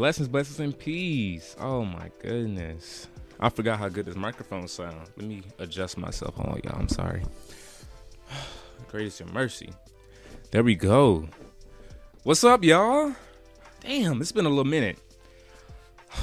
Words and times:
Blessings, 0.00 0.28
blessings 0.28 0.58
and 0.60 0.78
peace. 0.78 1.54
Oh 1.60 1.84
my 1.84 2.10
goodness. 2.22 3.06
I 3.38 3.50
forgot 3.50 3.78
how 3.78 3.90
good 3.90 4.06
this 4.06 4.16
microphone 4.16 4.66
sounds. 4.66 5.10
Let 5.18 5.26
me 5.26 5.42
adjust 5.58 5.98
myself. 5.98 6.36
Hold 6.36 6.54
on, 6.54 6.60
y'all. 6.64 6.80
I'm 6.80 6.88
sorry. 6.88 7.22
Greatest 8.88 9.20
your 9.20 9.28
mercy. 9.28 9.68
There 10.52 10.62
we 10.62 10.74
go. 10.74 11.28
What's 12.22 12.42
up, 12.44 12.64
y'all? 12.64 13.14
Damn, 13.80 14.22
it's 14.22 14.32
been 14.32 14.46
a 14.46 14.48
little 14.48 14.64
minute. 14.64 14.98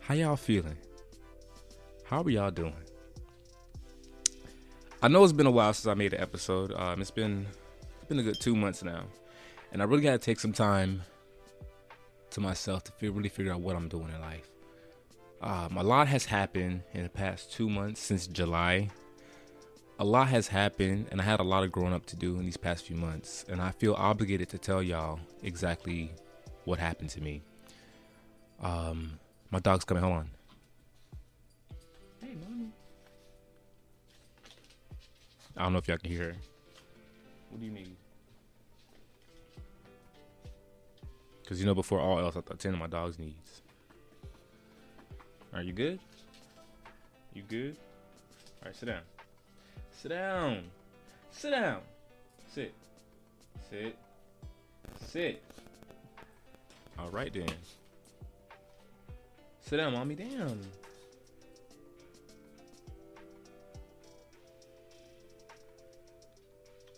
How 0.00 0.14
y'all 0.14 0.34
feeling? 0.34 0.76
How 2.06 2.22
are 2.22 2.30
y'all 2.30 2.50
doing? 2.50 2.74
I 5.00 5.06
know 5.06 5.22
it's 5.22 5.32
been 5.32 5.46
a 5.46 5.52
while 5.52 5.72
since 5.72 5.86
I 5.86 5.94
made 5.94 6.12
an 6.12 6.20
episode. 6.20 6.72
Um, 6.72 7.00
it's 7.00 7.12
been 7.12 7.46
it's 7.98 8.08
been 8.08 8.18
a 8.18 8.24
good 8.24 8.40
two 8.40 8.56
months 8.56 8.82
now, 8.82 9.04
and 9.70 9.80
I 9.80 9.84
really 9.84 10.02
got 10.02 10.10
to 10.10 10.18
take 10.18 10.40
some 10.40 10.52
time 10.52 11.02
to 12.34 12.40
myself 12.40 12.84
to 12.84 12.92
feel, 12.92 13.12
really 13.12 13.28
figure 13.28 13.52
out 13.52 13.60
what 13.60 13.76
I'm 13.76 13.88
doing 13.88 14.10
in 14.14 14.20
life. 14.20 14.48
Um, 15.40 15.76
a 15.76 15.82
lot 15.82 16.08
has 16.08 16.24
happened 16.24 16.82
in 16.92 17.02
the 17.02 17.08
past 17.08 17.52
two 17.52 17.68
months 17.68 18.00
since 18.00 18.26
July. 18.26 18.90
A 19.98 20.04
lot 20.04 20.28
has 20.28 20.48
happened, 20.48 21.06
and 21.10 21.20
I 21.20 21.24
had 21.24 21.40
a 21.40 21.44
lot 21.44 21.64
of 21.64 21.70
growing 21.70 21.92
up 21.92 22.06
to 22.06 22.16
do 22.16 22.36
in 22.38 22.44
these 22.44 22.56
past 22.56 22.86
few 22.86 22.96
months, 22.96 23.44
and 23.48 23.60
I 23.60 23.70
feel 23.70 23.94
obligated 23.94 24.48
to 24.50 24.58
tell 24.58 24.82
y'all 24.82 25.20
exactly 25.42 26.12
what 26.64 26.78
happened 26.78 27.10
to 27.10 27.20
me. 27.20 27.42
Um, 28.62 29.18
my 29.50 29.60
dog's 29.60 29.84
coming. 29.84 30.02
Hold 30.02 30.16
on. 30.16 30.30
Hey, 32.20 32.34
mommy. 32.48 32.70
I 35.56 35.62
don't 35.62 35.72
know 35.72 35.78
if 35.78 35.86
y'all 35.86 35.98
can 35.98 36.10
hear 36.10 36.24
her. 36.24 36.36
What 37.50 37.60
do 37.60 37.66
you 37.66 37.72
need? 37.72 37.96
Because 41.44 41.60
you 41.60 41.66
know, 41.66 41.74
before 41.74 42.00
all 42.00 42.18
else, 42.18 42.36
I 42.36 42.40
thought 42.40 42.58
10 42.58 42.78
my 42.78 42.86
dog's 42.86 43.18
needs. 43.18 43.60
Are 45.52 45.62
you 45.62 45.74
good? 45.74 46.00
You 47.34 47.42
good? 47.42 47.76
All 48.62 48.68
right, 48.68 48.74
sit 48.74 48.86
down. 48.86 49.02
Sit 49.92 50.08
down. 50.08 50.64
Sit 51.32 51.50
down. 51.50 51.80
Sit. 52.48 52.72
Sit. 53.70 53.98
Sit. 55.04 55.42
All 56.98 57.10
right, 57.10 57.30
then. 57.30 57.46
Sit 59.60 59.76
down, 59.76 59.92
mommy. 59.92 60.14
Damn. 60.14 60.60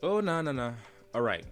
Oh, 0.05 0.21
no, 0.21 0.41
no, 0.41 0.53
no. 0.53 0.73
All 1.15 1.23
right. 1.23 1.45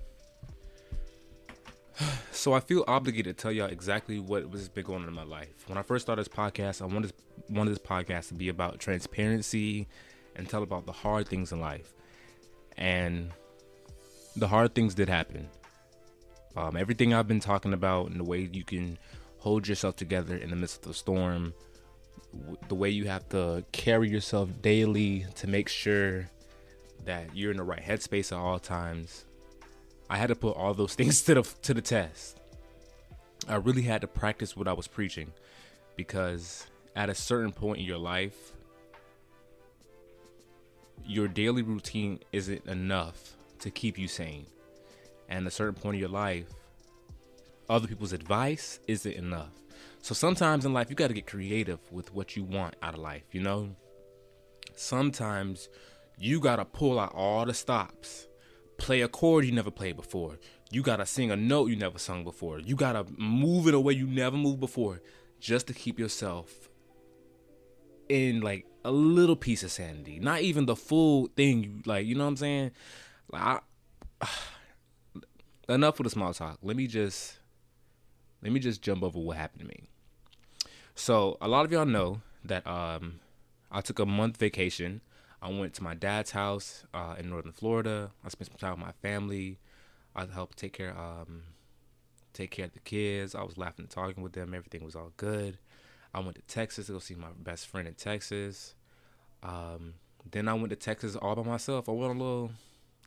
So 2.44 2.52
I 2.52 2.60
feel 2.60 2.84
obligated 2.86 3.38
to 3.38 3.42
tell 3.42 3.50
y'all 3.50 3.70
exactly 3.70 4.18
what 4.18 4.50
was 4.50 4.68
been 4.68 4.84
going 4.84 5.00
on 5.00 5.08
in 5.08 5.14
my 5.14 5.24
life. 5.24 5.64
When 5.66 5.78
I 5.78 5.82
first 5.82 6.04
started 6.04 6.26
this 6.26 6.28
podcast, 6.28 6.82
I 6.82 6.84
wanted 6.84 7.14
wanted 7.48 7.70
this 7.70 7.78
podcast 7.78 8.28
to 8.28 8.34
be 8.34 8.50
about 8.50 8.78
transparency 8.78 9.88
and 10.36 10.46
tell 10.46 10.62
about 10.62 10.84
the 10.84 10.92
hard 10.92 11.26
things 11.26 11.52
in 11.52 11.60
life. 11.60 11.94
And 12.76 13.30
the 14.36 14.46
hard 14.46 14.74
things 14.74 14.94
did 14.94 15.08
happen. 15.08 15.48
Um, 16.54 16.76
everything 16.76 17.14
I've 17.14 17.26
been 17.26 17.40
talking 17.40 17.72
about 17.72 18.10
and 18.10 18.20
the 18.20 18.24
way 18.24 18.50
you 18.52 18.62
can 18.62 18.98
hold 19.38 19.66
yourself 19.66 19.96
together 19.96 20.36
in 20.36 20.50
the 20.50 20.56
midst 20.56 20.82
of 20.82 20.88
the 20.88 20.92
storm, 20.92 21.54
w- 22.36 22.58
the 22.68 22.74
way 22.74 22.90
you 22.90 23.06
have 23.06 23.26
to 23.30 23.64
carry 23.72 24.10
yourself 24.10 24.50
daily 24.60 25.24
to 25.36 25.46
make 25.46 25.70
sure 25.70 26.28
that 27.06 27.34
you're 27.34 27.52
in 27.52 27.56
the 27.56 27.64
right 27.64 27.82
headspace 27.82 28.32
at 28.32 28.38
all 28.38 28.58
times. 28.58 29.24
I 30.14 30.16
had 30.16 30.28
to 30.28 30.36
put 30.36 30.56
all 30.56 30.74
those 30.74 30.94
things 31.00 31.22
to 31.22 31.34
the 31.34 31.42
to 31.62 31.74
the 31.74 31.82
test. 31.82 32.38
I 33.48 33.56
really 33.56 33.82
had 33.82 34.00
to 34.02 34.06
practice 34.06 34.56
what 34.56 34.68
I 34.68 34.72
was 34.72 34.86
preaching 34.86 35.32
because 35.96 36.68
at 36.94 37.10
a 37.10 37.16
certain 37.16 37.50
point 37.50 37.80
in 37.80 37.84
your 37.84 37.98
life 37.98 38.52
your 41.04 41.26
daily 41.26 41.62
routine 41.62 42.20
isn't 42.32 42.64
enough 42.66 43.36
to 43.58 43.70
keep 43.72 43.98
you 43.98 44.06
sane. 44.06 44.46
And 45.28 45.46
at 45.46 45.52
a 45.52 45.56
certain 45.56 45.74
point 45.74 45.96
in 45.96 46.00
your 46.00 46.08
life 46.10 46.46
other 47.68 47.88
people's 47.88 48.12
advice 48.12 48.78
isn't 48.86 49.14
enough. 49.14 49.50
So 50.00 50.14
sometimes 50.14 50.64
in 50.64 50.72
life 50.72 50.90
you 50.90 50.94
got 50.94 51.08
to 51.08 51.14
get 51.14 51.26
creative 51.26 51.80
with 51.90 52.14
what 52.14 52.36
you 52.36 52.44
want 52.44 52.76
out 52.84 52.94
of 52.94 53.00
life, 53.00 53.24
you 53.32 53.42
know? 53.42 53.74
Sometimes 54.76 55.68
you 56.16 56.38
got 56.38 56.56
to 56.56 56.64
pull 56.64 57.00
out 57.00 57.12
all 57.14 57.44
the 57.44 57.54
stops 57.54 58.28
play 58.76 59.00
a 59.00 59.08
chord 59.08 59.44
you 59.44 59.52
never 59.52 59.70
played 59.70 59.96
before. 59.96 60.38
You 60.70 60.82
gotta 60.82 61.06
sing 61.06 61.30
a 61.30 61.36
note 61.36 61.70
you 61.70 61.76
never 61.76 61.98
sung 61.98 62.24
before. 62.24 62.58
You 62.58 62.76
gotta 62.76 63.06
move 63.16 63.66
in 63.66 63.74
a 63.74 63.80
way 63.80 63.92
you 63.92 64.06
never 64.06 64.36
moved 64.36 64.60
before 64.60 65.00
just 65.40 65.66
to 65.68 65.74
keep 65.74 65.98
yourself 65.98 66.68
in 68.08 68.40
like 68.40 68.66
a 68.84 68.90
little 68.90 69.36
piece 69.36 69.62
of 69.62 69.70
sanity. 69.70 70.18
Not 70.18 70.42
even 70.42 70.66
the 70.66 70.76
full 70.76 71.28
thing 71.36 71.82
like, 71.86 72.06
you 72.06 72.14
know 72.14 72.24
what 72.24 72.30
I'm 72.30 72.36
saying? 72.36 72.70
Like 73.30 73.62
I, 74.20 74.28
enough 75.68 75.98
with 75.98 76.04
the 76.04 76.10
small 76.10 76.34
talk. 76.34 76.58
Let 76.62 76.76
me 76.76 76.86
just 76.86 77.38
let 78.42 78.52
me 78.52 78.60
just 78.60 78.82
jump 78.82 79.02
over 79.02 79.18
what 79.18 79.36
happened 79.36 79.62
to 79.62 79.66
me. 79.68 79.88
So 80.94 81.38
a 81.40 81.48
lot 81.48 81.64
of 81.64 81.72
y'all 81.72 81.86
know 81.86 82.20
that 82.44 82.66
um 82.66 83.20
I 83.70 83.80
took 83.80 83.98
a 83.98 84.06
month 84.06 84.36
vacation 84.36 85.00
I 85.44 85.48
went 85.48 85.74
to 85.74 85.82
my 85.82 85.92
dad's 85.94 86.30
house 86.30 86.86
uh, 86.94 87.16
in 87.18 87.28
northern 87.28 87.52
Florida. 87.52 88.10
I 88.24 88.30
spent 88.30 88.50
some 88.50 88.56
time 88.56 88.78
with 88.78 88.86
my 88.86 88.92
family. 89.06 89.58
I 90.16 90.24
helped 90.24 90.56
take 90.56 90.72
care 90.72 90.96
um, 90.98 91.42
take 92.32 92.50
care 92.50 92.64
of 92.64 92.72
the 92.72 92.80
kids. 92.80 93.34
I 93.34 93.42
was 93.42 93.58
laughing 93.58 93.84
and 93.84 93.90
talking 93.90 94.22
with 94.22 94.32
them. 94.32 94.54
Everything 94.54 94.82
was 94.82 94.96
all 94.96 95.12
good. 95.18 95.58
I 96.14 96.20
went 96.20 96.36
to 96.36 96.42
Texas 96.42 96.86
to 96.86 96.92
go 96.92 96.98
see 96.98 97.14
my 97.14 97.28
best 97.38 97.66
friend 97.66 97.86
in 97.86 97.92
Texas. 97.92 98.74
Um, 99.42 99.94
then 100.30 100.48
I 100.48 100.54
went 100.54 100.70
to 100.70 100.76
Texas 100.76 101.14
all 101.14 101.34
by 101.36 101.42
myself. 101.42 101.90
I 101.90 101.92
went 101.92 102.16
a 102.16 102.18
little, 102.18 102.50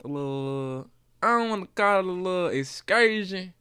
a 0.03 0.07
little. 0.07 0.87
I 1.23 1.39
don't 1.39 1.49
want 1.49 1.63
to 1.63 1.81
call 1.81 1.99
it 1.99 2.05
a 2.05 2.11
little 2.11 2.47
excursion, 2.49 3.55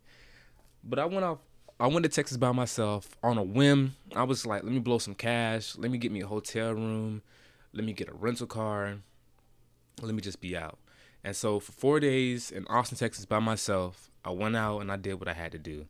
but 0.85 0.99
I 0.99 1.07
went 1.07 1.25
off. 1.25 1.39
I 1.81 1.87
went 1.87 2.03
to 2.03 2.11
Texas 2.11 2.37
by 2.37 2.53
myself 2.53 3.17
on 3.23 3.39
a 3.39 3.43
whim. 3.43 3.95
I 4.15 4.25
was 4.25 4.45
like, 4.45 4.65
let 4.65 4.73
me 4.73 4.81
blow 4.81 4.99
some 4.99 5.15
cash. 5.15 5.79
Let 5.79 5.91
me 5.91 5.97
get 5.97 6.13
me 6.13 6.21
a 6.21 6.27
hotel 6.27 6.75
room 6.75 7.23
let 7.77 7.85
me 7.85 7.93
get 7.93 8.09
a 8.09 8.15
rental 8.15 8.47
car, 8.47 8.97
let 10.03 10.15
me 10.15 10.23
just 10.23 10.41
be 10.41 10.57
out. 10.57 10.79
And 11.23 11.37
so 11.37 11.61
for 11.61 11.73
four 11.73 12.01
days 12.01 12.51
in 12.51 12.67
Austin, 12.69 12.97
Texas 12.97 13.25
by 13.25 13.39
myself, 13.39 14.11
I 14.25 14.31
went 14.31 14.57
out 14.57 14.81
and 14.81 14.91
I 14.91 14.97
did 14.97 15.15
what 15.15 15.29
I 15.29 15.35
had 15.35 15.53
to 15.53 15.59
do. 15.59 15.87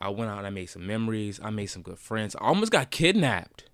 I 0.00 0.10
went 0.10 0.30
out 0.30 0.38
and 0.38 0.46
I 0.46 0.50
made 0.50 0.66
some 0.66 0.86
memories. 0.86 1.40
I 1.42 1.50
made 1.50 1.66
some 1.66 1.82
good 1.82 1.98
friends. 1.98 2.36
I 2.36 2.44
almost 2.44 2.72
got 2.72 2.90
kidnapped. 2.90 3.64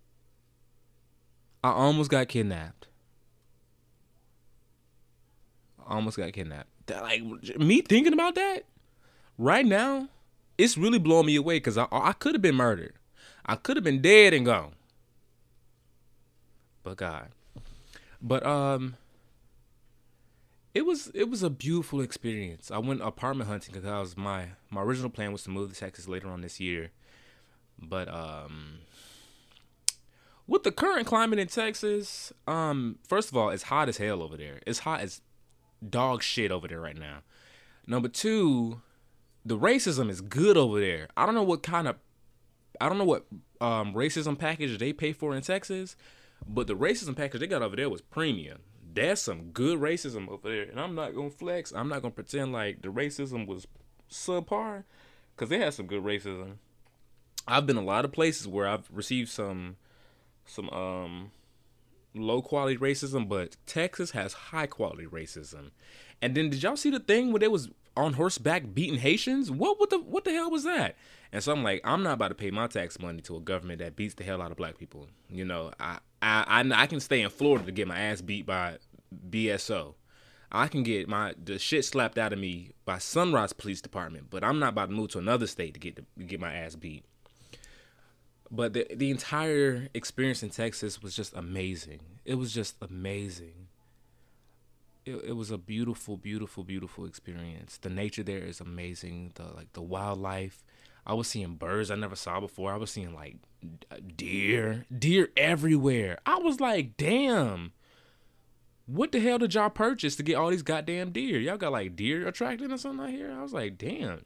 I 1.65 1.71
almost 1.71 2.11
got 2.11 2.29
kidnapped. 2.29 2.89
I 5.87 5.95
almost 5.95 6.17
got 6.17 6.33
kidnapped. 6.33 6.69
That, 6.87 7.03
like 7.03 7.23
me 7.59 7.83
thinking 7.83 8.13
about 8.13 8.35
that 8.35 8.65
right 9.39 9.67
now, 9.67 10.09
it's 10.59 10.77
really 10.77 10.99
blowing 10.99 11.27
me 11.27 11.37
away 11.37 11.57
because 11.57 11.79
I 11.79 11.87
I 11.91 12.13
could 12.13 12.35
have 12.35 12.43
been 12.43 12.55
murdered. 12.55 12.95
I 13.45 13.57
could 13.57 13.77
have 13.77 13.85
been 13.85 14.01
dead 14.01 14.35
and 14.35 14.47
gone. 14.47 14.75
But 16.83 16.97
God. 16.97 17.29
But 18.23 18.47
um 18.47 18.97
it 20.75 20.87
was 20.87 21.11
it 21.15 21.29
was 21.29 21.43
a 21.43 21.51
beautiful 21.51 22.01
experience. 22.01 22.71
I 22.71 22.79
went 22.79 23.03
apartment 23.03 23.49
hunting 23.49 23.73
because 23.73 23.85
that 23.85 23.99
was 23.99 24.17
my 24.17 24.49
my 24.71 24.83
original 24.83 25.11
plan 25.11 25.33
was 25.33 25.43
to 25.45 25.51
move 25.51 25.73
to 25.73 25.79
Texas 25.79 26.09
later 26.09 26.29
on 26.29 26.41
this 26.41 26.61
year. 26.61 26.91
But 27.79 28.09
um, 28.09 28.79
with 30.47 30.63
the 30.63 30.73
current 30.73 31.07
climate 31.07 31.39
in 31.39 31.49
Texas, 31.49 32.33
um, 32.47 32.99
first 33.07 33.31
of 33.31 33.37
all, 33.37 33.51
it's 33.51 33.65
hot 33.65 33.89
as 33.89 33.99
hell 33.99 34.23
over 34.23 34.37
there. 34.37 34.61
It's 34.67 34.81
hot 34.81 35.01
as 35.01 35.21
dog 35.87 36.23
shit 36.23 36.51
over 36.51 36.69
there 36.69 36.81
right 36.81 36.97
now. 36.97 37.19
Number 37.87 38.09
two, 38.09 38.81
the 39.45 39.59
racism 39.59 40.09
is 40.09 40.21
good 40.21 40.57
over 40.57 40.81
there. 40.81 41.09
I 41.17 41.27
don't 41.27 41.35
know 41.35 41.43
what 41.43 41.63
kind 41.63 41.89
of, 41.89 41.97
I 42.81 42.89
don't 42.89 42.99
know 42.99 43.05
what 43.05 43.27
um, 43.61 43.95
racism 43.95 44.39
package 44.39 44.79
they 44.79 44.93
pay 44.93 45.13
for 45.13 45.35
in 45.35 45.43
Texas, 45.43 45.97
but 46.47 46.67
the 46.67 46.77
racism 46.77 47.17
package 47.17 47.41
they 47.41 47.47
got 47.47 47.63
over 47.63 47.77
there 47.77 47.91
was 47.91 48.01
premium. 48.01 48.59
That's 48.95 49.23
some 49.23 49.51
good 49.53 49.79
racism 49.79 50.29
over 50.29 50.51
there, 50.51 50.63
and 50.65 50.79
I'm 50.79 50.95
not 50.95 51.15
gonna 51.15 51.31
flex. 51.31 51.73
I'm 51.73 51.89
not 51.89 52.03
gonna 52.03 52.13
pretend 52.13 52.53
like 52.53 52.83
the 52.83 52.89
racism 52.89 53.47
was 53.47 53.67
subpar, 54.11 54.85
cause 55.37 55.49
they 55.49 55.59
had 55.59 55.75
some 55.75 55.87
good 55.87 56.05
racism. 56.05 56.57
I've 57.49 57.67
been 57.67 57.77
a 57.77 57.83
lot 57.83 58.05
of 58.05 58.13
places 58.13 58.47
where 58.47 58.69
I've 58.69 58.89
received 58.91 59.31
some 59.31 59.77
some 60.45 60.69
um 60.71 61.31
low 62.15 62.43
quality 62.43 62.77
racism, 62.77 63.29
but 63.29 63.57
Texas 63.67 64.11
has 64.11 64.33
high 64.33 64.67
quality 64.67 65.07
racism. 65.07 65.71
And 66.21 66.35
then 66.35 66.51
did 66.51 66.63
y'all 66.63 66.77
see 66.77 66.91
the 66.91 67.01
thing 67.01 67.33
where 67.33 67.41
they 67.41 67.49
was 67.49 67.71
on 67.97 68.15
horseback 68.15 68.75
beating 68.75 68.99
Haitians? 68.99 69.51
What 69.51 69.81
what 69.81 69.91
the 69.91 69.99
what 69.99 70.25
the 70.25 70.33
hell 70.33 70.51
was 70.51 70.65
that? 70.65 70.97
And 71.33 71.43
so 71.43 71.53
I'm 71.53 71.63
like, 71.63 71.81
I'm 71.83 72.03
not 72.03 72.15
about 72.15 72.29
to 72.29 72.35
pay 72.35 72.51
my 72.51 72.67
tax 72.67 72.99
money 72.99 73.23
to 73.23 73.37
a 73.37 73.41
government 73.41 73.79
that 73.79 73.97
beats 73.97 74.15
the 74.15 74.25
hell 74.25 74.43
out 74.43 74.51
of 74.51 74.57
black 74.57 74.77
people. 74.79 75.09
You 75.31 75.45
know, 75.45 75.73
I 75.81 75.99
I 76.23 76.63
I, 76.63 76.83
I 76.83 76.87
can 76.87 77.01
stay 77.01 77.21
in 77.21 77.31
Florida 77.31 77.67
to 77.67 77.73
get 77.73 77.89
my 77.89 77.99
ass 77.99 78.21
beat 78.21 78.47
by 78.47 78.79
BSO. 79.29 79.95
I 80.51 80.69
can 80.69 80.83
get 80.83 81.09
my 81.09 81.35
the 81.43 81.59
shit 81.59 81.85
slapped 81.85 82.19
out 82.19 82.33
of 82.33 82.39
me 82.39 82.73
by 82.85 82.99
Sunrise 82.99 83.53
Police 83.53 83.81
Department, 83.81 84.27
but 84.31 84.45
I'm 84.45 84.59
not 84.59 84.71
about 84.71 84.91
to 84.91 84.95
move 84.95 85.11
to 85.11 85.19
another 85.19 85.47
state 85.47 85.75
to 85.75 85.81
get 85.81 85.97
to 85.97 86.05
get 86.25 86.41
my 86.41 86.53
ass 86.53 86.77
beat. 86.77 87.05
But 88.51 88.75
the 88.75 88.87
the 88.95 89.11
entire 89.11 89.89
experience 89.95 90.43
in 90.43 90.51
Texas 90.51 91.03
was 91.03 91.17
just 91.17 91.35
amazing. 91.35 92.01
It 92.27 92.35
was 92.35 92.53
just 92.53 92.77
amazing. 92.83 93.69
It, 95.05 95.17
it 95.25 95.33
was 95.33 95.51
a 95.51 95.59
beautiful, 95.59 96.17
beautiful, 96.17 96.63
beautiful 96.63 97.07
experience. 97.07 97.79
The 97.79 97.91
nature 97.91 98.23
there 98.23 98.45
is 98.45 98.61
amazing. 98.61 99.33
The 99.35 99.45
like 99.55 99.73
the 99.73 99.83
wildlife. 99.83 100.63
I 101.07 101.15
was 101.15 101.29
seeing 101.29 101.55
birds 101.55 101.91
I 101.91 101.97
never 101.97 102.17
saw 102.17 102.41
before. 102.41 102.73
I 102.73 102.77
was 102.77 102.91
seeing 102.91 103.15
like 103.15 103.37
deer, 104.17 104.87
deer 104.97 105.29
everywhere. 105.37 106.19
I 106.25 106.39
was 106.39 106.61
like, 106.61 106.97
damn. 106.97 107.73
What 108.87 109.13
the 109.13 109.21
hell 109.21 109.39
did 109.39 109.55
y'all 109.55 109.71
purchase 109.71 110.17
to 110.17 110.23
get 110.23 110.35
all 110.35 110.51
these 110.51 110.63
goddamn 110.63 111.13
deer? 111.13 111.39
Y'all 111.39 111.57
got 111.57 111.73
like 111.73 111.97
deer 111.97 112.27
attracting 112.27 112.73
or 112.73 112.79
something 112.79 113.07
out 113.07 113.11
here? 113.11 113.33
I 113.33 113.43
was 113.43 113.53
like, 113.53 113.79
damn. 113.79 114.25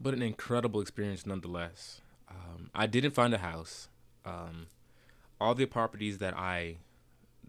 But 0.00 0.14
an 0.14 0.22
incredible 0.22 0.80
experience 0.80 1.26
nonetheless. 1.26 2.00
Um, 2.30 2.70
I 2.74 2.86
didn't 2.86 3.12
find 3.12 3.34
a 3.34 3.38
house. 3.38 3.88
Um, 4.24 4.66
all 5.40 5.54
the 5.54 5.66
properties 5.66 6.18
that 6.18 6.36
I 6.36 6.76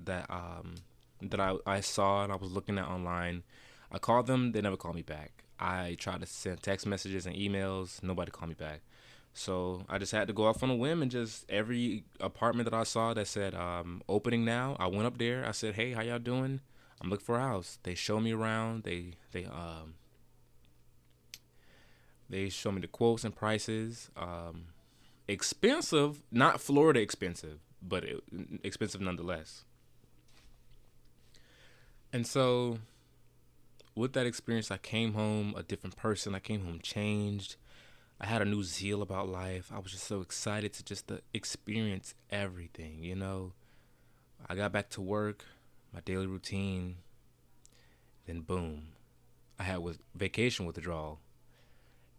that 0.04 0.26
um, 0.30 0.76
that 1.22 1.40
I, 1.40 1.56
I 1.66 1.82
saw 1.82 2.24
and 2.24 2.32
I 2.32 2.36
was 2.36 2.52
looking 2.52 2.78
at 2.78 2.88
online, 2.88 3.44
I 3.92 4.00
called 4.00 4.28
them. 4.28 4.54
They 4.54 4.62
never 4.62 4.78
called 4.78 4.96
me 4.96 5.02
back. 5.02 5.44
I 5.62 5.96
tried 6.00 6.22
to 6.22 6.25
send 6.25 6.62
text 6.63 6.88
messages 6.88 7.25
and 7.25 7.36
emails. 7.36 8.02
Nobody 8.02 8.31
called 8.31 8.50
me 8.50 8.56
back. 8.56 8.81
So 9.34 9.86
I 9.88 9.98
just 9.98 10.12
had 10.12 10.28
to 10.28 10.34
go 10.34 10.46
off 10.46 10.63
on 10.63 10.69
a 10.69 10.75
whim 10.75 11.02
and 11.02 11.10
just 11.10 11.50
every 11.50 12.04
apartment 12.19 12.69
that 12.69 12.78
I 12.78 12.84
saw 12.84 13.13
that 13.13 13.28
said 13.28 13.54
um, 13.56 14.02
opening 14.10 14.44
now, 14.44 14.75
I 14.80 14.88
went 14.88 15.06
up 15.06 15.18
there. 15.18 15.46
I 15.48 15.52
said, 15.52 15.75
"Hey, 15.75 15.94
how 15.94 16.02
y'all 16.02 16.19
doing? 16.19 16.60
I'm 17.00 17.10
looking 17.10 17.25
for 17.25 17.38
a 17.38 17.42
house." 17.42 17.80
They 17.84 17.96
show 17.96 18.19
me 18.19 18.34
around. 18.34 18.84
They 18.84 19.13
they 19.31 19.46
um 19.46 19.94
they 22.30 22.50
show 22.50 22.72
me 22.72 22.81
the 22.81 22.88
quotes 22.88 23.24
and 23.24 23.36
prices. 23.36 24.10
Um, 24.18 24.68
expensive, 25.28 26.24
not 26.31 26.60
Florida 26.60 27.00
expensive, 27.00 27.60
but 27.81 28.04
it, 28.04 28.22
expensive 28.63 29.02
nonetheless. 29.02 29.66
And 32.13 32.25
so, 32.25 32.80
with 33.96 34.14
that 34.14 34.26
experience, 34.26 34.72
I 34.72 34.78
came 34.78 35.14
home 35.14 35.54
a 35.58 35.64
different 35.64 35.96
person. 35.96 36.36
I 36.36 36.40
came 36.40 36.66
home 36.66 36.80
changed. 36.82 37.56
I 38.20 38.28
had 38.28 38.42
a 38.42 38.46
new 38.46 38.64
zeal 38.64 39.02
about 39.02 39.30
life. 39.30 39.72
I 39.74 39.80
was 39.80 39.92
just 39.92 40.06
so 40.06 40.22
excited 40.22 40.74
to 40.74 40.84
just 40.84 41.08
to 41.08 41.16
uh, 41.16 41.18
experience 41.34 42.14
everything, 42.30 43.04
you 43.04 43.16
know. 43.16 43.54
I 44.48 44.56
got 44.56 44.72
back 44.72 44.90
to 44.92 45.02
work, 45.02 45.46
my 45.94 46.02
daily 46.02 46.28
routine. 46.28 46.98
Then 48.28 48.42
boom, 48.42 48.90
I 49.60 49.64
had 49.64 49.80
with 49.80 50.00
vacation 50.16 50.68
withdrawal, 50.68 51.20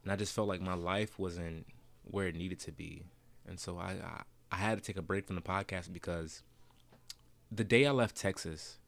and 0.02 0.10
I 0.10 0.16
just 0.16 0.34
felt 0.34 0.48
like 0.48 0.60
my 0.60 0.74
life 0.74 1.18
wasn't 1.18 1.66
where 2.02 2.26
it 2.26 2.34
needed 2.34 2.58
to 2.60 2.72
be, 2.72 3.04
and 3.46 3.60
so 3.60 3.78
I, 3.78 3.92
I 3.92 4.22
I 4.50 4.56
had 4.56 4.76
to 4.76 4.84
take 4.84 4.98
a 4.98 5.02
break 5.02 5.26
from 5.26 5.36
the 5.36 5.42
podcast 5.42 5.92
because 5.92 6.42
the 7.50 7.64
day 7.64 7.86
I 7.86 7.92
left 7.92 8.16
Texas, 8.16 8.78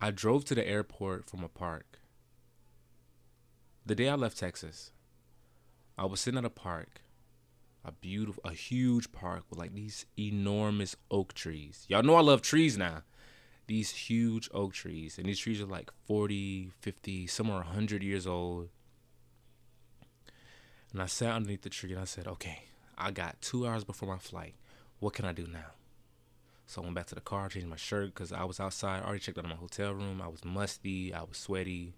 I 0.00 0.10
drove 0.10 0.44
to 0.46 0.54
the 0.54 0.66
airport 0.66 1.28
from 1.28 1.44
a 1.44 1.48
park 1.48 2.00
the 3.90 3.94
day 3.94 4.08
I 4.08 4.14
left 4.14 4.38
Texas, 4.38 4.92
I 5.98 6.04
was 6.04 6.20
sitting 6.20 6.38
at 6.38 6.44
a 6.44 6.50
park, 6.50 7.02
a 7.84 7.90
beautiful, 7.90 8.40
a 8.44 8.52
huge 8.52 9.10
park 9.10 9.44
with 9.50 9.58
like 9.58 9.74
these 9.74 10.06
enormous 10.18 10.94
oak 11.10 11.34
trees. 11.34 11.86
Y'all 11.88 12.02
know 12.02 12.14
I 12.14 12.20
love 12.20 12.40
trees 12.42 12.78
now. 12.78 13.02
These 13.66 13.90
huge 13.90 14.48
oak 14.52 14.74
trees, 14.74 15.18
and 15.18 15.26
these 15.26 15.38
trees 15.38 15.60
are 15.60 15.66
like 15.66 15.90
40, 16.06 16.70
50, 16.78 17.26
some 17.26 17.50
are 17.50 17.64
100 17.64 18.02
years 18.02 18.26
old. 18.26 18.68
And 20.92 21.02
I 21.02 21.06
sat 21.06 21.34
underneath 21.34 21.62
the 21.62 21.68
tree 21.68 21.92
and 21.92 22.00
I 22.00 22.04
said, 22.04 22.26
okay, 22.26 22.64
I 22.96 23.10
got 23.12 23.40
two 23.40 23.66
hours 23.66 23.82
before 23.82 24.08
my 24.08 24.18
flight. 24.18 24.54
What 24.98 25.14
can 25.14 25.24
I 25.24 25.32
do 25.32 25.46
now? 25.46 25.72
So 26.70 26.82
I 26.82 26.84
went 26.84 26.94
back 26.94 27.06
to 27.06 27.16
the 27.16 27.20
car, 27.20 27.48
changed 27.48 27.66
my 27.66 27.74
shirt 27.74 28.14
because 28.14 28.30
I 28.30 28.44
was 28.44 28.60
outside. 28.60 29.02
I 29.02 29.04
already 29.04 29.18
checked 29.18 29.38
out 29.38 29.44
of 29.44 29.50
my 29.50 29.56
hotel 29.56 29.92
room. 29.92 30.22
I 30.22 30.28
was 30.28 30.44
musty. 30.44 31.12
I 31.12 31.22
was 31.22 31.36
sweaty 31.36 31.94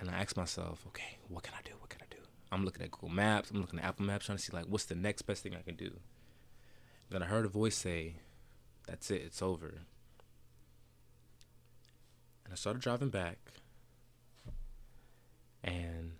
and 0.00 0.10
I 0.10 0.14
asked 0.14 0.36
myself, 0.36 0.84
okay, 0.88 1.18
what 1.28 1.44
can 1.44 1.54
I 1.54 1.62
do? 1.62 1.70
What 1.78 1.88
can 1.88 2.00
I 2.02 2.06
do? 2.10 2.20
I'm 2.50 2.64
looking 2.64 2.82
at 2.82 2.90
Google 2.90 3.10
Maps. 3.10 3.52
I'm 3.52 3.60
looking 3.60 3.78
at 3.78 3.84
Apple 3.84 4.06
Maps, 4.06 4.26
trying 4.26 4.38
to 4.38 4.42
see 4.42 4.52
like 4.52 4.64
what's 4.64 4.86
the 4.86 4.96
next 4.96 5.22
best 5.22 5.44
thing 5.44 5.54
I 5.54 5.62
can 5.62 5.76
do. 5.76 5.92
Then 7.08 7.22
I 7.22 7.26
heard 7.26 7.44
a 7.44 7.48
voice 7.48 7.76
say, 7.76 8.16
"That's 8.88 9.08
it. 9.12 9.22
It's 9.22 9.40
over." 9.40 9.82
And 12.44 12.52
I 12.52 12.56
started 12.56 12.82
driving 12.82 13.10
back, 13.10 13.38
and 15.62 16.14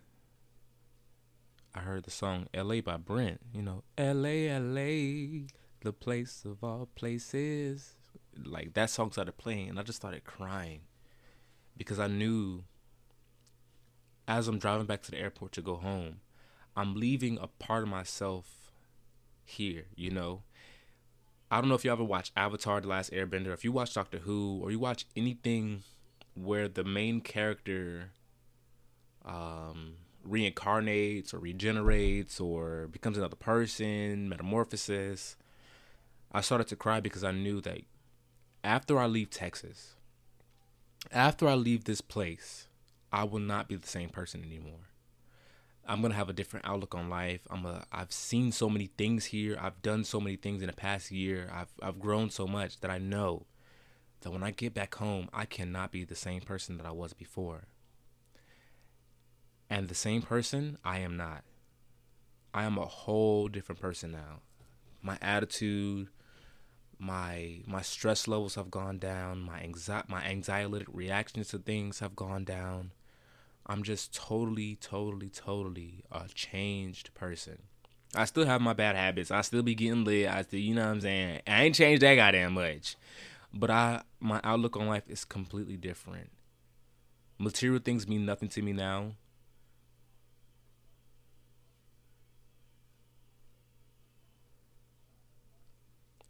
I 1.74 1.80
heard 1.80 2.04
the 2.04 2.12
song 2.12 2.46
"L.A." 2.54 2.80
by 2.80 2.96
Brent. 2.96 3.40
You 3.52 3.62
know, 3.62 3.82
"L.A. 3.98 4.48
L.A." 4.50 5.48
the 5.86 5.92
place 5.92 6.44
of 6.44 6.64
all 6.64 6.88
places. 6.96 7.94
Like 8.44 8.74
that 8.74 8.90
song 8.90 9.12
started 9.12 9.38
playing, 9.38 9.70
and 9.70 9.78
I 9.78 9.82
just 9.82 9.96
started 9.96 10.24
crying 10.24 10.80
because 11.76 12.00
I 12.00 12.08
knew 12.08 12.64
as 14.26 14.48
I'm 14.48 14.58
driving 14.58 14.86
back 14.86 15.02
to 15.02 15.12
the 15.12 15.18
airport 15.18 15.52
to 15.52 15.62
go 15.62 15.76
home, 15.76 16.16
I'm 16.76 16.94
leaving 16.94 17.38
a 17.40 17.46
part 17.46 17.84
of 17.84 17.88
myself 17.88 18.72
here, 19.44 19.84
you 19.94 20.10
know. 20.10 20.42
I 21.50 21.60
don't 21.60 21.68
know 21.68 21.76
if 21.76 21.84
you 21.84 21.92
ever 21.92 22.02
watch 22.02 22.32
Avatar 22.36 22.80
The 22.80 22.88
Last 22.88 23.12
Airbender, 23.12 23.54
if 23.54 23.62
you 23.64 23.70
watch 23.70 23.94
Doctor 23.94 24.18
Who, 24.18 24.58
or 24.62 24.72
you 24.72 24.80
watch 24.80 25.06
anything 25.14 25.84
where 26.34 26.66
the 26.66 26.82
main 26.82 27.20
character 27.20 28.10
um, 29.24 29.94
reincarnates 30.28 31.32
or 31.32 31.38
regenerates 31.38 32.40
or 32.40 32.88
becomes 32.88 33.16
another 33.16 33.36
person, 33.36 34.28
metamorphosis. 34.28 35.36
I 36.32 36.40
started 36.40 36.68
to 36.68 36.76
cry 36.76 37.00
because 37.00 37.24
I 37.24 37.32
knew 37.32 37.60
that 37.62 37.80
after 38.62 38.98
I 38.98 39.06
leave 39.06 39.30
Texas, 39.30 39.94
after 41.12 41.48
I 41.48 41.54
leave 41.54 41.84
this 41.84 42.00
place, 42.00 42.68
I 43.12 43.24
will 43.24 43.40
not 43.40 43.68
be 43.68 43.76
the 43.76 43.86
same 43.86 44.08
person 44.10 44.44
anymore. 44.44 44.90
I'm 45.88 46.02
gonna 46.02 46.14
have 46.14 46.28
a 46.28 46.34
different 46.34 46.66
outlook 46.66 46.94
on 46.94 47.08
life. 47.08 47.46
I'm 47.48 47.64
a 47.64 47.84
I've 47.92 48.12
seen 48.12 48.50
so 48.50 48.68
many 48.68 48.90
things 48.98 49.26
here. 49.26 49.56
I've 49.60 49.82
done 49.82 50.02
so 50.04 50.20
many 50.20 50.36
things 50.36 50.60
in 50.60 50.66
the 50.66 50.72
past 50.72 51.12
year. 51.12 51.48
I've 51.52 51.72
I've 51.80 52.00
grown 52.00 52.30
so 52.30 52.46
much 52.46 52.80
that 52.80 52.90
I 52.90 52.98
know 52.98 53.46
that 54.22 54.32
when 54.32 54.42
I 54.42 54.50
get 54.50 54.74
back 54.74 54.96
home, 54.96 55.28
I 55.32 55.44
cannot 55.44 55.92
be 55.92 56.04
the 56.04 56.16
same 56.16 56.40
person 56.40 56.76
that 56.78 56.86
I 56.86 56.90
was 56.90 57.12
before. 57.12 57.64
And 59.70 59.88
the 59.88 59.94
same 59.94 60.22
person, 60.22 60.78
I 60.84 60.98
am 60.98 61.16
not. 61.16 61.44
I 62.52 62.64
am 62.64 62.78
a 62.78 62.86
whole 62.86 63.48
different 63.48 63.80
person 63.80 64.12
now. 64.12 64.40
My 65.02 65.18
attitude, 65.20 66.08
my 66.98 67.60
my 67.66 67.82
stress 67.82 68.26
levels 68.26 68.54
have 68.54 68.70
gone 68.70 68.98
down. 68.98 69.40
My 69.40 69.60
anxiety 69.60 70.08
my 70.10 70.22
anxiolytic 70.22 70.86
reactions 70.92 71.48
to 71.48 71.58
things 71.58 72.00
have 72.00 72.16
gone 72.16 72.44
down. 72.44 72.92
I'm 73.66 73.82
just 73.82 74.14
totally 74.14 74.76
totally 74.76 75.28
totally 75.28 76.04
a 76.10 76.28
changed 76.32 77.12
person. 77.14 77.62
I 78.14 78.24
still 78.24 78.46
have 78.46 78.60
my 78.60 78.72
bad 78.72 78.96
habits. 78.96 79.30
I 79.30 79.42
still 79.42 79.62
be 79.62 79.74
getting 79.74 80.04
lit. 80.04 80.28
I 80.28 80.42
still 80.42 80.60
you 80.60 80.74
know 80.74 80.86
what 80.86 80.92
i'm 80.92 81.00
saying? 81.00 81.42
I 81.46 81.64
ain't 81.64 81.74
changed 81.74 82.02
that 82.02 82.14
goddamn 82.14 82.54
much. 82.54 82.96
But 83.52 83.70
i 83.70 84.02
my 84.20 84.40
outlook 84.42 84.76
on 84.76 84.86
life 84.86 85.08
is 85.08 85.24
completely 85.24 85.76
different. 85.76 86.30
Material 87.38 87.80
things 87.80 88.08
mean 88.08 88.24
nothing 88.24 88.48
to 88.50 88.62
me 88.62 88.72
now 88.72 89.12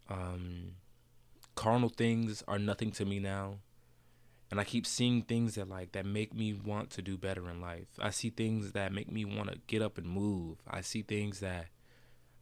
Um, 0.08 0.72
carnal 1.54 1.88
things 1.88 2.42
are 2.46 2.58
nothing 2.58 2.90
to 2.92 3.04
me 3.04 3.18
now. 3.18 3.56
And 4.50 4.60
I 4.60 4.64
keep 4.64 4.86
seeing 4.86 5.22
things 5.22 5.56
that 5.56 5.68
like 5.68 5.92
that 5.92 6.06
make 6.06 6.32
me 6.32 6.52
want 6.52 6.90
to 6.90 7.02
do 7.02 7.16
better 7.16 7.50
in 7.50 7.60
life. 7.60 7.88
I 7.98 8.10
see 8.10 8.30
things 8.30 8.72
that 8.72 8.92
make 8.92 9.10
me 9.10 9.24
want 9.24 9.50
to 9.50 9.58
get 9.66 9.82
up 9.82 9.98
and 9.98 10.06
move. 10.06 10.58
I 10.68 10.82
see 10.82 11.02
things 11.02 11.40
that 11.40 11.66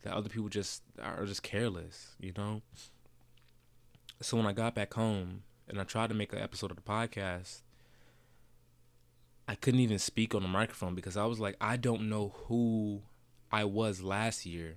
that 0.02 0.12
other 0.12 0.28
people 0.28 0.50
just 0.50 0.82
are 1.02 1.24
just 1.24 1.42
careless, 1.42 2.14
you 2.20 2.32
know? 2.36 2.60
So 4.20 4.36
when 4.36 4.46
I 4.46 4.52
got 4.52 4.74
back 4.74 4.92
home 4.92 5.44
and 5.66 5.80
I 5.80 5.84
tried 5.84 6.08
to 6.10 6.14
make 6.14 6.34
an 6.34 6.40
episode 6.40 6.70
of 6.70 6.76
the 6.76 6.82
podcast, 6.82 7.62
I 9.48 9.54
couldn't 9.54 9.80
even 9.80 9.98
speak 9.98 10.34
on 10.34 10.42
the 10.42 10.48
microphone 10.48 10.94
because 10.94 11.16
I 11.16 11.24
was 11.24 11.40
like, 11.40 11.56
I 11.58 11.76
don't 11.76 12.08
know 12.10 12.34
who 12.46 13.02
I 13.50 13.64
was 13.64 14.02
last 14.02 14.44
year 14.44 14.76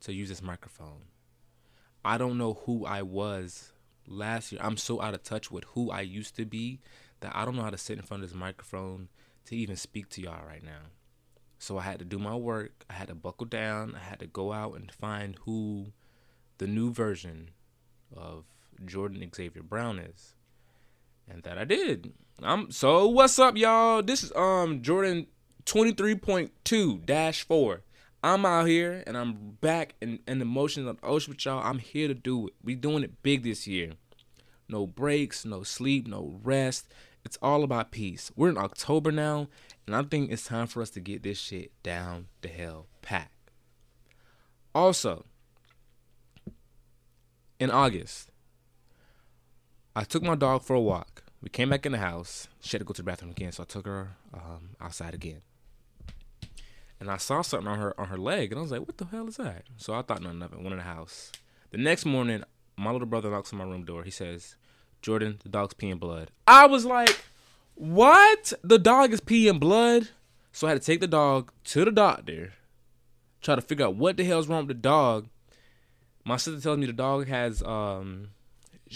to 0.00 0.12
use 0.12 0.28
this 0.28 0.42
microphone. 0.42 1.02
I 2.04 2.18
don't 2.18 2.38
know 2.38 2.54
who 2.64 2.86
I 2.86 3.02
was 3.02 3.72
last 4.06 4.52
year. 4.52 4.60
I'm 4.62 4.76
so 4.76 5.00
out 5.00 5.14
of 5.14 5.22
touch 5.22 5.50
with 5.50 5.64
who 5.74 5.90
I 5.90 6.00
used 6.00 6.36
to 6.36 6.44
be 6.44 6.80
that 7.20 7.34
I 7.34 7.44
don't 7.44 7.56
know 7.56 7.62
how 7.62 7.70
to 7.70 7.78
sit 7.78 7.98
in 7.98 8.04
front 8.04 8.22
of 8.22 8.30
this 8.30 8.38
microphone 8.38 9.08
to 9.46 9.56
even 9.56 9.76
speak 9.76 10.08
to 10.10 10.22
y'all 10.22 10.46
right 10.46 10.64
now. 10.64 10.90
So 11.58 11.78
I 11.78 11.82
had 11.82 11.98
to 11.98 12.04
do 12.04 12.18
my 12.18 12.34
work. 12.34 12.84
I 12.88 12.94
had 12.94 13.08
to 13.08 13.14
buckle 13.14 13.46
down. 13.46 13.94
I 13.94 13.98
had 13.98 14.20
to 14.20 14.26
go 14.26 14.52
out 14.52 14.76
and 14.76 14.90
find 14.90 15.36
who 15.44 15.92
the 16.58 16.66
new 16.66 16.92
version 16.92 17.50
of 18.16 18.44
Jordan 18.84 19.28
Xavier 19.34 19.62
Brown 19.62 19.98
is. 19.98 20.34
And 21.28 21.42
that 21.42 21.58
I 21.58 21.64
did. 21.64 22.14
I'm 22.42 22.70
so 22.70 23.06
what's 23.06 23.38
up 23.38 23.58
y'all? 23.58 24.02
This 24.02 24.24
is 24.24 24.32
um 24.34 24.82
Jordan 24.82 25.26
23.2-4. 25.66 27.80
I'm 28.22 28.44
out 28.44 28.66
here 28.66 29.02
and 29.06 29.16
I'm 29.16 29.56
back 29.60 29.94
in, 30.00 30.20
the 30.26 30.44
motions 30.44 30.86
of 30.86 31.00
the 31.00 31.06
ocean 31.06 31.32
with 31.32 31.44
y'all. 31.44 31.62
I'm 31.64 31.78
here 31.78 32.06
to 32.08 32.14
do 32.14 32.48
it. 32.48 32.54
We 32.62 32.74
doing 32.74 33.02
it 33.02 33.22
big 33.22 33.44
this 33.44 33.66
year. 33.66 33.92
No 34.68 34.86
breaks, 34.86 35.44
no 35.44 35.62
sleep, 35.62 36.06
no 36.06 36.38
rest. 36.42 36.92
It's 37.24 37.38
all 37.40 37.64
about 37.64 37.90
peace. 37.90 38.30
We're 38.36 38.50
in 38.50 38.58
October 38.58 39.10
now, 39.10 39.48
and 39.86 39.96
I 39.96 40.02
think 40.02 40.30
it's 40.30 40.44
time 40.44 40.66
for 40.66 40.82
us 40.82 40.90
to 40.90 41.00
get 41.00 41.22
this 41.22 41.38
shit 41.38 41.72
down 41.82 42.26
the 42.42 42.48
hell 42.48 42.86
pack. 43.02 43.30
Also, 44.74 45.24
in 47.58 47.70
August, 47.70 48.30
I 49.96 50.04
took 50.04 50.22
my 50.22 50.34
dog 50.34 50.62
for 50.62 50.74
a 50.74 50.80
walk. 50.80 51.24
We 51.42 51.48
came 51.48 51.70
back 51.70 51.84
in 51.84 51.92
the 51.92 51.98
house. 51.98 52.48
She 52.60 52.76
had 52.76 52.80
to 52.80 52.84
go 52.84 52.92
to 52.92 53.02
the 53.02 53.06
bathroom 53.06 53.32
again, 53.32 53.52
so 53.52 53.62
I 53.62 53.66
took 53.66 53.86
her 53.86 54.10
um, 54.32 54.76
outside 54.80 55.14
again 55.14 55.40
and 57.00 57.10
I 57.10 57.16
saw 57.16 57.42
something 57.42 57.66
on 57.66 57.78
her 57.78 57.98
on 57.98 58.08
her 58.08 58.18
leg, 58.18 58.52
and 58.52 58.58
I 58.58 58.62
was 58.62 58.70
like, 58.70 58.86
"What 58.86 58.98
the 58.98 59.06
hell 59.06 59.26
is 59.26 59.38
that?" 59.38 59.64
So 59.76 59.94
I 59.94 60.02
thought 60.02 60.22
nothing 60.22 60.42
of 60.42 60.52
it. 60.52 60.58
Went 60.58 60.72
in 60.72 60.76
the 60.78 60.84
house. 60.84 61.32
The 61.70 61.78
next 61.78 62.04
morning, 62.04 62.44
my 62.76 62.92
little 62.92 63.06
brother 63.06 63.30
knocks 63.30 63.52
on 63.52 63.58
my 63.58 63.64
room 63.64 63.84
door. 63.84 64.04
He 64.04 64.10
says, 64.10 64.56
"Jordan, 65.02 65.38
the 65.42 65.48
dog's 65.48 65.74
peeing 65.74 65.98
blood." 65.98 66.30
I 66.46 66.66
was 66.66 66.84
like, 66.84 67.24
"What? 67.74 68.52
The 68.62 68.78
dog 68.78 69.12
is 69.12 69.20
peeing 69.20 69.58
blood?" 69.58 70.10
So 70.52 70.66
I 70.66 70.70
had 70.70 70.80
to 70.80 70.86
take 70.86 71.00
the 71.00 71.06
dog 71.06 71.52
to 71.64 71.84
the 71.84 71.92
doctor, 71.92 72.52
try 73.40 73.54
to 73.54 73.62
figure 73.62 73.86
out 73.86 73.96
what 73.96 74.16
the 74.16 74.24
hell's 74.24 74.48
wrong 74.48 74.66
with 74.66 74.76
the 74.76 74.82
dog. 74.82 75.28
My 76.24 76.36
sister 76.36 76.60
tells 76.60 76.78
me 76.78 76.86
the 76.86 76.92
dog 76.92 77.28
has 77.28 77.62
um 77.62 78.30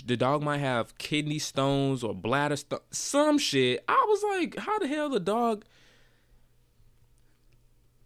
the 0.05 0.17
dog 0.17 0.43
might 0.43 0.59
have 0.59 0.99
kidney 0.99 1.39
stones 1.39 2.03
or 2.03 2.15
bladder 2.15 2.57
st- 2.57 2.83
some 2.91 3.39
shit. 3.39 3.85
I 3.89 4.05
was 4.09 4.23
like, 4.25 4.57
how 4.59 4.79
the 4.81 4.89
hell 4.89 5.09
the 5.09 5.21
dog 5.21 5.65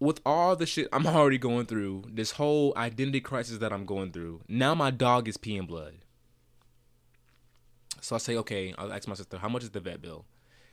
with 0.01 0.21
all 0.25 0.57
the 0.57 0.67
shit 0.67 0.89
I'm 0.93 1.07
already 1.07 1.39
going 1.39 1.67
through, 1.67 2.05
this 2.11 2.33
whole 2.33 2.73
identity 2.77 3.21
crisis 3.21 3.59
that 3.59 3.73
I'm 3.73 3.87
going 3.87 4.13
through, 4.13 4.43
now 4.49 4.75
my 4.75 4.91
dog 4.91 5.29
is 5.29 5.37
peeing 5.37 5.67
blood. 5.67 5.95
So 8.01 8.15
I 8.15 8.19
say, 8.19 8.37
okay, 8.37 8.75
I'll 8.79 8.93
ask 8.93 9.09
my 9.09 9.15
sister, 9.15 9.39
how 9.39 9.49
much 9.49 9.65
is 9.65 9.71
the 9.71 9.81
vet 9.81 10.01
bill? 10.01 10.25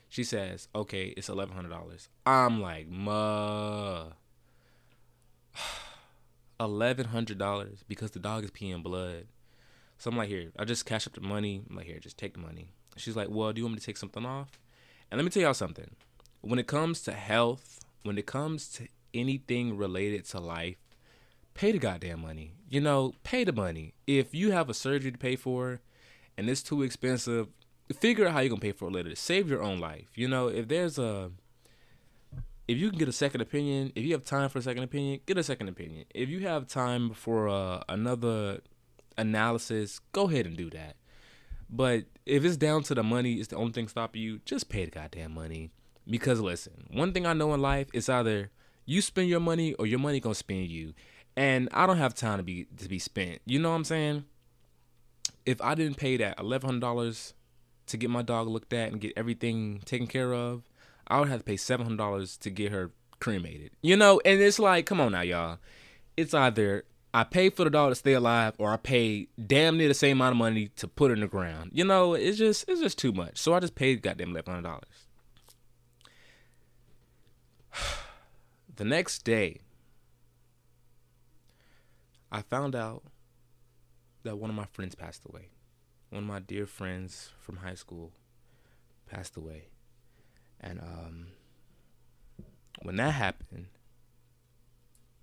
She 0.09 0.23
says, 0.23 0.67
okay, 0.75 1.07
it's 1.17 1.29
eleven 1.29 1.55
hundred 1.55 1.69
dollars. 1.69 2.09
I'm 2.25 2.61
like, 2.61 2.87
ma, 2.87 4.05
eleven 6.59 7.07
hundred 7.07 7.37
dollars 7.37 7.83
because 7.87 8.11
the 8.11 8.19
dog 8.19 8.43
is 8.43 8.51
peeing 8.51 8.83
blood. 8.83 9.25
So 9.97 10.11
I'm 10.11 10.17
like, 10.17 10.29
here, 10.29 10.51
I 10.57 10.65
just 10.65 10.85
cash 10.85 11.07
up 11.07 11.13
the 11.13 11.21
money. 11.21 11.63
I'm 11.69 11.75
like, 11.75 11.87
here, 11.87 11.99
just 11.99 12.17
take 12.17 12.33
the 12.33 12.39
money. 12.39 12.69
She's 12.97 13.15
like, 13.15 13.29
well, 13.29 13.51
do 13.51 13.59
you 13.59 13.65
want 13.65 13.73
me 13.75 13.79
to 13.79 13.85
take 13.85 13.97
something 13.97 14.25
off? 14.25 14.59
And 15.09 15.17
let 15.17 15.23
me 15.23 15.29
tell 15.29 15.43
y'all 15.43 15.53
something. 15.53 15.95
When 16.41 16.59
it 16.59 16.67
comes 16.67 17.01
to 17.01 17.11
health, 17.11 17.79
when 18.03 18.17
it 18.17 18.25
comes 18.25 18.67
to 18.73 18.87
anything 19.15 19.77
related 19.77 20.25
to 20.25 20.39
life, 20.39 20.77
pay 21.53 21.71
the 21.71 21.79
goddamn 21.79 22.21
money. 22.21 22.53
You 22.69 22.81
know, 22.81 23.13
pay 23.23 23.43
the 23.43 23.53
money. 23.53 23.93
If 24.05 24.35
you 24.35 24.51
have 24.51 24.69
a 24.69 24.73
surgery 24.73 25.11
to 25.11 25.17
pay 25.17 25.35
for 25.35 25.81
and 26.37 26.49
it's 26.49 26.61
too 26.61 26.83
expensive, 26.83 27.47
figure 27.93 28.27
out 28.27 28.33
how 28.33 28.39
you're 28.41 28.49
gonna 28.49 28.61
pay 28.61 28.71
for 28.71 28.87
it 28.87 28.93
later. 28.93 29.15
Save 29.15 29.49
your 29.49 29.63
own 29.63 29.79
life. 29.79 30.09
You 30.15 30.27
know, 30.27 30.47
if 30.47 30.67
there's 30.67 30.99
a 30.99 31.31
if 32.67 32.77
you 32.77 32.89
can 32.89 32.97
get 32.97 33.07
a 33.07 33.13
second 33.13 33.41
opinion, 33.41 33.91
if 33.95 34.03
you 34.03 34.13
have 34.13 34.23
time 34.23 34.49
for 34.49 34.59
a 34.59 34.61
second 34.61 34.83
opinion, 34.83 35.19
get 35.25 35.37
a 35.37 35.43
second 35.43 35.69
opinion. 35.69 36.05
If 36.13 36.29
you 36.29 36.41
have 36.41 36.67
time 36.67 37.11
for 37.11 37.47
uh, 37.47 37.83
another 37.87 38.61
analysis, 39.17 39.99
go 40.11 40.27
ahead 40.27 40.45
and 40.47 40.57
do 40.57 40.69
that. 40.71 40.95
But 41.69 42.05
if 42.25 42.43
it's 42.43 42.57
down 42.57 42.83
to 42.83 42.95
the 42.95 43.03
money, 43.03 43.33
it's 43.33 43.49
the 43.49 43.55
only 43.55 43.71
thing 43.71 43.87
stopping 43.87 44.21
you, 44.21 44.39
just 44.45 44.69
pay 44.69 44.85
the 44.85 44.91
goddamn 44.91 45.33
money. 45.33 45.71
Because 46.07 46.39
listen, 46.39 46.85
one 46.91 47.13
thing 47.13 47.25
I 47.25 47.33
know 47.33 47.53
in 47.53 47.61
life 47.61 47.87
is 47.93 48.09
either 48.09 48.51
you 48.85 49.01
spend 49.01 49.29
your 49.29 49.39
money 49.39 49.73
or 49.75 49.85
your 49.85 49.99
money 49.99 50.19
gonna 50.19 50.35
spend 50.35 50.67
you. 50.67 50.93
And 51.37 51.67
I 51.73 51.85
don't 51.85 51.97
have 51.97 52.13
time 52.13 52.37
to 52.37 52.43
be 52.43 52.65
to 52.77 52.87
be 52.87 52.99
spent. 52.99 53.41
You 53.45 53.59
know 53.59 53.69
what 53.69 53.75
I'm 53.75 53.83
saying? 53.83 54.25
If 55.45 55.61
I 55.61 55.75
didn't 55.75 55.97
pay 55.97 56.17
that 56.17 56.39
eleven 56.39 56.69
hundred 56.69 56.81
dollars 56.81 57.33
to 57.87 57.97
get 57.97 58.09
my 58.09 58.21
dog 58.21 58.47
looked 58.47 58.73
at 58.73 58.91
and 58.91 59.01
get 59.01 59.13
everything 59.17 59.81
taken 59.85 60.07
care 60.07 60.33
of, 60.33 60.63
I 61.07 61.19
would 61.19 61.29
have 61.29 61.39
to 61.39 61.43
pay 61.43 61.57
seven 61.57 61.85
hundred 61.85 61.97
dollars 61.97 62.37
to 62.37 62.49
get 62.49 62.71
her 62.71 62.91
cremated. 63.19 63.71
You 63.81 63.97
know, 63.97 64.21
and 64.23 64.39
it's 64.41 64.59
like, 64.59 64.85
come 64.85 65.01
on 65.01 65.11
now, 65.11 65.21
y'all. 65.21 65.57
It's 66.15 66.33
either 66.33 66.85
I 67.13 67.25
pay 67.25 67.49
for 67.49 67.65
the 67.65 67.69
dog 67.69 67.91
to 67.91 67.95
stay 67.95 68.13
alive, 68.13 68.53
or 68.57 68.71
I 68.71 68.77
pay 68.77 69.27
damn 69.45 69.77
near 69.77 69.89
the 69.89 69.93
same 69.93 70.17
amount 70.17 70.33
of 70.33 70.37
money 70.37 70.69
to 70.77 70.87
put 70.87 71.11
in 71.11 71.19
the 71.19 71.27
ground. 71.27 71.71
You 71.73 71.83
know, 71.83 72.13
it's 72.13 72.37
just 72.37 72.63
it's 72.69 72.79
just 72.79 72.97
too 72.97 73.11
much. 73.11 73.37
So 73.37 73.53
I 73.53 73.59
just 73.59 73.75
paid 73.75 74.01
goddamn 74.01 74.29
eleven 74.29 74.53
hundred 74.53 74.69
dollars. 74.69 75.07
The 78.75 78.83
next 78.83 79.23
day, 79.23 79.61
I 82.29 82.41
found 82.41 82.75
out 82.75 83.03
that 84.23 84.37
one 84.37 84.49
of 84.49 84.55
my 84.55 84.65
friends 84.65 84.95
passed 84.95 85.21
away. 85.25 85.47
One 86.09 86.23
of 86.23 86.27
my 86.27 86.39
dear 86.39 86.65
friends 86.65 87.31
from 87.39 87.57
high 87.57 87.75
school 87.75 88.11
passed 89.09 89.37
away. 89.37 89.69
And 90.59 90.81
um, 90.81 91.27
when 92.81 92.97
that 92.97 93.11
happened, 93.11 93.67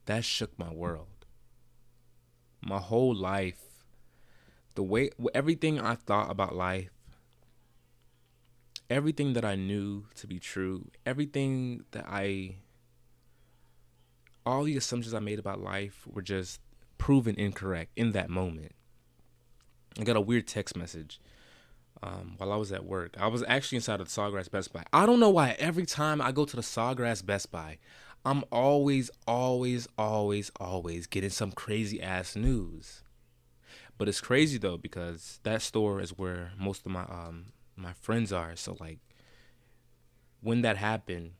that 0.06 0.24
shook 0.24 0.58
my 0.58 0.72
world. 0.72 1.26
My 2.62 2.78
whole 2.78 3.14
life, 3.14 3.60
the 4.76 4.82
way, 4.82 5.10
everything 5.34 5.78
I 5.78 5.96
thought 5.96 6.30
about 6.30 6.54
life, 6.54 6.90
everything 8.88 9.34
that 9.34 9.44
I 9.44 9.56
knew 9.56 10.06
to 10.14 10.26
be 10.26 10.38
true, 10.38 10.90
everything 11.04 11.84
that 11.90 12.06
I 12.08 12.56
all 14.44 14.64
the 14.64 14.76
assumptions 14.76 15.14
I 15.14 15.20
made 15.20 15.38
about 15.38 15.60
life 15.60 16.06
were 16.06 16.22
just 16.22 16.60
proven 16.98 17.34
incorrect 17.36 17.92
in 17.96 18.12
that 18.12 18.30
moment. 18.30 18.72
I 19.98 20.04
got 20.04 20.16
a 20.16 20.20
weird 20.20 20.46
text 20.46 20.76
message 20.76 21.20
um, 22.02 22.34
while 22.38 22.52
I 22.52 22.56
was 22.56 22.72
at 22.72 22.84
work. 22.84 23.16
I 23.18 23.26
was 23.28 23.44
actually 23.46 23.76
inside 23.76 24.00
of 24.00 24.08
the 24.08 24.20
Sawgrass 24.20 24.50
Best 24.50 24.72
Buy. 24.72 24.84
I 24.92 25.06
don't 25.06 25.20
know 25.20 25.30
why 25.30 25.56
every 25.58 25.86
time 25.86 26.20
I 26.20 26.32
go 26.32 26.44
to 26.44 26.56
the 26.56 26.62
Sawgrass 26.62 27.24
Best 27.24 27.50
Buy, 27.50 27.78
I'm 28.24 28.44
always, 28.50 29.10
always, 29.26 29.88
always, 29.98 30.50
always 30.58 31.06
getting 31.06 31.30
some 31.30 31.52
crazy 31.52 32.00
ass 32.00 32.36
news. 32.36 33.02
But 33.98 34.08
it's 34.08 34.20
crazy 34.20 34.58
though 34.58 34.76
because 34.76 35.38
that 35.42 35.62
store 35.62 36.00
is 36.00 36.16
where 36.18 36.52
most 36.58 36.86
of 36.86 36.92
my 36.92 37.02
um 37.02 37.46
my 37.76 37.92
friends 37.92 38.32
are. 38.32 38.56
So 38.56 38.76
like 38.80 38.98
when 40.40 40.62
that 40.62 40.76
happened, 40.76 41.32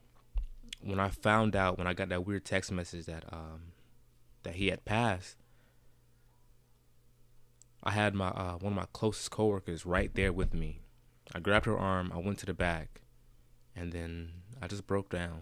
when 0.83 0.99
I 0.99 1.09
found 1.09 1.55
out 1.55 1.77
when 1.77 1.87
I 1.87 1.93
got 1.93 2.09
that 2.09 2.25
weird 2.25 2.45
text 2.45 2.71
message 2.71 3.05
that 3.05 3.25
um 3.31 3.73
that 4.43 4.55
he 4.55 4.67
had 4.67 4.85
passed, 4.85 5.37
I 7.83 7.91
had 7.91 8.13
my 8.13 8.27
uh, 8.27 8.57
one 8.57 8.73
of 8.73 8.77
my 8.77 8.87
closest 8.93 9.31
coworkers 9.31 9.85
right 9.85 10.13
there 10.13 10.33
with 10.33 10.53
me. 10.53 10.81
I 11.33 11.39
grabbed 11.39 11.65
her 11.65 11.77
arm, 11.77 12.11
I 12.13 12.17
went 12.17 12.39
to 12.39 12.45
the 12.45 12.53
back, 12.53 13.01
and 13.75 13.91
then 13.91 14.31
I 14.61 14.67
just 14.67 14.87
broke 14.87 15.09
down. 15.09 15.41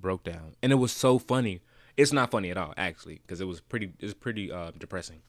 Broke 0.00 0.24
down, 0.24 0.54
and 0.62 0.70
it 0.70 0.76
was 0.76 0.92
so 0.92 1.18
funny. 1.18 1.60
It's 1.96 2.12
not 2.12 2.30
funny 2.30 2.50
at 2.50 2.58
all, 2.58 2.74
actually, 2.76 3.20
because 3.22 3.40
it 3.40 3.46
was 3.46 3.60
pretty. 3.60 3.92
It 3.98 4.04
was 4.04 4.14
pretty 4.14 4.52
uh, 4.52 4.72
depressing. 4.76 5.22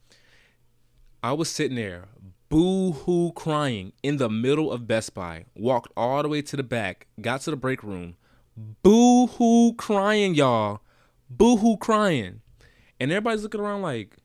I 1.23 1.31
was 1.33 1.49
sitting 1.49 1.77
there, 1.77 2.05
boo 2.49 2.91
hoo 2.91 3.31
crying 3.31 3.93
in 4.03 4.17
the 4.17 4.29
middle 4.29 4.71
of 4.71 4.87
Best 4.87 5.13
Buy. 5.13 5.45
Walked 5.55 5.93
all 5.95 6.21
the 6.23 6.29
way 6.29 6.41
to 6.41 6.57
the 6.57 6.63
back, 6.63 7.07
got 7.21 7.41
to 7.41 7.51
the 7.51 7.57
break 7.57 7.83
room, 7.83 8.15
boo 8.57 9.27
hoo 9.27 9.73
crying, 9.73 10.35
y'all. 10.35 10.81
Boo 11.29 11.57
hoo 11.57 11.77
crying. 11.77 12.41
And 12.99 13.11
everybody's 13.11 13.43
looking 13.43 13.61
around 13.61 13.81
like, 13.81 14.17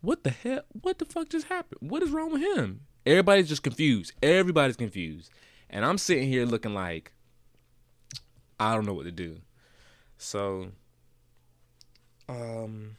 what 0.00 0.24
the 0.24 0.30
hell? 0.30 0.62
What 0.80 0.98
the 0.98 1.04
fuck 1.04 1.28
just 1.28 1.46
happened? 1.46 1.90
What 1.90 2.02
is 2.02 2.10
wrong 2.10 2.32
with 2.32 2.42
him? 2.42 2.82
Everybody's 3.04 3.48
just 3.48 3.62
confused. 3.62 4.12
Everybody's 4.22 4.76
confused. 4.76 5.30
And 5.68 5.84
I'm 5.84 5.98
sitting 5.98 6.28
here 6.28 6.44
looking 6.44 6.74
like 6.74 7.12
I 8.58 8.74
don't 8.74 8.86
know 8.86 8.92
what 8.92 9.04
to 9.04 9.12
do. 9.12 9.38
So 10.18 10.72
um 12.28 12.96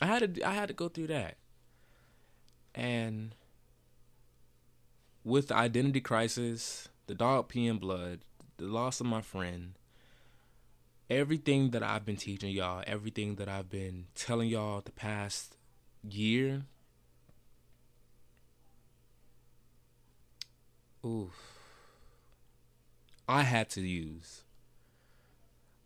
I 0.00 0.06
had 0.06 0.34
to 0.34 0.48
I 0.48 0.54
had 0.54 0.68
to 0.68 0.74
go 0.74 0.88
through 0.88 1.08
that. 1.08 1.36
And 2.74 3.34
with 5.24 5.48
the 5.48 5.56
identity 5.56 6.00
crisis, 6.00 6.88
the 7.06 7.14
dog 7.14 7.48
peeing 7.48 7.80
blood, 7.80 8.20
the 8.56 8.64
loss 8.64 9.00
of 9.00 9.06
my 9.06 9.20
friend, 9.20 9.78
everything 11.10 11.70
that 11.70 11.82
I've 11.82 12.04
been 12.04 12.16
teaching 12.16 12.50
y'all, 12.50 12.82
everything 12.86 13.36
that 13.36 13.48
I've 13.48 13.68
been 13.68 14.06
telling 14.14 14.48
y'all 14.48 14.80
the 14.80 14.92
past 14.92 15.56
year. 16.08 16.64
Oof. 21.04 21.32
I 23.28 23.42
had 23.42 23.68
to 23.70 23.80
use. 23.80 24.42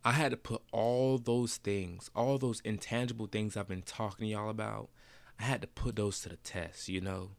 I 0.04 0.12
had 0.12 0.30
to 0.30 0.36
put 0.36 0.62
all 0.72 1.18
those 1.18 1.56
things, 1.56 2.10
all 2.14 2.38
those 2.38 2.60
intangible 2.60 3.26
things 3.26 3.56
I've 3.56 3.68
been 3.68 3.82
talking 3.82 4.28
y'all 4.28 4.48
about, 4.48 4.90
I 5.38 5.44
had 5.44 5.60
to 5.60 5.66
put 5.66 5.96
those 5.96 6.20
to 6.20 6.30
the 6.30 6.36
test, 6.36 6.88
you 6.88 7.00
know? 7.00 7.30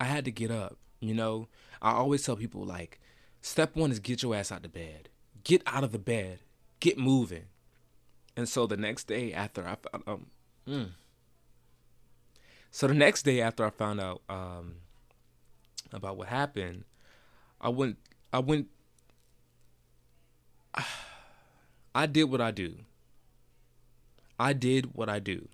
I 0.00 0.04
had 0.04 0.24
to 0.24 0.30
get 0.30 0.50
up, 0.50 0.78
you 1.00 1.14
know? 1.14 1.48
I 1.82 1.92
always 1.92 2.24
tell 2.24 2.36
people, 2.36 2.64
like, 2.64 3.00
step 3.40 3.76
one 3.76 3.90
is 3.90 3.98
get 3.98 4.22
your 4.22 4.34
ass 4.34 4.50
out 4.50 4.62
the 4.62 4.68
bed 4.68 5.08
get 5.44 5.62
out 5.66 5.84
of 5.84 5.92
the 5.92 5.98
bed, 5.98 6.40
get 6.80 6.98
moving. 6.98 7.44
And 8.36 8.48
so 8.48 8.66
the 8.66 8.76
next 8.76 9.06
day 9.06 9.32
after 9.32 9.66
I 9.66 9.76
found 9.76 10.04
um, 10.08 10.26
mm. 10.68 10.88
so 12.70 12.88
the 12.88 12.94
next 12.94 13.22
day 13.22 13.40
after 13.40 13.64
I 13.64 13.70
found 13.70 14.00
out 14.00 14.22
um, 14.28 14.76
about 15.92 16.16
what 16.16 16.28
happened, 16.28 16.84
I 17.60 17.68
went 17.68 17.98
I 18.32 18.40
went 18.40 18.66
I 21.94 22.06
did 22.06 22.24
what 22.24 22.40
I 22.40 22.50
do. 22.50 22.78
I 24.36 24.52
did 24.52 24.96
what 24.96 25.08
I 25.08 25.20
do. 25.20 25.48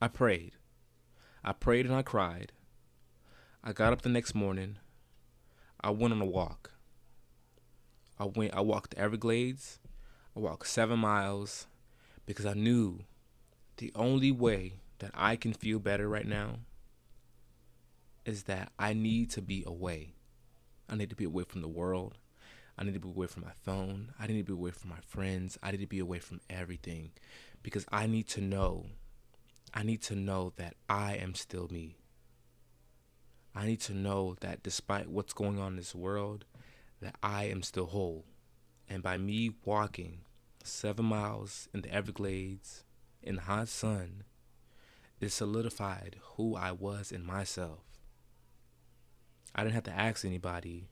I 0.00 0.08
prayed. 0.08 0.52
I 1.44 1.52
prayed 1.52 1.84
and 1.84 1.94
I 1.94 2.00
cried. 2.00 2.52
I 3.66 3.72
got 3.72 3.94
up 3.94 4.02
the 4.02 4.10
next 4.10 4.34
morning. 4.34 4.76
I 5.80 5.88
went 5.88 6.12
on 6.12 6.20
a 6.20 6.26
walk. 6.26 6.72
I 8.18 8.26
went 8.26 8.52
I 8.52 8.60
walked 8.60 8.90
the 8.90 8.98
Everglades. 8.98 9.78
I 10.36 10.40
walked 10.40 10.66
7 10.66 10.98
miles 10.98 11.66
because 12.26 12.44
I 12.44 12.52
knew 12.52 13.00
the 13.78 13.90
only 13.94 14.30
way 14.30 14.74
that 14.98 15.12
I 15.14 15.36
can 15.36 15.54
feel 15.54 15.78
better 15.78 16.10
right 16.10 16.26
now 16.26 16.58
is 18.26 18.42
that 18.42 18.70
I 18.78 18.92
need 18.92 19.30
to 19.30 19.40
be 19.40 19.64
away. 19.66 20.12
I 20.86 20.96
need 20.96 21.08
to 21.08 21.16
be 21.16 21.24
away 21.24 21.44
from 21.44 21.62
the 21.62 21.68
world. 21.68 22.18
I 22.76 22.84
need 22.84 22.92
to 22.92 23.00
be 23.00 23.08
away 23.08 23.28
from 23.28 23.44
my 23.44 23.52
phone. 23.62 24.12
I 24.20 24.26
need 24.26 24.36
to 24.36 24.44
be 24.44 24.52
away 24.52 24.72
from 24.72 24.90
my 24.90 25.00
friends. 25.06 25.58
I 25.62 25.70
need 25.70 25.80
to 25.80 25.86
be 25.86 26.00
away 26.00 26.18
from 26.18 26.42
everything 26.50 27.12
because 27.62 27.86
I 27.90 28.08
need 28.08 28.28
to 28.28 28.42
know. 28.42 28.88
I 29.72 29.84
need 29.84 30.02
to 30.02 30.14
know 30.14 30.52
that 30.56 30.74
I 30.86 31.14
am 31.14 31.34
still 31.34 31.68
me. 31.70 31.96
I 33.54 33.66
need 33.66 33.80
to 33.82 33.94
know 33.94 34.36
that 34.40 34.62
despite 34.62 35.08
what's 35.08 35.32
going 35.32 35.58
on 35.58 35.72
in 35.72 35.76
this 35.76 35.94
world, 35.94 36.44
that 37.00 37.14
I 37.22 37.44
am 37.44 37.62
still 37.62 37.86
whole. 37.86 38.24
And 38.88 39.02
by 39.02 39.16
me 39.16 39.52
walking 39.64 40.20
seven 40.62 41.04
miles 41.06 41.68
in 41.72 41.82
the 41.82 41.92
Everglades 41.92 42.84
in 43.22 43.36
the 43.36 43.42
hot 43.42 43.68
sun, 43.68 44.24
it 45.20 45.30
solidified 45.30 46.16
who 46.36 46.56
I 46.56 46.72
was 46.72 47.12
in 47.12 47.24
myself. 47.24 47.80
I 49.54 49.62
didn't 49.62 49.74
have 49.74 49.84
to 49.84 49.92
ask 49.92 50.24
anybody. 50.24 50.88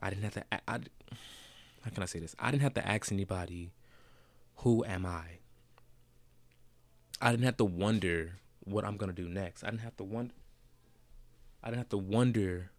I 0.00 0.10
didn't 0.10 0.24
have 0.24 0.34
to. 0.34 0.44
How 0.68 1.90
can 1.90 2.02
I 2.02 2.06
say 2.06 2.18
this? 2.18 2.34
I 2.38 2.50
didn't 2.50 2.62
have 2.62 2.74
to 2.74 2.88
ask 2.88 3.12
anybody, 3.12 3.72
who 4.56 4.84
am 4.84 5.06
I? 5.06 5.38
I 7.20 7.30
didn't 7.30 7.44
have 7.44 7.58
to 7.58 7.64
wonder 7.64 8.38
what 8.60 8.84
I'm 8.84 8.96
gonna 8.96 9.12
do 9.12 9.28
next. 9.28 9.62
I 9.62 9.70
didn't 9.70 9.82
have 9.82 9.96
to 9.98 10.04
wonder. 10.04 10.34
I 11.68 11.70
didn't 11.70 11.80
have 11.80 11.88
to 11.90 11.98
wonder 11.98 12.70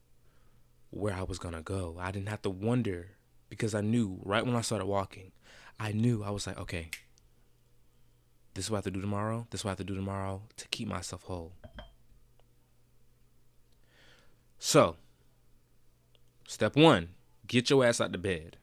where 0.89 1.13
I 1.13 1.21
was 1.21 1.37
gonna 1.37 1.61
go. 1.61 1.97
I 1.99 2.09
didn't 2.09 2.29
have 2.29 2.41
to 2.41 2.49
wonder 2.49 3.11
because 3.47 3.75
I 3.75 3.81
knew 3.81 4.19
right 4.23 4.43
when 4.43 4.55
I 4.55 4.61
started 4.61 4.87
walking, 4.87 5.31
I 5.79 5.91
knew 5.91 6.23
I 6.23 6.31
was 6.31 6.47
like, 6.47 6.57
okay, 6.57 6.89
this 8.55 8.65
is 8.65 8.71
what 8.71 8.77
I 8.77 8.79
have 8.79 8.85
to 8.85 8.91
do 8.91 9.01
tomorrow. 9.01 9.45
This 9.51 9.61
is 9.61 9.65
what 9.65 9.69
I 9.69 9.71
have 9.73 9.77
to 9.77 9.83
do 9.83 9.93
tomorrow 9.93 10.41
to 10.57 10.67
keep 10.69 10.87
myself 10.87 11.21
whole. 11.25 11.53
So, 14.57 14.95
step 16.47 16.75
one, 16.75 17.09
get 17.45 17.69
your 17.69 17.85
ass 17.85 18.01
out 18.01 18.11
the 18.11 18.17
bed. 18.17 18.57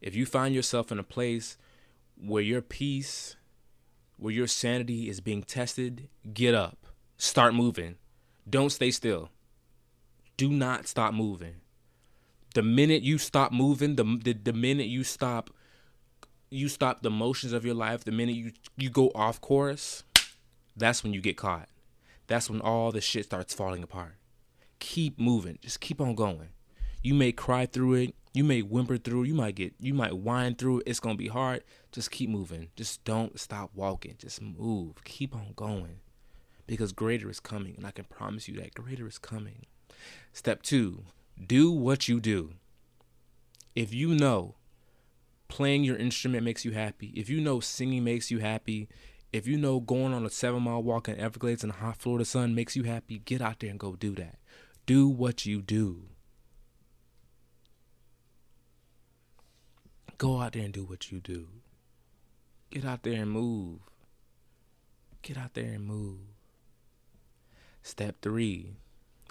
If 0.00 0.14
you 0.14 0.26
find 0.26 0.54
yourself 0.54 0.92
in 0.92 0.98
a 1.00 1.02
place 1.02 1.56
where 2.16 2.44
your 2.44 2.62
peace, 2.62 3.34
where 4.16 4.32
your 4.32 4.46
sanity 4.46 5.08
is 5.08 5.20
being 5.20 5.42
tested, 5.42 6.08
get 6.32 6.54
up. 6.54 6.86
Start 7.16 7.52
moving. 7.52 7.96
Don't 8.48 8.70
stay 8.70 8.90
still 8.90 9.30
do 10.38 10.48
not 10.48 10.88
stop 10.88 11.12
moving. 11.12 11.56
The 12.54 12.62
minute 12.62 13.02
you 13.02 13.18
stop 13.18 13.52
moving, 13.52 13.96
the, 13.96 14.04
the 14.04 14.32
the 14.32 14.52
minute 14.54 14.86
you 14.86 15.04
stop 15.04 15.50
you 16.48 16.68
stop 16.68 17.02
the 17.02 17.10
motions 17.10 17.52
of 17.52 17.66
your 17.66 17.74
life, 17.74 18.04
the 18.04 18.12
minute 18.12 18.36
you 18.36 18.52
you 18.78 18.88
go 18.88 19.10
off 19.14 19.42
course, 19.42 20.04
that's 20.74 21.04
when 21.04 21.12
you 21.12 21.20
get 21.20 21.36
caught. 21.36 21.68
That's 22.26 22.48
when 22.48 22.62
all 22.62 22.90
the 22.92 23.02
shit 23.02 23.26
starts 23.26 23.52
falling 23.52 23.82
apart. 23.82 24.14
Keep 24.78 25.18
moving. 25.18 25.58
Just 25.60 25.80
keep 25.80 26.00
on 26.00 26.14
going. 26.14 26.48
You 27.02 27.14
may 27.14 27.32
cry 27.32 27.66
through 27.66 27.94
it. 27.94 28.14
You 28.32 28.44
may 28.44 28.62
whimper 28.62 28.96
through. 28.96 29.24
You 29.24 29.34
might 29.34 29.56
get. 29.56 29.74
You 29.80 29.92
might 29.92 30.16
whine 30.16 30.54
through. 30.54 30.78
It. 30.78 30.84
It's 30.86 31.00
gonna 31.00 31.16
be 31.16 31.28
hard. 31.28 31.64
Just 31.90 32.10
keep 32.10 32.30
moving. 32.30 32.68
Just 32.76 33.04
don't 33.04 33.38
stop 33.40 33.70
walking. 33.74 34.14
Just 34.18 34.40
move. 34.40 35.02
Keep 35.04 35.34
on 35.34 35.52
going, 35.56 36.00
because 36.68 36.92
greater 36.92 37.28
is 37.28 37.40
coming, 37.40 37.74
and 37.76 37.84
I 37.84 37.90
can 37.90 38.04
promise 38.04 38.46
you 38.46 38.54
that 38.60 38.74
greater 38.74 39.08
is 39.08 39.18
coming. 39.18 39.66
Step 40.32 40.62
two, 40.62 41.02
do 41.44 41.72
what 41.72 42.06
you 42.06 42.20
do. 42.20 42.52
If 43.74 43.92
you 43.92 44.14
know 44.14 44.54
playing 45.48 45.82
your 45.82 45.96
instrument 45.96 46.44
makes 46.44 46.64
you 46.64 46.72
happy, 46.72 47.08
if 47.16 47.28
you 47.28 47.40
know 47.40 47.58
singing 47.58 48.04
makes 48.04 48.30
you 48.30 48.38
happy, 48.38 48.88
if 49.32 49.46
you 49.46 49.56
know 49.56 49.80
going 49.80 50.12
on 50.12 50.26
a 50.26 50.30
seven 50.30 50.62
mile 50.62 50.82
walk 50.82 51.08
in 51.08 51.18
Everglades 51.18 51.64
in 51.64 51.70
the 51.70 51.76
hot 51.76 51.96
Florida 51.96 52.24
sun 52.24 52.54
makes 52.54 52.76
you 52.76 52.84
happy, 52.84 53.18
get 53.18 53.40
out 53.40 53.60
there 53.60 53.70
and 53.70 53.80
go 53.80 53.96
do 53.96 54.14
that. 54.14 54.36
Do 54.86 55.08
what 55.08 55.46
you 55.46 55.62
do. 55.62 56.04
Go 60.18 60.40
out 60.40 60.52
there 60.52 60.64
and 60.64 60.74
do 60.74 60.84
what 60.84 61.10
you 61.10 61.20
do. 61.20 61.48
Get 62.70 62.84
out 62.84 63.04
there 63.04 63.22
and 63.22 63.30
move. 63.30 63.80
Get 65.22 65.38
out 65.38 65.54
there 65.54 65.72
and 65.72 65.84
move. 65.84 66.37
Step 67.88 68.16
three 68.20 68.76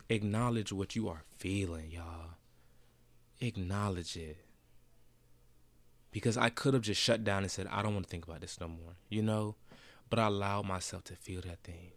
Acknowledge 0.10 0.74
what 0.74 0.96
you 0.96 1.08
are 1.08 1.22
feeling, 1.38 1.92
y'all. 1.92 2.38
Acknowledge 3.40 4.18
it. 4.18 4.38
Because 6.10 6.38
I 6.38 6.50
could 6.50 6.74
have 6.74 6.82
just 6.82 7.00
shut 7.00 7.24
down 7.24 7.44
and 7.44 7.52
said, 7.52 7.68
I 7.70 7.84
don't 7.84 7.94
want 7.94 8.08
to 8.08 8.10
think 8.10 8.26
about 8.26 8.42
this 8.42 8.60
no 8.60 8.68
more, 8.68 8.96
you 9.10 9.22
know? 9.22 9.58
But 10.10 10.18
I 10.18 10.26
allowed 10.26 10.66
myself 10.66 11.04
to 11.04 11.16
feel 11.16 11.42
that 11.42 11.62
thing. 11.64 11.92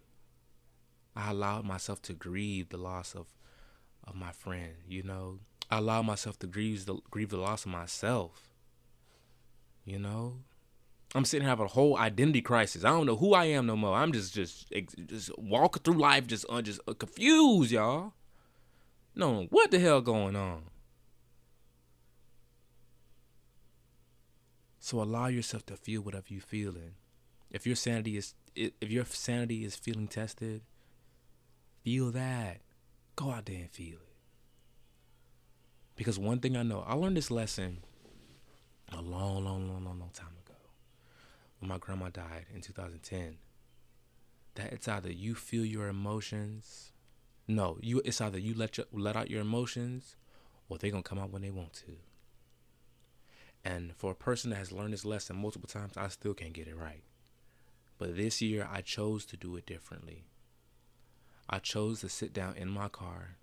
I 1.15 1.31
allowed 1.31 1.65
myself 1.65 1.99
to 2.03 2.13
grieve 2.13 2.69
the 2.69 2.77
loss 2.77 3.15
of 3.15 3.25
of 4.03 4.13
my 4.13 4.31
friend, 4.31 4.73
you 4.87 5.01
know? 5.01 5.39
I 5.71 5.79
allowed 5.79 6.05
myself 6.05 6.37
to 6.39 6.47
grieve 6.47 6.85
the 6.85 6.97
grieve 7.09 7.29
the 7.29 7.37
loss 7.37 7.65
of 7.65 7.71
myself. 7.71 8.49
You 9.83 9.97
know? 9.97 10.41
I'm 11.13 11.25
sitting 11.25 11.47
having 11.47 11.65
a 11.65 11.69
whole 11.69 11.97
identity 11.97 12.41
crisis. 12.41 12.85
I 12.85 12.89
don't 12.89 13.05
know 13.05 13.17
who 13.17 13.33
I 13.33 13.45
am 13.45 13.65
no 13.65 13.75
more. 13.75 13.95
I'm 13.95 14.13
just 14.13 14.33
just 14.33 14.71
just 15.07 15.37
walking 15.37 15.83
through 15.83 15.99
life 15.99 16.25
just 16.25 16.45
uh, 16.49 16.61
just 16.61 16.79
uh, 16.87 16.93
confused, 16.93 17.71
y'all. 17.71 18.13
No, 19.13 19.47
what 19.49 19.71
the 19.71 19.79
hell 19.79 19.99
going 20.01 20.37
on? 20.37 20.63
So 24.79 25.01
allow 25.01 25.27
yourself 25.27 25.65
to 25.67 25.75
feel 25.75 26.01
whatever 26.01 26.25
you're 26.29 26.41
feeling. 26.41 26.95
If 27.49 27.67
your 27.67 27.75
sanity 27.75 28.15
is 28.15 28.33
if 28.55 28.89
your 28.89 29.05
sanity 29.05 29.65
is 29.65 29.75
feeling 29.75 30.07
tested, 30.07 30.61
feel 31.83 32.11
that. 32.11 32.61
Go 33.17 33.31
out 33.31 33.45
there 33.45 33.57
and 33.57 33.69
feel 33.69 33.95
it. 33.95 34.15
Because 35.97 36.17
one 36.17 36.39
thing 36.39 36.55
I 36.55 36.63
know, 36.63 36.83
I 36.87 36.93
learned 36.93 37.17
this 37.17 37.29
lesson 37.29 37.79
a 38.91 39.01
long, 39.01 39.43
long, 39.43 39.67
long, 39.67 39.83
long, 39.83 39.99
long 39.99 40.09
time 40.13 40.27
ago 40.29 40.40
when 41.61 41.69
my 41.69 41.77
grandma 41.77 42.09
died 42.09 42.45
in 42.53 42.59
2010 42.59 43.37
that 44.55 44.73
it's 44.73 44.89
either 44.89 45.09
you 45.11 45.33
feel 45.33 45.63
your 45.63 45.87
emotions 45.87 46.91
no 47.47 47.77
you 47.81 48.01
it's 48.03 48.19
either 48.19 48.37
you 48.37 48.53
let 48.53 48.77
your, 48.77 48.85
let 48.91 49.15
out 49.15 49.29
your 49.29 49.41
emotions 49.41 50.17
or 50.67 50.77
they're 50.77 50.91
gonna 50.91 51.01
come 51.01 51.19
out 51.19 51.31
when 51.31 51.41
they 51.41 51.49
want 51.51 51.71
to 51.71 51.93
and 53.63 53.95
for 53.95 54.11
a 54.11 54.15
person 54.15 54.49
that 54.49 54.57
has 54.57 54.71
learned 54.73 54.91
this 54.91 55.05
lesson 55.05 55.37
multiple 55.37 55.69
times 55.69 55.95
i 55.95 56.09
still 56.09 56.33
can't 56.33 56.53
get 56.53 56.67
it 56.67 56.75
right 56.75 57.03
But 58.01 58.17
this 58.17 58.41
year, 58.41 58.67
I 58.67 58.81
chose 58.81 59.27
to 59.27 59.37
do 59.37 59.55
it 59.57 59.67
differently. 59.67 60.23
I 61.47 61.59
chose 61.59 62.01
to 62.01 62.09
sit 62.09 62.33
down 62.33 62.55
in 62.57 62.67
my 62.67 62.89
car 62.89 63.37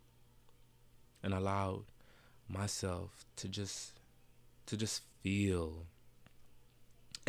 and 1.22 1.32
allowed 1.32 1.84
myself 2.48 3.24
to 3.36 3.48
just 3.48 4.00
to 4.66 4.76
just 4.76 5.02
feel. 5.22 5.86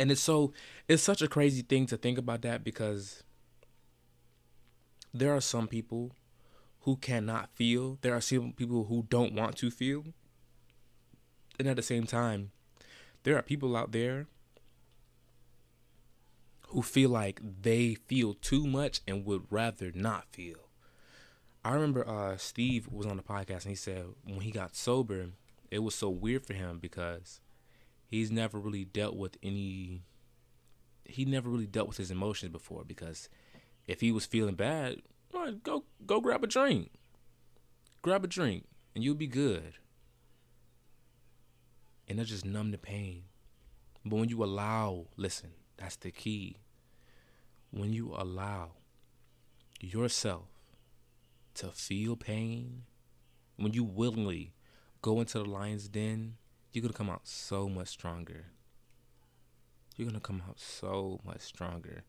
And 0.00 0.10
it's 0.10 0.22
so 0.22 0.54
it's 0.88 1.02
such 1.02 1.20
a 1.20 1.28
crazy 1.28 1.60
thing 1.60 1.84
to 1.88 1.98
think 1.98 2.16
about 2.16 2.40
that 2.40 2.64
because 2.64 3.22
there 5.12 5.36
are 5.36 5.42
some 5.42 5.68
people 5.68 6.12
who 6.80 6.96
cannot 6.96 7.50
feel. 7.54 7.98
There 8.00 8.14
are 8.14 8.22
some 8.22 8.54
people 8.54 8.84
who 8.84 9.04
don't 9.10 9.34
want 9.34 9.58
to 9.58 9.70
feel. 9.70 10.04
And 11.58 11.68
at 11.68 11.76
the 11.76 11.82
same 11.82 12.06
time, 12.06 12.52
there 13.24 13.36
are 13.36 13.42
people 13.42 13.76
out 13.76 13.92
there 13.92 14.26
who 16.68 16.80
feel 16.80 17.10
like 17.10 17.38
they 17.60 17.94
feel 17.94 18.32
too 18.32 18.66
much 18.66 19.02
and 19.06 19.26
would 19.26 19.44
rather 19.50 19.92
not 19.94 20.24
feel. 20.32 20.70
I 21.62 21.74
remember 21.74 22.08
uh, 22.08 22.38
Steve 22.38 22.88
was 22.90 23.04
on 23.04 23.18
the 23.18 23.22
podcast 23.22 23.64
and 23.64 23.72
he 23.72 23.74
said 23.74 24.06
when 24.24 24.40
he 24.40 24.50
got 24.50 24.74
sober, 24.74 25.26
it 25.70 25.80
was 25.80 25.94
so 25.94 26.08
weird 26.08 26.46
for 26.46 26.54
him 26.54 26.78
because 26.78 27.42
he's 28.10 28.30
never 28.30 28.58
really 28.58 28.84
dealt 28.84 29.16
with 29.16 29.38
any. 29.42 30.02
He 31.04 31.24
never 31.24 31.48
really 31.48 31.66
dealt 31.66 31.88
with 31.88 31.96
his 31.96 32.10
emotions 32.10 32.52
before 32.52 32.84
because 32.84 33.28
if 33.86 34.00
he 34.00 34.12
was 34.12 34.26
feeling 34.26 34.56
bad, 34.56 35.02
go 35.62 35.84
go 36.04 36.20
grab 36.20 36.44
a 36.44 36.46
drink, 36.46 36.90
grab 38.02 38.24
a 38.24 38.26
drink, 38.26 38.64
and 38.94 39.04
you'll 39.04 39.14
be 39.14 39.26
good. 39.26 39.74
And 42.08 42.18
it'll 42.18 42.28
just 42.28 42.44
numb 42.44 42.72
the 42.72 42.78
pain. 42.78 43.22
But 44.04 44.16
when 44.16 44.28
you 44.28 44.42
allow, 44.42 45.06
listen, 45.16 45.50
that's 45.76 45.96
the 45.96 46.10
key. 46.10 46.56
When 47.70 47.92
you 47.92 48.12
allow 48.16 48.72
yourself 49.80 50.48
to 51.54 51.68
feel 51.68 52.16
pain, 52.16 52.82
when 53.56 53.74
you 53.74 53.84
willingly 53.84 54.54
go 55.02 55.20
into 55.20 55.38
the 55.38 55.44
lion's 55.44 55.88
den, 55.88 56.34
you're 56.72 56.86
to 56.86 56.92
come 56.92 57.10
out 57.10 57.26
so 57.26 57.68
much 57.68 57.88
stronger. 57.88 58.46
You're 59.96 60.10
to 60.10 60.20
come 60.20 60.42
out 60.48 60.58
so 60.58 61.20
much 61.24 61.40
stronger. 61.40 62.04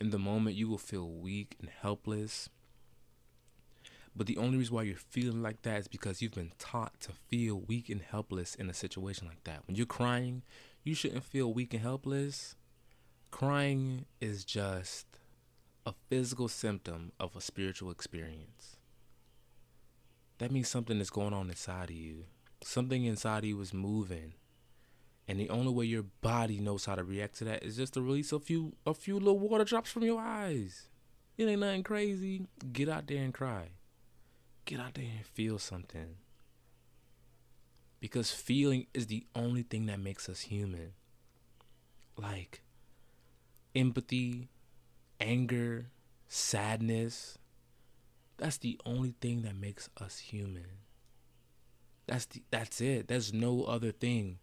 In 0.00 0.10
the 0.10 0.18
moment, 0.18 0.56
you 0.56 0.68
will 0.68 0.78
feel 0.78 1.08
weak 1.08 1.56
and 1.60 1.68
helpless. 1.68 2.48
But 4.14 4.26
the 4.26 4.36
only 4.36 4.58
reason 4.58 4.74
why 4.74 4.82
you're 4.82 4.96
feeling 4.96 5.42
like 5.42 5.62
that 5.62 5.80
is 5.80 5.88
because 5.88 6.20
you've 6.20 6.34
been 6.34 6.52
taught 6.58 7.00
to 7.00 7.12
feel 7.28 7.60
weak 7.60 7.88
and 7.88 8.02
helpless 8.02 8.54
in 8.54 8.68
a 8.68 8.74
situation 8.74 9.26
like 9.26 9.42
that. 9.44 9.66
When 9.66 9.74
you're 9.74 9.86
crying, 9.86 10.42
you 10.84 10.94
shouldn't 10.94 11.24
feel 11.24 11.52
weak 11.52 11.72
and 11.72 11.82
helpless. 11.82 12.54
Crying 13.30 14.04
is 14.20 14.44
just 14.44 15.06
a 15.86 15.94
physical 16.10 16.48
symptom 16.48 17.12
of 17.18 17.34
a 17.34 17.40
spiritual 17.40 17.90
experience. 17.90 18.76
That 20.38 20.52
means 20.52 20.68
something 20.68 21.00
is 21.00 21.10
going 21.10 21.32
on 21.32 21.48
inside 21.48 21.90
of 21.90 21.96
you. 21.96 22.24
Something 22.64 23.04
inside 23.04 23.44
you 23.44 23.60
is 23.60 23.74
moving. 23.74 24.34
And 25.28 25.38
the 25.38 25.50
only 25.50 25.72
way 25.72 25.84
your 25.84 26.04
body 26.20 26.58
knows 26.58 26.84
how 26.84 26.94
to 26.94 27.04
react 27.04 27.36
to 27.38 27.44
that 27.44 27.62
is 27.62 27.76
just 27.76 27.94
to 27.94 28.02
release 28.02 28.32
a 28.32 28.40
few 28.40 28.74
a 28.86 28.94
few 28.94 29.14
little 29.18 29.38
water 29.38 29.64
drops 29.64 29.90
from 29.90 30.02
your 30.02 30.20
eyes. 30.20 30.88
It 31.36 31.44
ain't 31.44 31.60
nothing 31.60 31.82
crazy. 31.82 32.46
Get 32.72 32.88
out 32.88 33.06
there 33.06 33.22
and 33.22 33.32
cry. 33.32 33.70
Get 34.64 34.80
out 34.80 34.94
there 34.94 35.04
and 35.04 35.26
feel 35.26 35.58
something. 35.58 36.16
Because 38.00 38.30
feeling 38.32 38.86
is 38.92 39.06
the 39.06 39.26
only 39.34 39.62
thing 39.62 39.86
that 39.86 40.00
makes 40.00 40.28
us 40.28 40.40
human. 40.40 40.92
Like 42.16 42.62
empathy, 43.74 44.50
anger, 45.20 45.86
sadness. 46.28 47.38
That's 48.38 48.58
the 48.58 48.78
only 48.84 49.14
thing 49.20 49.42
that 49.42 49.56
makes 49.56 49.88
us 50.00 50.18
human. 50.18 50.66
That's 52.06 52.26
the, 52.26 52.42
that's 52.50 52.80
it. 52.80 53.08
There's 53.08 53.32
no 53.32 53.64
other 53.64 53.92
thing. 53.92 54.38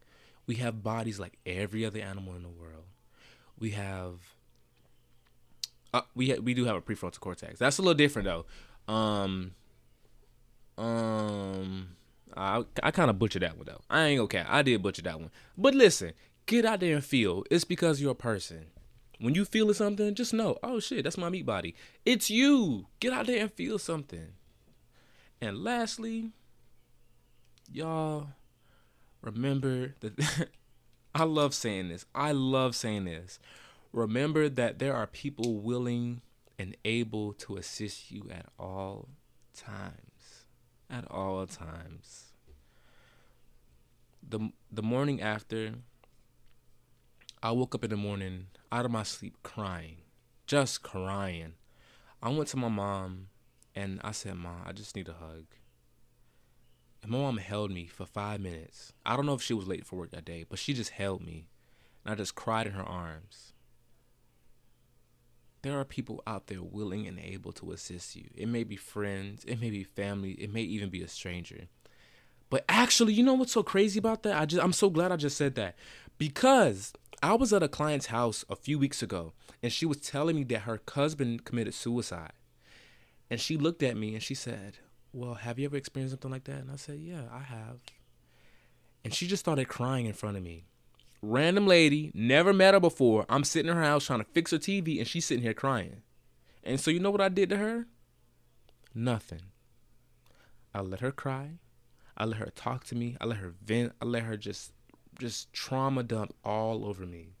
We 0.46 0.56
have 0.56 0.82
bodies 0.82 1.20
like 1.20 1.38
every 1.46 1.84
other 1.84 2.00
animal 2.00 2.34
in 2.34 2.42
the 2.42 2.48
world. 2.48 2.84
We 3.58 3.70
have 3.70 4.14
uh, 5.92 6.02
we 6.14 6.30
ha- 6.30 6.40
we 6.40 6.54
do 6.54 6.64
have 6.64 6.76
a 6.76 6.80
prefrontal 6.80 7.20
cortex. 7.20 7.58
That's 7.58 7.78
a 7.78 7.82
little 7.82 7.94
different 7.94 8.26
though. 8.26 8.92
Um 8.92 9.52
um 10.78 11.88
I 12.36 12.64
I 12.82 12.90
kind 12.90 13.10
of 13.10 13.18
butchered 13.18 13.42
that 13.42 13.56
one 13.56 13.66
though. 13.66 13.80
I 13.90 14.06
ain't 14.06 14.20
okay. 14.22 14.44
I 14.46 14.62
did 14.62 14.82
butcher 14.82 15.02
that 15.02 15.20
one. 15.20 15.30
But 15.56 15.74
listen, 15.74 16.12
get 16.46 16.64
out 16.64 16.80
there 16.80 16.94
and 16.94 17.04
feel. 17.04 17.44
It's 17.50 17.64
because 17.64 18.00
you're 18.00 18.12
a 18.12 18.14
person. 18.14 18.66
When 19.18 19.34
you 19.34 19.44
feel 19.44 19.72
something, 19.74 20.14
just 20.14 20.32
know, 20.32 20.56
oh 20.62 20.80
shit, 20.80 21.04
that's 21.04 21.18
my 21.18 21.28
meat 21.28 21.44
body. 21.44 21.74
It's 22.06 22.30
you. 22.30 22.86
Get 23.00 23.12
out 23.12 23.26
there 23.26 23.42
and 23.42 23.52
feel 23.52 23.78
something. 23.78 24.28
And 25.42 25.62
lastly, 25.62 26.30
y'all 27.72 28.28
remember 29.22 29.94
that 30.00 30.48
I 31.14 31.24
love 31.24 31.54
saying 31.54 31.88
this. 31.88 32.06
I 32.14 32.32
love 32.32 32.76
saying 32.76 33.04
this. 33.04 33.38
Remember 33.92 34.48
that 34.48 34.78
there 34.78 34.94
are 34.94 35.06
people 35.06 35.56
willing 35.56 36.22
and 36.58 36.76
able 36.84 37.32
to 37.34 37.56
assist 37.56 38.10
you 38.10 38.28
at 38.30 38.46
all 38.58 39.08
times. 39.54 40.44
At 40.88 41.10
all 41.10 41.46
times. 41.46 42.32
The 44.28 44.50
the 44.70 44.82
morning 44.82 45.20
after 45.20 45.74
I 47.42 47.52
woke 47.52 47.74
up 47.74 47.84
in 47.84 47.90
the 47.90 47.96
morning 47.96 48.46
out 48.70 48.84
of 48.84 48.90
my 48.90 49.02
sleep 49.02 49.36
crying. 49.42 49.96
Just 50.46 50.82
crying. 50.82 51.54
I 52.22 52.28
went 52.28 52.48
to 52.48 52.56
my 52.56 52.68
mom 52.68 53.28
and 53.74 54.00
I 54.04 54.12
said, 54.12 54.34
"Mom, 54.34 54.62
I 54.66 54.72
just 54.72 54.94
need 54.94 55.08
a 55.08 55.14
hug." 55.14 55.46
And 57.02 57.10
my 57.10 57.18
mom 57.18 57.38
held 57.38 57.70
me 57.70 57.86
for 57.86 58.06
five 58.06 58.40
minutes. 58.40 58.92
I 59.06 59.16
don't 59.16 59.26
know 59.26 59.34
if 59.34 59.42
she 59.42 59.54
was 59.54 59.68
late 59.68 59.86
for 59.86 59.96
work 59.96 60.10
that 60.10 60.24
day, 60.24 60.44
but 60.48 60.58
she 60.58 60.74
just 60.74 60.90
held 60.90 61.24
me. 61.24 61.48
And 62.04 62.12
I 62.12 62.16
just 62.16 62.34
cried 62.34 62.66
in 62.66 62.72
her 62.74 62.84
arms. 62.84 63.52
There 65.62 65.78
are 65.78 65.84
people 65.84 66.22
out 66.26 66.46
there 66.46 66.62
willing 66.62 67.06
and 67.06 67.18
able 67.18 67.52
to 67.52 67.72
assist 67.72 68.16
you. 68.16 68.24
It 68.34 68.48
may 68.48 68.64
be 68.64 68.76
friends, 68.76 69.44
it 69.44 69.60
may 69.60 69.70
be 69.70 69.84
family, 69.84 70.32
it 70.32 70.52
may 70.52 70.62
even 70.62 70.88
be 70.88 71.02
a 71.02 71.08
stranger. 71.08 71.64
But 72.48 72.64
actually, 72.68 73.12
you 73.12 73.22
know 73.22 73.34
what's 73.34 73.52
so 73.52 73.62
crazy 73.62 73.98
about 73.98 74.22
that? 74.22 74.40
I 74.40 74.46
just 74.46 74.62
I'm 74.62 74.72
so 74.72 74.90
glad 74.90 75.12
I 75.12 75.16
just 75.16 75.36
said 75.36 75.54
that. 75.56 75.76
Because 76.18 76.92
I 77.22 77.34
was 77.34 77.52
at 77.52 77.62
a 77.62 77.68
client's 77.68 78.06
house 78.06 78.44
a 78.48 78.56
few 78.56 78.78
weeks 78.78 79.02
ago 79.02 79.34
and 79.62 79.72
she 79.72 79.84
was 79.84 79.98
telling 79.98 80.36
me 80.36 80.44
that 80.44 80.60
her 80.60 80.80
husband 80.90 81.44
committed 81.44 81.74
suicide. 81.74 82.32
And 83.30 83.38
she 83.40 83.56
looked 83.56 83.82
at 83.82 83.96
me 83.96 84.14
and 84.14 84.22
she 84.22 84.34
said, 84.34 84.78
well, 85.12 85.34
have 85.34 85.58
you 85.58 85.66
ever 85.66 85.76
experienced 85.76 86.12
something 86.12 86.30
like 86.30 86.44
that? 86.44 86.58
And 86.58 86.70
I 86.70 86.76
said, 86.76 86.98
yeah, 86.98 87.22
I 87.32 87.40
have. 87.40 87.78
And 89.04 89.14
she 89.14 89.26
just 89.26 89.40
started 89.40 89.68
crying 89.68 90.06
in 90.06 90.12
front 90.12 90.36
of 90.36 90.42
me. 90.42 90.64
Random 91.22 91.66
lady, 91.66 92.10
never 92.14 92.52
met 92.52 92.74
her 92.74 92.80
before. 92.80 93.26
I'm 93.28 93.44
sitting 93.44 93.70
in 93.70 93.76
her 93.76 93.82
house 93.82 94.06
trying 94.06 94.20
to 94.20 94.30
fix 94.32 94.52
her 94.52 94.58
TV, 94.58 94.98
and 94.98 95.06
she's 95.06 95.26
sitting 95.26 95.42
here 95.42 95.54
crying. 95.54 96.02
And 96.64 96.80
so, 96.80 96.90
you 96.90 97.00
know 97.00 97.10
what 97.10 97.20
I 97.20 97.28
did 97.28 97.50
to 97.50 97.56
her? 97.56 97.86
Nothing. 98.94 99.42
I 100.74 100.80
let 100.80 101.00
her 101.00 101.12
cry. 101.12 101.58
I 102.16 102.24
let 102.24 102.38
her 102.38 102.50
talk 102.54 102.84
to 102.84 102.94
me. 102.94 103.16
I 103.20 103.26
let 103.26 103.38
her 103.38 103.54
vent. 103.62 103.92
I 104.00 104.04
let 104.04 104.22
her 104.22 104.36
just, 104.36 104.72
just 105.18 105.52
trauma 105.52 106.02
dump 106.02 106.34
all 106.44 106.84
over 106.84 107.06
me. 107.06 107.34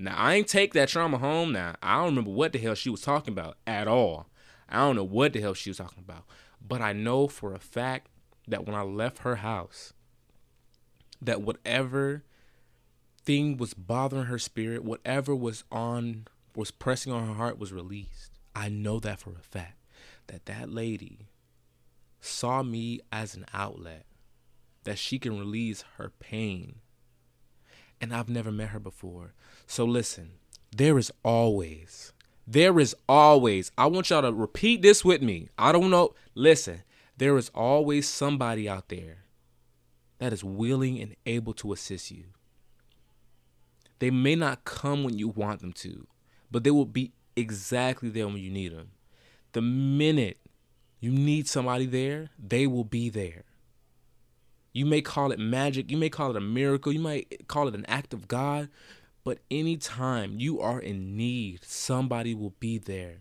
Now 0.00 0.14
I 0.16 0.34
ain't 0.34 0.48
take 0.48 0.72
that 0.72 0.88
trauma 0.88 1.18
home. 1.18 1.52
Now 1.52 1.74
I 1.82 1.96
don't 1.96 2.06
remember 2.06 2.30
what 2.30 2.52
the 2.52 2.58
hell 2.58 2.74
she 2.74 2.88
was 2.88 3.02
talking 3.02 3.32
about 3.32 3.58
at 3.66 3.86
all. 3.86 4.26
I 4.66 4.78
don't 4.78 4.96
know 4.96 5.04
what 5.04 5.34
the 5.34 5.40
hell 5.40 5.52
she 5.52 5.68
was 5.68 5.76
talking 5.76 6.02
about. 6.06 6.24
But 6.60 6.80
I 6.80 6.92
know 6.92 7.26
for 7.26 7.54
a 7.54 7.58
fact 7.58 8.08
that 8.46 8.66
when 8.66 8.74
I 8.74 8.82
left 8.82 9.18
her 9.18 9.36
house, 9.36 9.92
that 11.20 11.42
whatever 11.42 12.24
thing 13.22 13.56
was 13.56 13.74
bothering 13.74 14.26
her 14.26 14.38
spirit, 14.38 14.84
whatever 14.84 15.34
was 15.34 15.64
on 15.70 16.26
was 16.54 16.70
pressing 16.70 17.12
on 17.12 17.26
her 17.26 17.34
heart 17.34 17.58
was 17.58 17.72
released. 17.72 18.32
I 18.54 18.68
know 18.68 18.98
that 19.00 19.20
for 19.20 19.30
a 19.30 19.42
fact 19.42 19.78
that 20.26 20.46
that 20.46 20.70
lady 20.70 21.28
saw 22.20 22.62
me 22.62 23.00
as 23.12 23.34
an 23.34 23.46
outlet 23.54 24.04
that 24.84 24.98
she 24.98 25.18
can 25.18 25.38
release 25.38 25.84
her 25.96 26.12
pain. 26.18 26.76
And 28.00 28.14
I've 28.14 28.28
never 28.28 28.50
met 28.50 28.70
her 28.70 28.80
before. 28.80 29.34
So 29.66 29.84
listen, 29.84 30.32
there 30.74 30.98
is 30.98 31.12
always 31.22 32.12
there 32.46 32.78
is 32.80 32.96
always, 33.08 33.70
I 33.78 33.86
want 33.86 34.10
y'all 34.10 34.22
to 34.22 34.32
repeat 34.32 34.82
this 34.82 35.04
with 35.04 35.22
me. 35.22 35.48
I 35.58 35.72
don't 35.72 35.90
know. 35.90 36.14
Listen, 36.34 36.82
there 37.16 37.36
is 37.36 37.50
always 37.54 38.08
somebody 38.08 38.68
out 38.68 38.88
there 38.88 39.18
that 40.18 40.32
is 40.32 40.42
willing 40.42 41.00
and 41.00 41.16
able 41.26 41.52
to 41.54 41.72
assist 41.72 42.10
you. 42.10 42.24
They 43.98 44.10
may 44.10 44.34
not 44.34 44.64
come 44.64 45.04
when 45.04 45.18
you 45.18 45.28
want 45.28 45.60
them 45.60 45.72
to, 45.74 46.06
but 46.50 46.64
they 46.64 46.70
will 46.70 46.86
be 46.86 47.12
exactly 47.36 48.08
there 48.08 48.26
when 48.26 48.38
you 48.38 48.50
need 48.50 48.72
them. 48.72 48.90
The 49.52 49.62
minute 49.62 50.38
you 51.00 51.10
need 51.10 51.48
somebody 51.48 51.86
there, 51.86 52.30
they 52.38 52.66
will 52.66 52.84
be 52.84 53.08
there. 53.08 53.44
You 54.72 54.86
may 54.86 55.02
call 55.02 55.32
it 55.32 55.38
magic, 55.38 55.90
you 55.90 55.96
may 55.96 56.08
call 56.08 56.30
it 56.30 56.36
a 56.36 56.40
miracle, 56.40 56.92
you 56.92 57.00
might 57.00 57.48
call 57.48 57.66
it 57.66 57.74
an 57.74 57.84
act 57.86 58.14
of 58.14 58.28
God, 58.28 58.68
But 59.24 59.38
anytime 59.50 60.38
you 60.38 60.60
are 60.60 60.80
in 60.80 61.16
need, 61.16 61.64
somebody 61.64 62.34
will 62.34 62.54
be 62.58 62.78
there. 62.78 63.18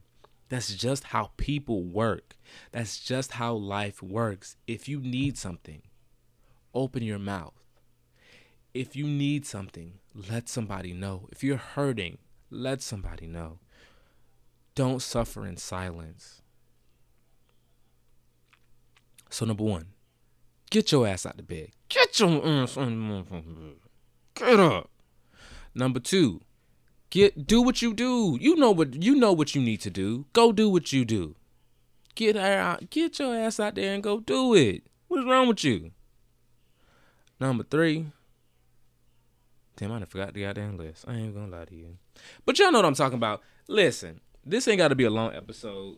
That's 0.50 0.74
just 0.74 1.06
how 1.06 1.32
people 1.38 1.84
work. 1.84 2.36
That's 2.72 3.00
just 3.00 3.34
how 3.34 3.54
life 3.54 4.02
works. 4.02 4.58
If 4.66 4.88
you 4.88 5.00
need 5.00 5.38
something, 5.38 5.84
open 6.74 7.04
your 7.04 7.20
mouth. 7.20 7.54
If 8.74 8.96
you 8.96 9.06
need 9.06 9.46
something, 9.46 9.94
let 10.30 10.50
somebody 10.50 10.94
know. 10.94 11.28
If 11.32 11.44
you're 11.44 11.58
hurting, 11.58 12.18
let 12.50 12.82
somebody 12.82 13.28
know. 13.28 13.60
Don't 14.76 15.02
suffer 15.02 15.46
in 15.46 15.58
silence. 15.58 16.42
So, 19.30 19.46
number 19.46 19.64
one, 19.64 19.88
get 20.72 20.92
your 20.92 21.08
ass 21.08 21.26
out 21.26 21.40
of 21.40 21.48
bed. 21.48 21.70
Get 21.90 22.20
your 22.20 22.46
ass 22.46 22.78
on 22.78 23.76
Get 24.34 24.60
up. 24.60 24.90
Number 25.80 26.02
two, 26.02 26.42
get 27.10 27.48
do 27.48 27.62
what 27.62 27.82
you 27.82 27.94
do. 27.94 28.38
You 28.42 28.58
know 28.58 28.70
what 28.70 29.02
you 29.02 29.16
know 29.16 29.32
what 29.32 29.56
you 29.56 29.62
need 29.62 29.80
to 29.80 29.90
do. 29.90 30.26
Go 30.34 30.52
do 30.52 30.70
what 30.70 30.92
you 30.92 31.06
do. 31.06 31.36
Get 32.16 32.36
out, 32.36 32.90
get 32.90 33.18
your 33.18 33.34
ass 33.34 33.62
out 33.62 33.76
there 33.76 33.94
and 33.94 34.04
go 34.04 34.20
do 34.20 34.54
it. 34.54 34.84
What's 35.08 35.26
wrong 35.26 35.48
with 35.48 35.64
you? 35.64 35.92
Number 37.40 37.64
three. 37.64 38.08
Damn, 39.78 39.94
I 39.94 40.04
forgot 40.04 40.34
the 40.34 40.42
goddamn 40.42 40.78
list. 40.78 41.06
I 41.08 41.14
ain't 41.14 41.34
gonna 41.34 41.48
lie 41.48 41.64
to 41.64 41.76
you. 41.76 41.98
But 42.46 42.60
y'all 42.60 42.74
know 42.74 42.80
what 42.80 42.86
I'm 42.86 42.94
talking 42.94 43.18
about. 43.18 43.42
Listen, 43.70 44.20
this 44.46 44.68
ain't 44.68 44.80
gotta 44.80 44.96
be 44.96 45.06
a 45.06 45.10
long 45.10 45.34
episode. 45.34 45.96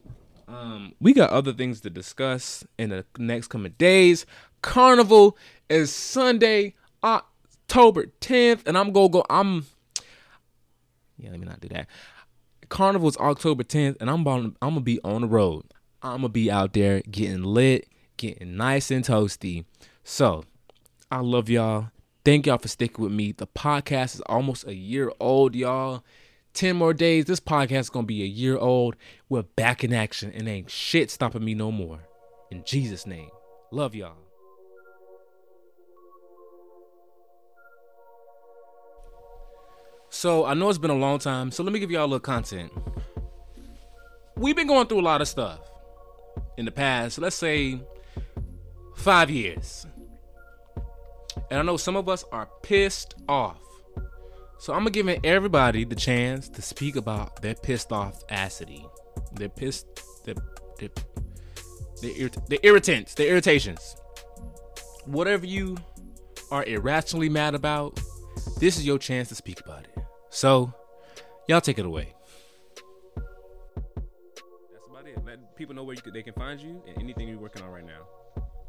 Um, 0.48 0.94
we 1.02 1.12
got 1.12 1.32
other 1.32 1.54
things 1.54 1.82
to 1.82 1.90
discuss 1.90 2.64
in 2.78 2.92
the 2.92 3.04
next 3.18 3.48
coming 3.48 3.74
days. 3.80 4.28
Carnival 4.62 5.36
is 5.72 5.92
Sunday, 5.92 6.76
October 7.72 8.08
10th, 8.20 8.68
and 8.68 8.78
I'm 8.78 8.92
gonna 8.92 9.08
go. 9.08 9.24
I'm 9.30 9.66
yeah, 11.18 11.30
let 11.30 11.40
me 11.40 11.46
not 11.46 11.62
do 11.62 11.70
that. 11.70 11.88
Carnival 12.68 13.08
is 13.08 13.16
October 13.16 13.64
10th, 13.64 13.96
and 14.02 14.10
I'm 14.10 14.28
on, 14.28 14.58
I'm 14.62 14.72
gonna 14.72 14.82
be 14.82 15.00
on 15.06 15.22
the 15.22 15.28
road. 15.28 15.64
I'm 16.02 16.18
gonna 16.18 16.30
be 16.30 16.52
out 16.52 16.74
there 16.74 17.02
getting 17.10 17.44
lit, 17.44 17.88
getting 18.18 18.58
nice 18.58 18.92
and 18.92 19.06
toasty. 19.06 19.64
So, 20.04 20.44
I 21.10 21.20
love 21.20 21.50
y'all. 21.50 21.92
Thank 22.26 22.46
y'all 22.46 22.58
for 22.58 22.68
sticking 22.68 23.06
with 23.06 23.14
me. 23.14 23.32
The 23.32 23.48
podcast 23.48 24.16
is 24.16 24.22
almost 24.26 24.68
a 24.68 24.76
year 24.76 25.10
old, 25.22 25.56
y'all. 25.56 26.04
10 26.54 26.76
more 26.76 26.94
days, 26.94 27.24
this 27.24 27.40
podcast 27.40 27.80
is 27.80 27.90
gonna 27.90 28.06
be 28.06 28.22
a 28.22 28.28
year 28.28 28.58
old. 28.58 28.98
We're 29.30 29.44
back 29.44 29.86
in 29.86 29.94
action, 29.94 30.30
and 30.36 30.50
ain't 30.50 30.70
shit 30.70 31.10
stopping 31.10 31.46
me 31.46 31.54
no 31.54 31.72
more. 31.72 32.00
In 32.52 32.66
Jesus' 32.66 33.08
name. 33.08 33.30
Love 33.72 33.96
y'all. 33.96 34.21
So 40.14 40.46
I 40.46 40.54
know 40.54 40.70
it's 40.70 40.78
been 40.78 40.92
a 40.92 40.96
long 40.96 41.20
time, 41.20 41.52
so 41.52 41.64
let 41.64 41.72
me 41.72 41.80
give 41.80 41.90
y'all 41.90 42.04
a 42.04 42.06
little 42.06 42.20
content. 42.20 42.70
We've 44.36 44.56
been 44.56 44.68
going 44.68 44.88
through 44.88 45.00
a 45.00 45.02
lot 45.02 45.22
of 45.22 45.28
stuff 45.28 45.62
in 46.58 46.66
the 46.66 46.72
past, 46.72 47.18
let's 47.18 47.36
say 47.36 47.80
five 48.98 49.30
years. 49.32 49.88
And 51.50 51.60
I 51.60 51.64
know 51.64 51.78
some 51.78 51.96
of 51.96 52.10
us 52.10 52.26
are 52.34 52.50
pissed 52.62 53.16
off. 53.30 53.62
So 54.60 54.74
I'm 54.74 54.86
give 54.88 55.08
everybody 55.24 55.86
the 55.86 55.96
chance 55.96 56.50
to 56.50 56.62
speak 56.62 56.98
about 56.98 57.42
their 57.42 57.56
pissed 57.56 57.94
off 57.94 58.22
acity. 58.30 58.86
Their 59.34 59.50
pissed 59.50 59.88
their 60.26 60.36
their 62.02 62.60
irritants, 62.64 63.16
their 63.16 63.28
irritations. 63.28 63.96
Whatever 65.06 65.46
you 65.46 65.78
are 66.52 66.66
irrationally 66.66 67.30
mad 67.30 67.56
about, 67.56 68.00
this 68.60 68.78
is 68.78 68.86
your 68.86 69.00
chance 69.00 69.30
to 69.30 69.36
speak 69.36 69.62
about 69.62 69.86
it. 69.86 69.91
So, 70.32 70.74
y'all 71.48 71.62
take 71.62 71.78
it 71.78 71.86
away. 71.86 72.14
That's 73.16 74.88
about 74.90 75.06
it. 75.06 75.24
Let 75.26 75.56
people 75.58 75.76
know 75.76 75.84
where 75.84 75.94
you 75.94 76.02
could, 76.02 76.14
they 76.14 76.24
can 76.24 76.34
find 76.34 76.60
you 76.60 76.82
and 76.88 76.98
anything 76.98 77.28
you're 77.28 77.38
working 77.38 77.62
on 77.62 77.70
right 77.70 77.86
now. 77.86 78.08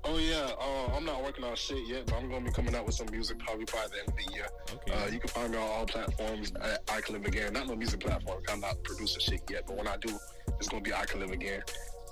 Oh 0.04 0.18
yeah, 0.18 0.50
uh, 0.60 0.96
I'm 0.96 1.04
not 1.04 1.22
working 1.22 1.44
on 1.44 1.54
shit 1.54 1.86
yet, 1.86 2.06
but 2.06 2.16
I'm 2.16 2.28
gonna 2.28 2.44
be 2.44 2.50
coming 2.50 2.74
out 2.74 2.84
with 2.84 2.96
some 2.96 3.06
music 3.12 3.38
probably 3.38 3.64
by 3.66 3.86
the 3.92 4.00
end 4.00 4.08
of 4.08 4.16
the 4.16 4.34
year. 4.34 4.48
Okay. 4.74 4.92
Uh, 4.92 5.06
you 5.06 5.20
can 5.20 5.28
find 5.28 5.52
me 5.52 5.58
on 5.58 5.62
all 5.62 5.86
platforms 5.86 6.52
at 6.60 6.82
I 6.90 7.00
Can 7.00 7.14
Live 7.14 7.26
Again. 7.26 7.52
Not 7.52 7.68
no 7.68 7.76
music 7.76 8.00
platform. 8.00 8.42
I'm 8.50 8.60
not 8.60 8.82
producing 8.82 9.20
shit 9.20 9.42
yet, 9.48 9.62
but 9.64 9.76
when 9.76 9.86
I 9.86 9.96
do, 9.98 10.18
it's 10.58 10.68
gonna 10.68 10.82
be 10.82 10.92
I 10.92 11.04
Can 11.04 11.20
Live 11.20 11.30
Again. 11.30 11.62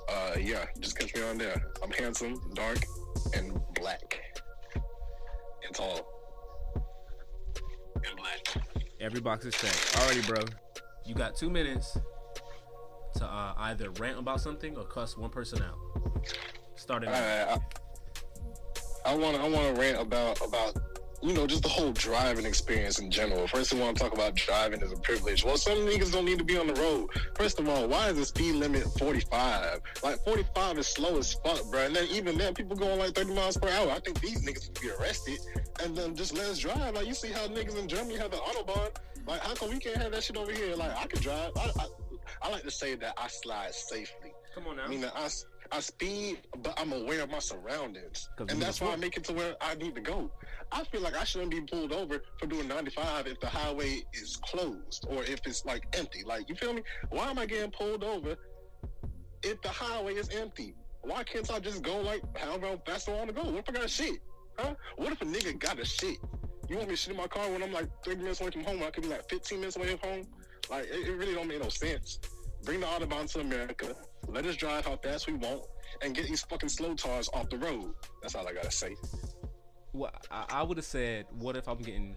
Uh, 0.09 0.37
yeah, 0.41 0.67
just 0.79 0.97
catch 0.97 1.13
me 1.17 1.23
on 1.23 1.39
there. 1.39 1.61
I'm 1.83 1.91
handsome, 1.91 2.41
dark, 2.55 2.79
and 3.35 3.61
black, 3.75 4.21
and 5.67 5.75
tall, 5.75 6.07
and 7.97 8.17
black. 8.17 8.90
Every 9.01 9.21
box 9.21 9.47
is 9.47 9.55
checked. 9.55 9.95
Alrighty, 9.95 10.27
bro. 10.27 10.45
You 11.07 11.15
got 11.15 11.35
two 11.35 11.49
minutes 11.49 11.97
to 13.17 13.25
uh, 13.25 13.55
either 13.59 13.91
rant 13.93 14.19
about 14.19 14.41
something 14.41 14.77
or 14.77 14.85
cuss 14.85 15.17
one 15.17 15.31
person 15.31 15.63
out. 15.63 16.27
Starting. 16.77 17.09
All 17.09 17.15
right, 17.15 17.59
I, 19.07 19.11
I 19.13 19.15
want 19.17 19.37
to 19.37 19.43
I 19.43 19.49
want 19.49 19.75
to 19.75 19.81
rant 19.81 20.01
about 20.01 20.41
about 20.47 20.77
you 21.23 21.35
know 21.35 21.47
just 21.47 21.63
the 21.63 21.69
whole 21.69 21.93
driving 21.93 22.47
experience 22.47 22.99
in 22.99 23.11
general. 23.11 23.47
First 23.47 23.73
of 23.73 23.81
all, 23.81 23.89
I'm 23.89 23.95
talking 23.95 24.19
about 24.19 24.35
driving 24.35 24.83
as 24.83 24.93
a 24.93 24.97
privilege. 24.97 25.45
Well, 25.45 25.57
some 25.57 25.79
niggas 25.79 26.13
don't 26.13 26.25
need 26.25 26.39
to 26.39 26.45
be 26.45 26.57
on 26.57 26.67
the 26.67 26.75
road. 26.75 27.11
First 27.37 27.61
of 27.61 27.69
all, 27.69 27.89
why 27.89 28.09
is 28.09 28.17
the 28.17 28.25
speed 28.25 28.55
limit 28.55 28.85
45? 28.99 29.81
Like 30.03 30.25
45 30.25 30.79
is 30.79 30.87
slow 30.87 31.19
as 31.19 31.35
fuck, 31.35 31.63
bro. 31.71 31.87
And 31.87 31.97
then 31.97 32.07
even 32.11 32.39
then, 32.39 32.55
people 32.55 32.77
going 32.77 32.99
like 32.99 33.15
30 33.15 33.35
miles 33.35 33.57
per 33.57 33.69
hour. 33.69 33.91
I 33.91 34.01
think 34.01 34.21
these 34.21 34.45
niggas 34.45 34.69
would 34.69 34.81
be 34.81 34.91
arrested 34.91 35.39
and 35.83 35.97
then 35.97 36.15
just 36.15 36.35
let 36.35 36.47
us 36.47 36.59
drive. 36.59 36.95
Like 36.95 37.07
you 37.07 37.15
see 37.15 37.29
how 37.29 37.47
niggas 37.47 37.79
in 37.79 37.89
Germany 37.89 38.17
have 38.19 38.31
the 38.31 38.39
autobahn. 38.39 38.91
Like 39.27 39.41
how 39.41 39.55
come 39.55 39.71
we 39.71 39.79
can't 39.79 39.99
have 39.99 40.13
that 40.13 40.23
shit 40.23 40.37
over 40.37 40.53
here? 40.53 40.75
Like 40.77 40.97
I 40.97 41.07
can 41.07 41.21
drive. 41.21 41.53
I, 41.57 41.71
I, 41.79 41.87
I 42.43 42.51
like 42.51 42.63
to 42.63 42.71
say 42.71 42.95
that 42.95 43.15
I 43.19 43.29
slide 43.29 43.75
safely. 43.75 44.33
Come 44.55 44.67
on 44.67 44.77
now. 44.77 44.85
I 44.85 44.89
mean, 44.89 45.05
I, 45.05 45.29
I 45.73 45.81
speed, 45.81 46.41
but 46.63 46.79
I'm 46.79 46.93
aware 46.93 47.23
of 47.23 47.31
my 47.31 47.39
surroundings, 47.39 48.29
and 48.39 48.61
that's 48.61 48.81
why 48.81 48.93
I 48.93 48.97
make 48.97 49.17
it 49.17 49.25
to 49.25 49.33
where 49.33 49.55
I 49.61 49.75
need 49.77 49.95
to 49.95 50.01
go. 50.01 50.31
I 50.73 50.85
feel 50.85 51.01
like 51.01 51.17
I 51.17 51.25
shouldn't 51.25 51.51
be 51.51 51.61
pulled 51.61 51.93
over 51.93 52.23
for 52.39 52.47
doing 52.47 52.67
95 52.67 53.27
if 53.29 53.41
the 53.41 53.47
highway 53.47 54.03
is 54.13 54.37
closed 54.37 55.07
or 55.09 55.23
if 55.25 55.41
it's 55.47 55.65
like 55.65 55.87
empty. 55.97 56.23
Like, 56.25 56.49
you 56.49 56.55
feel 56.55 56.73
me? 56.73 56.83
Why 57.11 57.31
am 57.31 57.39
I 57.39 57.47
getting 57.47 57.71
pulled 57.71 58.03
over 58.03 58.37
if 59.43 59.63
the 59.63 59.69
highway 59.69 60.15
is 60.15 60.29
empty? 60.31 60.75
Why 61.03 61.23
can't 61.23 61.51
I 61.51 61.61
just 61.61 61.83
go 61.83 62.01
like 62.01 62.23
however 62.37 62.77
fast 62.85 63.09
I 63.09 63.13
want 63.13 63.29
to 63.29 63.35
go? 63.35 63.45
What 63.45 63.61
if 63.61 63.69
I 63.69 63.73
got 63.73 63.85
a 63.85 63.89
shit? 63.89 64.21
Huh? 64.59 64.75
What 64.97 65.13
if 65.13 65.23
a 65.23 65.25
nigga 65.25 65.59
got 65.59 65.79
a 65.79 65.85
shit? 65.85 66.19
You 66.69 66.77
want 66.77 66.89
me 66.89 66.95
to 66.95 66.97
shit 66.97 67.13
in 67.13 67.17
my 67.17 67.27
car 67.27 67.49
when 67.51 67.63
I'm 67.63 67.73
like 67.73 67.89
30 68.05 68.23
minutes 68.23 68.41
away 68.41 68.51
from 68.51 68.65
home? 68.65 68.83
I 68.83 68.91
could 68.91 69.05
be 69.05 69.09
like 69.09 69.29
15 69.29 69.59
minutes 69.59 69.77
away 69.77 69.97
from 69.97 70.09
home. 70.09 70.27
Like, 70.69 70.85
it, 70.85 71.09
it 71.09 71.13
really 71.17 71.35
don't 71.35 71.49
make 71.49 71.63
no 71.63 71.69
sense. 71.69 72.21
Bring 72.65 72.81
the 72.81 72.87
Autobahn 72.87 73.31
to 73.33 73.41
America. 73.41 73.95
Let 74.29 74.45
us 74.47 74.57
drive 74.57 74.85
how 74.87 74.97
fast 74.97 75.27
we 75.27 75.35
want 75.35 75.63
and 76.03 76.15
get 76.15 76.27
these 76.27 76.43
fucking 76.43 76.69
slow 76.69 76.95
cars 76.95 77.29
off 77.33 77.49
the 77.51 77.59
road. 77.59 77.95
That's 78.23 78.35
all 78.35 78.47
I 78.47 78.53
gotta 78.53 78.71
say. 78.71 78.95
Well, 79.93 80.13
I, 80.31 80.45
I 80.51 80.63
would 80.63 80.77
have 80.77 80.87
said, 80.87 81.27
what 81.33 81.57
if 81.57 81.69
I'm 81.69 81.79
getting 81.79 82.17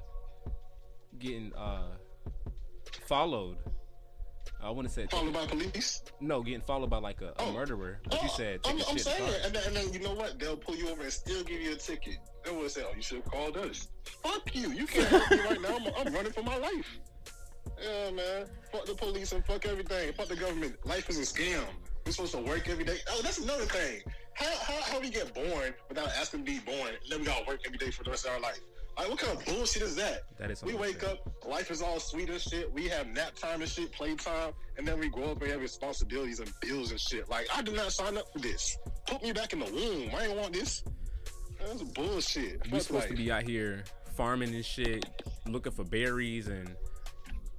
getting 1.19 1.53
uh 1.56 1.95
followed? 3.08 3.58
I 4.62 4.69
wouldn't 4.69 4.93
say 4.93 5.08
Followed 5.12 5.34
by 5.34 5.45
police. 5.45 6.03
no, 6.21 6.41
getting 6.41 6.62
followed 6.62 6.89
by 6.89 6.97
like 6.97 7.21
a, 7.21 7.29
a 7.29 7.34
Oh. 7.39 7.51
murderer. 7.51 7.99
But 8.06 8.21
you 8.21 8.29
Oh, 8.32 8.36
said 8.38 8.60
I'm, 8.65 8.77
take 8.77 8.89
I'm 8.91 8.97
saying, 8.97 9.34
and 9.45 9.53
then, 9.53 9.63
and 9.67 9.75
then 9.75 9.91
you 9.93 9.99
know 9.99 10.13
what? 10.13 10.39
They'll 10.39 10.56
pull 10.56 10.75
you 10.75 10.89
over 10.89 11.01
and 11.03 11.12
still 11.12 11.43
give 11.43 11.60
you 11.60 11.73
a 11.73 11.75
ticket. 11.75 12.15
They 12.45 12.51
will 12.51 12.69
say, 12.69 12.82
"Oh, 12.89 12.93
you 12.95 13.01
should 13.01 13.17
have 13.23 13.25
called 13.32 13.58
us." 13.58 13.88
Fuck 14.23 14.56
you! 14.56 14.71
You 14.71 14.86
can't 14.88 15.08
help 15.08 15.32
me 15.32 15.39
right 15.41 15.62
now. 15.62 15.75
I'm, 15.97 16.08
I'm 16.08 16.13
running 16.13 16.32
for 16.32 16.43
my 16.43 16.58
life. 16.58 16.97
Yeah, 17.84 18.12
man. 18.12 18.46
Fuck 18.72 18.86
the 18.86 18.96
police 18.96 19.32
and 19.34 19.46
fuck 19.46 19.65
everything. 19.65 20.13
Fuck 20.13 20.28
the 20.28 20.36
government. 20.36 20.76
Life 20.86 21.10
is 21.10 21.19
a 21.19 21.22
scam. 21.22 21.63
We're 22.06 22.12
supposed 22.12 22.34
to 22.34 22.41
work 22.41 22.69
every 22.69 22.84
day. 22.84 22.98
Oh, 23.12 23.22
that's 23.22 23.39
another 23.39 23.65
thing. 23.65 24.02
How 24.34 24.52
how, 24.62 24.82
how 24.93 25.00
we 25.00 25.10
get 25.10 25.34
born 25.34 25.74
without 25.89 26.08
asking 26.19 26.46
to 26.46 26.52
be 26.52 26.60
born, 26.60 26.89
and 26.89 27.10
then 27.10 27.19
we 27.19 27.26
gotta 27.26 27.46
work 27.46 27.62
every 27.65 27.78
day 27.78 27.91
for 27.91 28.04
the 28.04 28.10
rest 28.12 28.26
of 28.26 28.32
our 28.32 28.39
life? 28.39 28.60
Like, 28.98 29.10
what 29.10 29.19
kind 29.19 29.38
of 29.38 29.46
bullshit 29.46 29.82
is 29.82 29.96
that? 29.96 30.24
That 30.38 30.52
is 30.52 30.63
We 30.63 30.76
wake 30.76 31.04
up, 31.04 31.28
life 31.48 31.72
is 31.72 31.82
all 31.82 32.00
sweet 32.00 32.30
and 32.30 32.39
shit. 32.39 32.72
We 32.72 32.88
have 32.89 33.08
nap 33.08 33.36
time 33.36 33.62
and 33.62 33.69
shit, 33.69 33.91
playtime, 33.91 34.54
and 34.78 34.88
then 34.88 35.00
we 35.00 35.10
grow 35.10 35.32
up 35.32 35.41
and 35.41 35.52
have 35.52 35.62
responsibilities 35.62 36.39
and 36.39 36.52
bills 36.62 36.91
and 36.91 37.00
shit. 37.00 37.28
Like, 37.28 37.48
I 37.56 37.63
did 37.63 37.76
not 37.76 37.91
sign 37.91 38.17
up 38.17 38.32
for 38.32 38.39
this. 38.39 38.78
Put 39.08 39.24
me 39.24 39.32
back 39.34 39.54
in 39.54 39.60
the 39.60 39.65
womb. 39.65 40.12
I 40.15 40.26
ain't 40.26 40.38
want 40.38 40.54
this. 40.54 40.84
That's 41.60 41.82
bullshit. 41.82 42.72
We 42.72 42.80
supposed 42.80 43.08
to 43.08 43.15
be 43.15 43.32
out 43.32 43.43
here 43.43 43.84
farming 44.15 44.54
and 44.54 44.65
shit, 44.65 45.06
looking 45.48 45.72
for 45.72 45.84
berries 45.84 46.48
and 46.48 46.76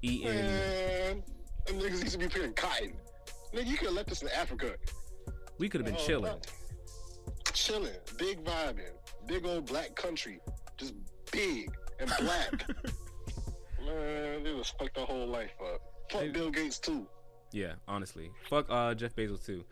eating. 0.05 0.29
Man, 0.29 1.23
them 1.67 1.77
niggas 1.81 2.01
used 2.03 2.13
to 2.13 2.19
be 2.19 2.29
picking 2.29 2.53
cotton. 2.55 2.95
Nigga, 3.55 3.67
you 3.67 3.77
could 3.77 3.87
have 3.87 3.97
left 3.97 4.11
us 4.13 4.23
in 4.23 4.29
Africa. 4.31 4.75
We 5.59 5.69
could 5.69 5.81
have 5.81 5.87
been 5.87 6.01
Oh, 6.01 6.07
chilling. 6.07 6.33
no. 6.33 6.41
Chilling, 7.53 7.93
big 8.19 8.43
vibing, 8.45 8.91
big 9.27 9.47
old 9.47 9.67
black 9.67 9.95
country, 9.95 10.41
just 10.77 10.95
big 11.31 11.71
and 12.01 12.11
black. 12.21 12.67
Man, 13.87 14.43
they 14.43 14.53
just 14.57 14.77
fucked 14.79 14.99
our 14.99 15.07
whole 15.07 15.27
life 15.27 15.53
up. 15.63 15.81
Fuck. 16.11 16.33
Bill 16.33 16.51
Gates 16.51 16.79
too. 16.79 17.07
Yeah, 17.53 17.75
honestly. 17.87 18.31
Fuck 18.51 18.67
uh 18.69 18.95
Jeff 18.95 19.15
Bezos 19.15 19.45
too. 19.47 19.65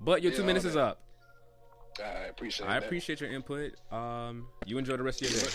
But 0.00 0.22
your 0.22 0.32
Yeah, 0.32 0.38
two 0.38 0.44
minutes 0.44 0.64
is 0.64 0.76
up. 0.76 1.02
I 2.02 2.24
appreciate 2.28 2.66
I 2.68 2.74
that. 2.80 2.84
appreciate 2.86 3.20
your 3.20 3.30
input. 3.30 3.72
Um, 3.92 4.48
you 4.66 4.78
enjoy 4.78 4.96
the 4.96 5.02
rest 5.02 5.22
of 5.22 5.30
your 5.30 5.40
day. 5.40 5.48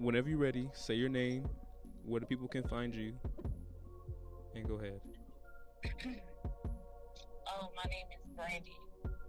Whenever 0.00 0.30
you're 0.30 0.38
ready, 0.38 0.68
say 0.72 0.94
your 0.94 1.10
name, 1.10 1.46
where 2.04 2.20
the 2.20 2.26
people 2.26 2.48
can 2.48 2.62
find 2.64 2.94
you, 2.94 3.12
and 4.54 4.66
go 4.66 4.74
ahead. 4.76 5.00
Oh, 7.52 7.68
my 7.74 7.82
name 7.90 8.06
is 8.16 8.24
Brandy. 8.36 8.76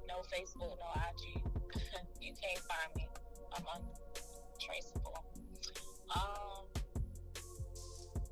No 0.07 0.21
Facebook, 0.31 0.77
no 0.77 1.01
IG. 1.09 1.41
you 2.21 2.33
can't 2.39 2.59
find 2.59 2.95
me. 2.95 3.09
I'm 3.51 3.65
untraceable. 3.75 5.25
Um, 6.15 6.69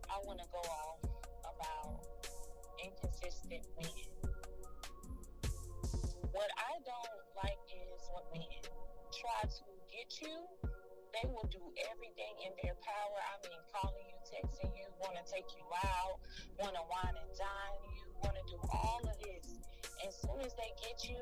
I 0.07 0.19
want 0.23 0.39
to 0.39 0.45
go 0.53 0.59
off 0.59 0.99
about 1.43 2.05
inconsistent 2.85 3.65
men. 3.81 4.31
What 6.31 6.49
I 6.55 6.77
don't 6.85 7.43
like 7.43 7.57
is 7.67 7.99
when 8.13 8.39
men 8.39 8.61
try 9.11 9.49
to 9.49 9.63
get 9.91 10.21
you 10.21 10.68
they 11.13 11.25
will 11.29 11.47
do 11.49 11.61
everything 11.89 12.33
in 12.45 12.53
their 12.61 12.77
power. 12.85 13.19
I 13.19 13.35
mean, 13.45 13.61
calling 13.73 14.05
you, 14.05 14.17
texting 14.29 14.71
you, 14.77 14.87
want 15.01 15.17
to 15.17 15.25
take 15.25 15.49
you 15.57 15.65
out, 15.89 16.21
want 16.61 16.75
to 16.77 16.83
wine 16.85 17.17
and 17.17 17.31
dine 17.33 17.81
you, 17.97 18.05
want 18.21 18.35
to 18.37 18.45
do 18.45 18.59
all 18.69 19.01
of 19.01 19.15
this. 19.23 19.57
As 20.05 20.13
soon 20.21 20.39
as 20.45 20.53
they 20.55 20.71
get 20.77 20.97
you, 21.09 21.21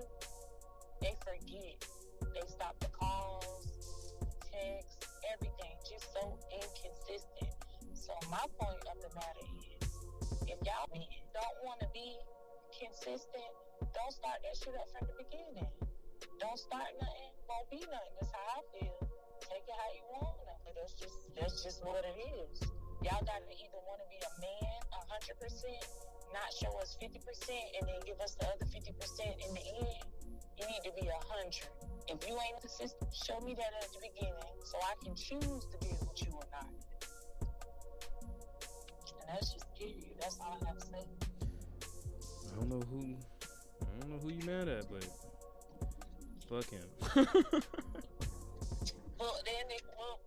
they 1.02 1.16
forget. 1.24 1.78
They 2.36 2.46
stop 2.52 2.76
the 2.80 2.92
calls, 2.92 3.72
texts, 4.44 5.08
everything. 5.34 5.74
Just 5.88 6.12
so 6.14 6.36
inconsistent. 6.52 7.54
So 7.94 8.14
my 8.30 8.44
point 8.60 8.84
of 8.92 8.98
the 9.00 9.12
matter 9.16 9.48
is, 9.72 9.88
if 10.52 10.60
y'all 10.68 10.90
don't 10.92 11.58
want 11.64 11.80
to 11.82 11.90
be 11.94 12.18
consistent, 12.76 13.52
don't 13.96 14.14
start 14.14 14.44
that 14.44 14.56
shit 14.58 14.76
up 14.76 14.90
from 14.92 15.08
the 15.08 15.16
beginning. 15.16 15.72
Don't 16.40 16.60
start 16.60 16.92
nothing, 17.02 17.34
won't 17.50 17.70
be 17.72 17.82
nothing. 17.88 18.14
That's 18.20 18.32
how 18.34 18.62
I 18.62 18.62
feel 18.78 19.07
take 19.46 19.66
it 19.66 19.78
how 19.78 19.90
you 19.94 20.06
want 20.18 20.36
it. 20.42 20.74
That's 20.74 20.94
just 20.94 21.18
that's 21.36 21.58
just 21.64 21.80
what 21.86 22.06
it 22.06 22.18
is. 22.18 22.62
Y'all 23.06 23.22
gotta 23.22 23.46
either 23.50 23.82
want 23.86 24.02
to 24.02 24.08
be 24.10 24.20
a 24.22 24.32
man 24.42 24.78
hundred 25.18 25.40
percent, 25.40 25.84
not 26.34 26.48
show 26.54 26.72
us 26.80 26.96
fifty 27.00 27.20
percent, 27.20 27.66
and 27.80 27.88
then 27.90 28.00
give 28.06 28.20
us 28.22 28.36
the 28.36 28.46
other 28.46 28.66
fifty 28.72 28.94
percent 28.94 29.34
in 29.42 29.54
the 29.56 29.66
end. 29.82 30.06
You 30.60 30.66
need 30.68 30.84
to 30.86 30.94
be 30.94 31.08
a 31.08 31.20
hundred. 31.34 31.70
If 32.08 32.28
you 32.28 32.36
ain't 32.36 32.62
consistent, 32.62 33.10
show 33.14 33.40
me 33.42 33.56
that 33.56 33.72
at 33.82 33.90
the 33.94 34.00
beginning, 34.00 34.54
so 34.64 34.78
I 34.78 34.94
can 35.04 35.16
choose 35.16 35.66
to 35.66 35.78
be 35.82 35.92
with 36.00 36.22
you 36.22 36.32
or 36.34 36.48
not. 36.54 36.70
And 39.20 39.28
that's 39.28 39.54
just 39.54 39.66
period. 39.78 40.16
That's 40.20 40.38
all 40.40 40.58
I 40.62 40.66
have 40.68 40.78
to 40.78 40.86
say. 40.86 41.06
I 42.52 42.56
don't 42.56 42.70
know 42.70 42.84
who. 42.92 43.16
I 43.82 44.00
don't 44.00 44.10
know 44.12 44.20
who 44.22 44.30
you 44.32 44.46
mad 44.46 44.68
at, 44.68 44.86
but 44.92 45.06
fuck 46.50 46.70
him. 46.70 47.64
Well, 49.20 49.36
then 49.46 49.68
they, 49.68 49.78
well, 49.98 50.20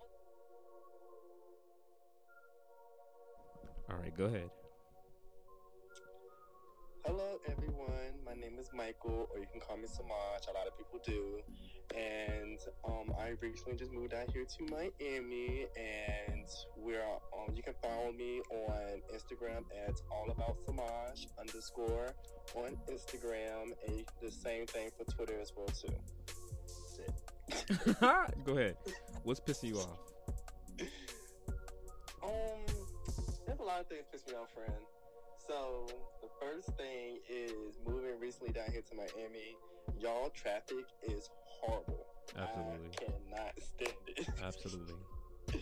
All 3.88 3.96
right, 3.96 4.16
go 4.16 4.24
ahead. 4.24 4.50
Hello, 7.04 7.38
everyone. 7.48 8.18
My 8.26 8.34
name 8.34 8.58
is 8.58 8.68
Michael, 8.74 9.28
or 9.32 9.38
you 9.38 9.46
can 9.50 9.60
call 9.60 9.76
me 9.76 9.86
Samaj. 9.86 10.46
A 10.48 10.52
lot 10.52 10.66
of 10.66 10.76
people 10.76 11.00
do. 11.04 11.40
And 11.96 12.58
um, 12.84 13.14
I 13.18 13.34
recently 13.40 13.76
just 13.76 13.92
moved 13.92 14.12
out 14.12 14.30
here 14.32 14.44
to 14.44 14.72
Miami, 14.72 15.66
and 15.76 16.46
we're 16.76 17.02
um, 17.02 17.54
you 17.54 17.62
can 17.62 17.74
follow 17.82 18.12
me 18.12 18.40
on 18.50 19.02
Instagram 19.14 19.64
at 19.86 19.94
all 20.10 20.30
about 20.30 20.56
Samaj 20.64 21.26
underscore 21.38 22.14
on 22.54 22.76
Instagram, 22.88 23.72
and 23.88 24.04
the 24.20 24.30
same 24.30 24.66
thing 24.66 24.90
for 24.96 25.04
Twitter 25.10 25.38
as 25.40 25.52
well 25.56 25.66
too. 25.66 25.94
That's 26.66 26.98
it. 26.98 27.29
Go 28.44 28.56
ahead. 28.56 28.76
What's 29.24 29.40
pissing 29.40 29.68
you 29.68 29.78
off? 29.78 29.98
Um, 32.22 32.30
there's 33.46 33.58
a 33.58 33.62
lot 33.62 33.80
of 33.80 33.86
things 33.86 34.04
piss 34.12 34.26
me 34.26 34.34
off, 34.34 34.52
friend. 34.52 34.72
So 35.46 35.86
the 36.22 36.28
first 36.40 36.68
thing 36.76 37.18
is 37.28 37.78
moving 37.86 38.18
recently 38.20 38.52
down 38.52 38.70
here 38.70 38.82
to 38.82 38.94
Miami. 38.94 39.56
Y'all 39.98 40.30
traffic 40.30 40.84
is 41.02 41.28
horrible. 41.60 42.06
Absolutely. 42.38 42.88
I 42.88 43.04
cannot 43.04 43.52
stand 43.58 44.04
it. 44.06 44.28
Absolutely. 44.44 44.94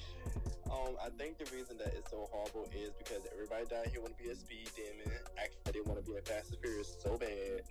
um, 0.71 0.97
I 1.03 1.09
think 1.17 1.39
the 1.39 1.47
reason 1.57 1.79
that 1.79 1.95
it's 1.97 2.11
so 2.11 2.29
horrible 2.31 2.69
is 2.75 2.91
because 2.99 3.23
everybody 3.33 3.65
down 3.67 3.85
here 3.91 4.01
want 4.01 4.17
to 4.19 4.23
be 4.23 4.31
a 4.31 4.37
speed 4.37 4.69
demon. 4.77 5.17
Actually, 5.39 5.73
they 5.73 5.81
want 5.81 6.05
to 6.05 6.11
be 6.11 6.19
a 6.19 6.23
Fast 6.23 6.53
and 6.53 6.61
Furious 6.61 6.97
so 7.03 7.17
bad, 7.17 7.63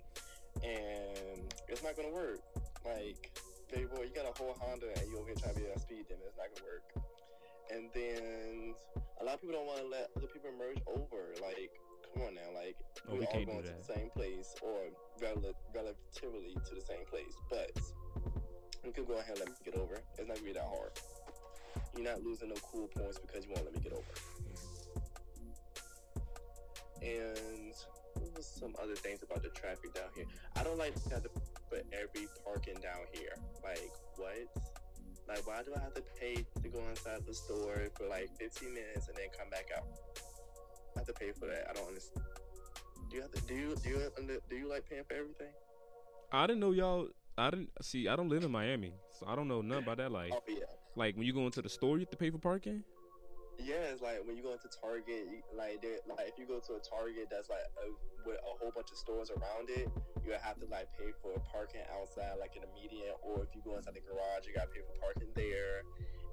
and 0.64 1.54
it's 1.68 1.82
not 1.82 1.96
gonna 1.96 2.12
work. 2.12 2.40
Like 2.84 3.30
boy, 3.76 4.08
you 4.08 4.14
got 4.14 4.24
a 4.24 4.34
whole 4.38 4.56
Honda 4.60 4.86
and 4.96 5.10
you 5.10 5.18
over 5.18 5.26
here 5.26 5.36
trying 5.36 5.54
to 5.54 5.60
be 5.60 5.66
a 5.66 5.78
speed 5.78 6.06
demon. 6.08 6.24
It's 6.26 6.38
not 6.38 6.48
gonna 6.54 6.64
work. 6.64 6.86
And 7.70 7.90
then 7.92 8.74
a 9.20 9.24
lot 9.24 9.34
of 9.34 9.40
people 9.40 9.56
don't 9.56 9.66
want 9.66 9.80
to 9.80 9.88
let 9.88 10.08
other 10.16 10.26
people 10.26 10.50
merge 10.56 10.80
over. 10.88 11.34
Like, 11.42 11.70
come 12.14 12.22
on 12.24 12.34
now, 12.34 12.48
like 12.54 12.76
oh, 13.08 13.14
we, 13.14 13.20
we 13.20 13.26
all 13.26 13.44
going 13.44 13.64
to 13.64 13.74
the 13.76 13.84
same 13.84 14.08
place 14.10 14.54
or 14.62 14.88
rel- 15.20 15.54
relatively 15.74 16.56
to 16.56 16.74
the 16.74 16.80
same 16.80 17.04
place, 17.10 17.36
but 17.50 17.70
you 18.84 18.92
can 18.92 19.04
go 19.04 19.18
ahead 19.18 19.36
and 19.36 19.40
let 19.40 19.48
me 19.48 19.56
get 19.64 19.76
over. 19.76 20.00
It's 20.16 20.28
not 20.28 20.36
gonna 20.40 20.46
be 20.46 20.52
that 20.52 20.64
hard. 20.64 20.92
You're 21.94 22.08
not 22.08 22.22
losing 22.22 22.48
no 22.48 22.56
cool 22.72 22.88
points 22.88 23.18
because 23.18 23.44
you 23.44 23.52
won't 23.52 23.66
let 23.66 23.74
me 23.74 23.80
get 23.80 23.92
over. 23.92 24.14
And 27.02 27.74
what 28.14 28.36
was 28.36 28.46
some 28.46 28.74
other 28.82 28.96
things 28.96 29.22
about 29.22 29.42
the 29.42 29.50
traffic 29.50 29.94
down 29.94 30.10
here? 30.14 30.24
I 30.56 30.64
don't 30.64 30.78
like 30.78 30.94
to 30.94 31.10
have 31.10 31.22
put 31.70 31.86
every 31.92 32.28
parking 32.44 32.76
down 32.82 33.04
here. 33.12 33.34
Like 33.62 33.90
what? 34.16 34.36
Like 35.28 35.46
why 35.46 35.62
do 35.62 35.74
I 35.76 35.80
have 35.80 35.94
to 35.94 36.02
pay 36.20 36.44
to 36.62 36.68
go 36.68 36.80
inside 36.88 37.26
the 37.26 37.34
store 37.34 37.88
for 37.96 38.08
like 38.08 38.30
15 38.38 38.72
minutes 38.72 39.08
and 39.08 39.16
then 39.16 39.28
come 39.38 39.50
back 39.50 39.68
out? 39.76 39.84
I 40.96 41.00
have 41.00 41.06
to 41.06 41.12
pay 41.12 41.32
for 41.32 41.46
that. 41.46 41.66
I 41.70 41.74
don't 41.74 41.88
understand. 41.88 42.24
Do 43.10 43.16
you 43.16 43.22
have 43.22 43.32
to? 43.32 43.40
Do 43.42 43.54
you 43.54 43.76
do 43.82 43.88
you 43.90 44.40
do 44.50 44.56
you 44.56 44.68
like 44.68 44.88
paying 44.88 45.04
for 45.04 45.14
everything? 45.14 45.52
I 46.32 46.46
didn't 46.46 46.60
know 46.60 46.72
y'all. 46.72 47.08
I 47.36 47.50
didn't 47.50 47.70
see. 47.82 48.08
I 48.08 48.16
don't 48.16 48.28
live 48.28 48.44
in 48.44 48.50
Miami, 48.50 48.92
so 49.18 49.26
I 49.26 49.36
don't 49.36 49.48
know 49.48 49.62
nothing 49.62 49.84
about 49.84 49.98
that 49.98 50.12
life. 50.12 50.32
Oh 50.34 50.42
yeah. 50.48 50.64
Like 50.96 51.16
when 51.16 51.26
you 51.26 51.32
go 51.32 51.46
into 51.46 51.62
the 51.62 51.68
store, 51.68 51.96
you 51.96 52.00
have 52.00 52.10
to 52.10 52.16
pay 52.16 52.30
for 52.30 52.38
parking. 52.38 52.82
Yeah, 53.58 53.90
it's 53.90 54.00
like 54.00 54.22
when 54.22 54.36
you 54.38 54.42
go 54.42 54.54
into 54.54 54.70
Target, 54.70 55.26
like 55.50 55.82
like 56.06 56.30
if 56.30 56.38
you 56.38 56.46
go 56.46 56.62
to 56.62 56.78
a 56.78 56.82
Target 56.82 57.26
that's 57.26 57.50
like 57.50 57.66
a, 57.82 57.90
with 58.22 58.38
a 58.38 58.52
whole 58.62 58.70
bunch 58.70 58.94
of 58.94 58.98
stores 58.98 59.34
around 59.34 59.66
it, 59.68 59.90
you 60.22 60.30
have 60.30 60.58
to 60.62 60.66
like 60.70 60.86
pay 60.94 61.10
for 61.18 61.34
parking 61.50 61.82
outside, 61.90 62.38
like 62.38 62.54
in 62.54 62.62
the 62.62 62.70
median, 62.70 63.18
or 63.18 63.42
if 63.42 63.50
you 63.58 63.60
go 63.66 63.74
inside 63.74 63.98
the 63.98 64.04
garage, 64.06 64.46
you 64.46 64.54
gotta 64.54 64.70
pay 64.70 64.86
for 64.86 64.94
parking 65.02 65.26
there. 65.34 65.82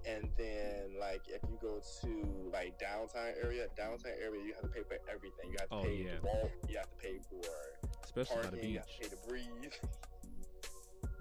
And 0.06 0.30
then 0.38 1.02
like 1.02 1.26
if 1.26 1.42
you 1.50 1.58
go 1.58 1.82
to 1.82 2.12
like 2.54 2.78
downtown 2.78 3.34
area, 3.42 3.74
downtown 3.74 4.14
area, 4.22 4.46
you 4.46 4.54
have 4.54 4.62
to 4.62 4.70
pay 4.70 4.86
for 4.86 5.02
everything. 5.10 5.50
You 5.50 5.58
have 5.60 5.70
to 5.74 5.82
oh, 5.82 5.84
pay 5.84 6.06
yeah. 6.06 6.22
to 6.22 6.26
walk, 6.30 6.52
you 6.70 6.78
have 6.78 6.94
to 6.94 7.00
pay 7.02 7.18
for 7.26 7.42
especially 8.06 8.38
parking, 8.38 8.52
the 8.54 8.62
beach. 8.62 8.70
you 8.70 8.78
have 8.78 8.86
to 8.86 9.02
pay 9.02 9.10
to 9.10 9.20
breathe. 9.26 9.74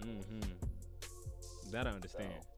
mm-hmm. 0.05 1.73
That 1.73 1.87
I 1.89 1.91
understand. 1.97 2.29
So, 2.45 2.54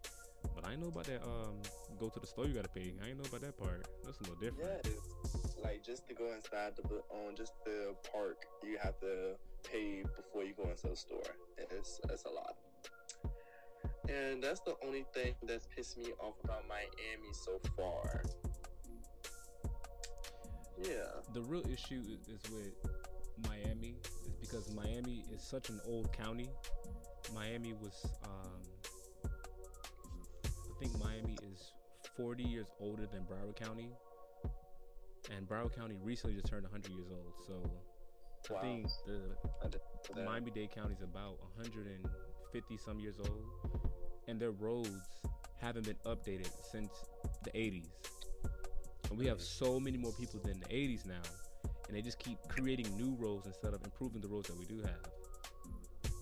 but 0.55 0.67
I 0.67 0.77
know 0.77 0.89
about 0.89 1.05
that. 1.05 1.23
Um, 1.23 1.57
go 1.99 2.09
to 2.09 2.21
the 2.21 2.27
store, 2.27 2.47
you 2.47 2.55
gotta 2.55 2.69
pay. 2.69 2.93
I 3.03 3.09
ain't 3.09 3.19
know 3.19 3.29
about 3.29 3.41
that 3.43 3.59
part. 3.59 3.87
That's 4.05 4.19
a 4.21 4.23
little 4.23 4.37
different. 4.37 4.71
Yeah, 4.85 4.93
it's 5.25 5.57
like 5.63 5.85
just 5.85 6.07
to 6.09 6.15
go 6.15 6.33
inside 6.35 6.73
the 6.77 6.83
on 7.11 7.31
um, 7.31 7.37
just 7.37 7.53
the 7.65 7.95
park, 8.13 8.47
you 8.63 8.79
have 8.83 8.99
to 9.01 9.37
pay 9.65 10.03
before 10.17 10.45
you 10.45 10.55
go 10.55 10.69
into 10.71 10.89
the 10.89 10.97
store. 10.97 11.35
It's 11.59 12.01
it's 12.11 12.25
a 12.25 12.31
lot. 12.31 12.57
And 14.09 14.43
that's 14.43 14.61
the 14.61 14.75
only 14.85 15.05
thing 15.13 15.35
that's 15.43 15.67
pissed 15.75 15.99
me 15.99 16.13
off 16.21 16.35
about 16.45 16.63
Miami 16.69 17.33
so 17.33 17.61
far. 17.77 18.23
Yeah. 20.79 21.07
The 21.33 21.43
real 21.43 21.65
issue 21.73 22.03
is 22.29 22.41
with 22.51 22.75
Miami 23.49 23.97
is 24.27 24.35
because 24.41 24.73
Miami 24.75 25.25
is 25.33 25.43
such 25.43 25.71
an 25.71 25.81
old 25.87 26.13
county. 26.13 26.49
Miami 27.35 27.73
was 27.73 28.07
um, 28.25 28.63
think 30.79 30.99
Miami 31.03 31.37
is 31.53 31.73
40 32.17 32.43
years 32.43 32.67
older 32.81 33.07
than 33.07 33.23
Broward 33.23 33.57
County, 33.57 33.91
and 35.35 35.49
Broward 35.49 35.75
County 35.75 35.97
recently 36.03 36.35
just 36.35 36.47
turned 36.47 36.65
100 36.65 36.93
years 36.93 37.09
old. 37.11 37.33
So 37.47 38.55
wow. 38.55 38.59
I 38.59 38.63
think 38.63 38.87
the 39.07 40.25
Miami 40.25 40.51
Dade 40.51 40.71
County 40.71 40.95
is 40.95 41.03
about 41.03 41.39
150 41.57 42.77
some 42.77 43.01
years 43.01 43.17
old, 43.19 43.45
and 44.29 44.39
their 44.39 44.53
roads 44.53 45.21
haven't 45.61 45.87
been 45.87 45.97
updated 46.05 46.51
since 46.71 46.91
the 47.45 47.51
80s. 47.51 47.89
And 49.11 49.19
we 49.19 49.27
have 49.27 49.41
so 49.41 49.81
many 49.81 49.97
more 49.97 50.13
people 50.13 50.41
than 50.45 50.61
the 50.61 50.67
80s 50.67 51.07
now, 51.07 51.23
and 51.89 51.97
they 51.97 52.03
just 52.03 52.19
keep 52.19 52.39
creating 52.49 52.95
new 52.97 53.17
roads 53.19 53.47
instead 53.47 53.73
of 53.73 53.83
improving 53.85 54.21
the 54.21 54.29
roads 54.29 54.49
that 54.49 54.59
we 54.59 54.67
do 54.67 54.81
have. 54.83 56.13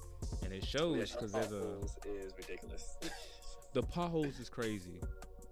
And 0.42 0.52
it 0.52 0.64
shows 0.64 1.12
because 1.12 1.32
there's 1.32 1.52
a 1.52 1.78
is 2.06 2.32
ridiculous. 2.38 2.96
The 3.74 3.82
potholes 3.82 4.38
is 4.38 4.48
crazy. 4.48 5.00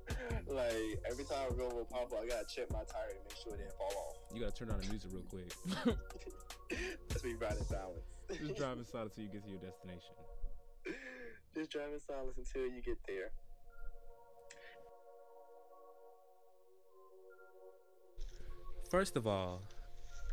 like 0.46 1.02
every 1.10 1.24
time 1.24 1.48
I 1.50 1.54
go 1.56 1.66
over 1.66 1.80
a 1.80 1.84
pothole, 1.84 2.22
I 2.22 2.28
gotta 2.28 2.46
check 2.48 2.70
my 2.70 2.78
tire 2.78 3.08
to 3.08 3.18
make 3.28 3.36
sure 3.36 3.52
it 3.54 3.58
didn't 3.58 3.76
fall 3.76 3.92
off. 3.96 4.16
You 4.32 4.40
gotta 4.40 4.54
turn 4.54 4.70
on 4.70 4.80
the 4.80 4.86
music 4.86 5.10
real 5.12 5.24
quick. 5.24 5.52
That's 7.08 7.22
be 7.22 7.34
riding 7.34 7.64
silence. 7.64 8.06
Just 8.38 8.56
driving 8.56 8.84
silence 8.84 9.16
until 9.16 9.24
you 9.24 9.30
get 9.30 9.44
to 9.44 9.50
your 9.50 9.58
destination. 9.58 10.14
Just 11.56 11.72
driving 11.72 11.98
silence 12.06 12.38
until 12.38 12.62
you 12.62 12.80
get 12.80 12.98
there. 13.08 13.32
First 18.88 19.16
of 19.16 19.26
all, 19.26 19.62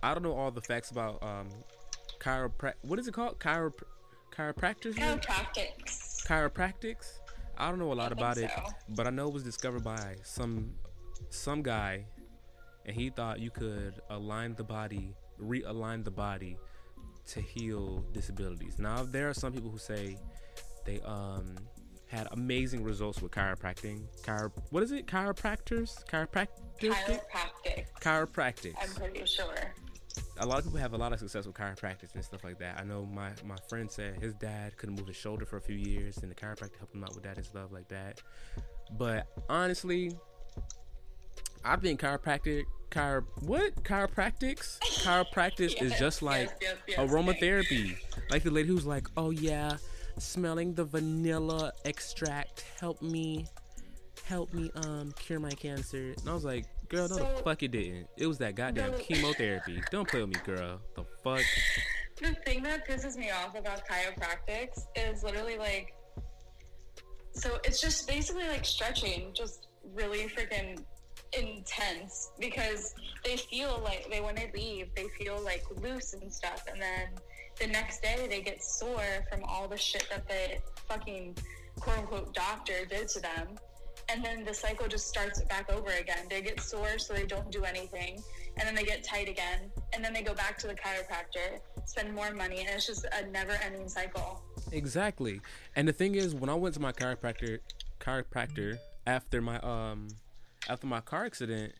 I 0.03 0.13
don't 0.13 0.21
know 0.21 0.33
all 0.33 0.51
the 0.51 0.61
facts 0.61 0.91
about 0.91 1.23
um, 1.23 1.49
chiropractic. 2.19 2.75
What 2.83 2.99
is 2.99 3.07
it 3.07 3.15
called? 3.15 3.39
Chiropr- 3.39 3.81
chiropractic? 4.31 4.93
Chiropractics. 4.95 6.27
Chiropractics. 6.27 7.19
I 7.59 7.69
don't 7.69 7.79
know 7.79 7.91
a 7.91 7.93
lot 7.93 8.11
about 8.11 8.37
it, 8.37 8.49
but 8.89 9.05
I 9.07 9.09
know 9.09 9.27
it 9.27 9.33
was 9.33 9.43
discovered 9.43 9.83
by 9.83 10.15
some 10.23 10.71
some 11.29 11.61
guy, 11.61 12.05
and 12.85 12.95
he 12.95 13.09
thought 13.09 13.39
you 13.39 13.51
could 13.51 13.95
align 14.09 14.55
the 14.55 14.63
body, 14.63 15.13
realign 15.41 16.03
the 16.03 16.11
body, 16.11 16.57
to 17.27 17.41
heal 17.41 18.03
disabilities. 18.13 18.79
Now 18.79 19.03
there 19.03 19.29
are 19.29 19.33
some 19.33 19.51
people 19.53 19.69
who 19.69 19.77
say 19.77 20.17
they 20.85 20.99
um 21.01 21.55
had 22.07 22.27
amazing 22.31 22.83
results 22.83 23.21
with 23.21 23.31
chiropractic. 23.31 24.01
Chiro- 24.23 24.51
what 24.71 24.81
is 24.81 24.91
it? 24.91 25.05
Chiropractors? 25.05 26.03
Chiropractic? 26.05 26.47
Chiropractic. 26.81 27.85
Chiropractics 28.01 28.75
I'm 28.81 28.89
pretty 28.95 29.25
sure. 29.25 29.73
A 30.39 30.45
lot 30.45 30.59
of 30.59 30.63
people 30.65 30.79
have 30.79 30.93
a 30.93 30.97
lot 30.97 31.11
of 31.11 31.19
success 31.19 31.45
with 31.45 31.55
chiropractic 31.55 32.13
and 32.15 32.23
stuff 32.23 32.43
like 32.43 32.59
that. 32.59 32.79
I 32.79 32.83
know 32.83 33.05
my 33.05 33.31
my 33.45 33.57
friend 33.67 33.91
said 33.91 34.21
his 34.21 34.33
dad 34.33 34.77
couldn't 34.77 34.95
move 34.95 35.07
his 35.07 35.15
shoulder 35.15 35.45
for 35.45 35.57
a 35.57 35.61
few 35.61 35.75
years, 35.75 36.17
and 36.17 36.31
the 36.31 36.35
chiropractor 36.35 36.77
helped 36.77 36.95
him 36.95 37.03
out 37.03 37.13
with 37.13 37.23
that 37.23 37.37
and 37.37 37.45
stuff 37.45 37.71
like 37.71 37.87
that. 37.89 38.21
But 38.97 39.27
honestly, 39.49 40.13
I 41.63 41.75
think 41.75 41.99
chiropractic, 41.99 42.63
chiro 42.89 43.25
what 43.41 43.83
chiropractics, 43.83 44.79
chiropractic 44.79 45.81
is 45.81 45.97
just 45.99 46.21
like 46.21 46.49
yes, 46.61 46.75
yes, 46.87 46.97
yes, 46.97 47.11
aromatherapy. 47.11 47.97
Like 48.31 48.43
the 48.43 48.51
lady 48.51 48.69
who's 48.69 48.85
like, 48.85 49.07
"Oh 49.17 49.31
yeah, 49.31 49.77
smelling 50.17 50.73
the 50.73 50.85
vanilla 50.85 51.73
extract 51.85 52.65
helped 52.79 53.03
me." 53.03 53.45
Help 54.25 54.53
me 54.53 54.69
um 54.85 55.11
cure 55.17 55.39
my 55.39 55.49
cancer. 55.49 56.13
And 56.19 56.29
I 56.29 56.33
was 56.33 56.43
like, 56.43 56.65
girl, 56.89 57.07
no 57.07 57.15
the 57.15 57.25
fuck 57.43 57.63
it 57.63 57.71
didn't. 57.71 58.07
It 58.17 58.27
was 58.27 58.37
that 58.39 58.55
goddamn 58.55 58.93
chemotherapy. 58.99 59.81
Don't 59.91 60.07
play 60.07 60.21
with 60.21 60.29
me, 60.29 60.41
girl. 60.45 60.81
The 60.95 61.05
fuck? 61.23 61.41
The 62.21 62.35
thing 62.45 62.63
that 62.63 62.85
pisses 62.85 63.15
me 63.15 63.31
off 63.31 63.57
about 63.57 63.83
chiropractics 63.87 64.81
is 64.93 65.23
literally 65.23 65.57
like, 65.57 65.93
so 67.31 67.59
it's 67.63 67.79
just 67.79 68.09
basically 68.09 68.45
like 68.45 68.65
stretching, 68.65 69.31
just 69.33 69.67
really 69.93 70.27
freaking 70.27 70.83
intense 71.37 72.31
because 72.39 72.93
they 73.23 73.37
feel 73.37 73.81
like 73.83 74.07
they 74.09 74.19
when 74.19 74.35
they 74.35 74.49
leave 74.53 74.87
they 74.95 75.07
feel 75.09 75.39
like 75.43 75.63
loose 75.81 76.13
and 76.13 76.31
stuff 76.31 76.63
and 76.71 76.81
then 76.81 77.07
the 77.59 77.67
next 77.67 78.01
day 78.01 78.25
they 78.27 78.41
get 78.41 78.63
sore 78.63 79.25
from 79.31 79.43
all 79.43 79.67
the 79.67 79.77
shit 79.77 80.07
that 80.09 80.27
the 80.27 80.57
fucking 80.87 81.35
quote 81.79 81.99
unquote 81.99 82.33
doctor 82.33 82.85
did 82.89 83.07
to 83.07 83.19
them 83.19 83.47
and 84.11 84.23
then 84.23 84.43
the 84.43 84.53
cycle 84.53 84.87
just 84.87 85.07
starts 85.07 85.41
back 85.43 85.71
over 85.71 85.91
again 85.91 86.25
they 86.29 86.41
get 86.41 86.59
sore 86.59 86.97
so 86.97 87.13
they 87.13 87.25
don't 87.25 87.51
do 87.51 87.63
anything 87.63 88.21
and 88.57 88.67
then 88.67 88.75
they 88.75 88.83
get 88.83 89.03
tight 89.03 89.29
again 89.29 89.71
and 89.93 90.03
then 90.03 90.13
they 90.13 90.21
go 90.21 90.33
back 90.33 90.57
to 90.57 90.67
the 90.67 90.73
chiropractor 90.73 91.59
spend 91.85 92.13
more 92.13 92.31
money 92.33 92.59
and 92.59 92.69
it's 92.69 92.85
just 92.85 93.05
a 93.19 93.25
never 93.27 93.53
ending 93.63 93.87
cycle 93.87 94.41
Exactly. 94.71 95.41
And 95.75 95.87
the 95.87 95.93
thing 95.93 96.15
is, 96.15 96.35
when 96.35 96.49
I 96.49 96.53
went 96.53 96.75
to 96.75 96.81
my 96.81 96.91
chiropractor, 96.91 97.59
chiropractor 97.99 98.79
after 99.07 99.41
my 99.41 99.59
um 99.59 100.07
after 100.67 100.87
my 100.87 101.01
car 101.01 101.25
accident, 101.25 101.73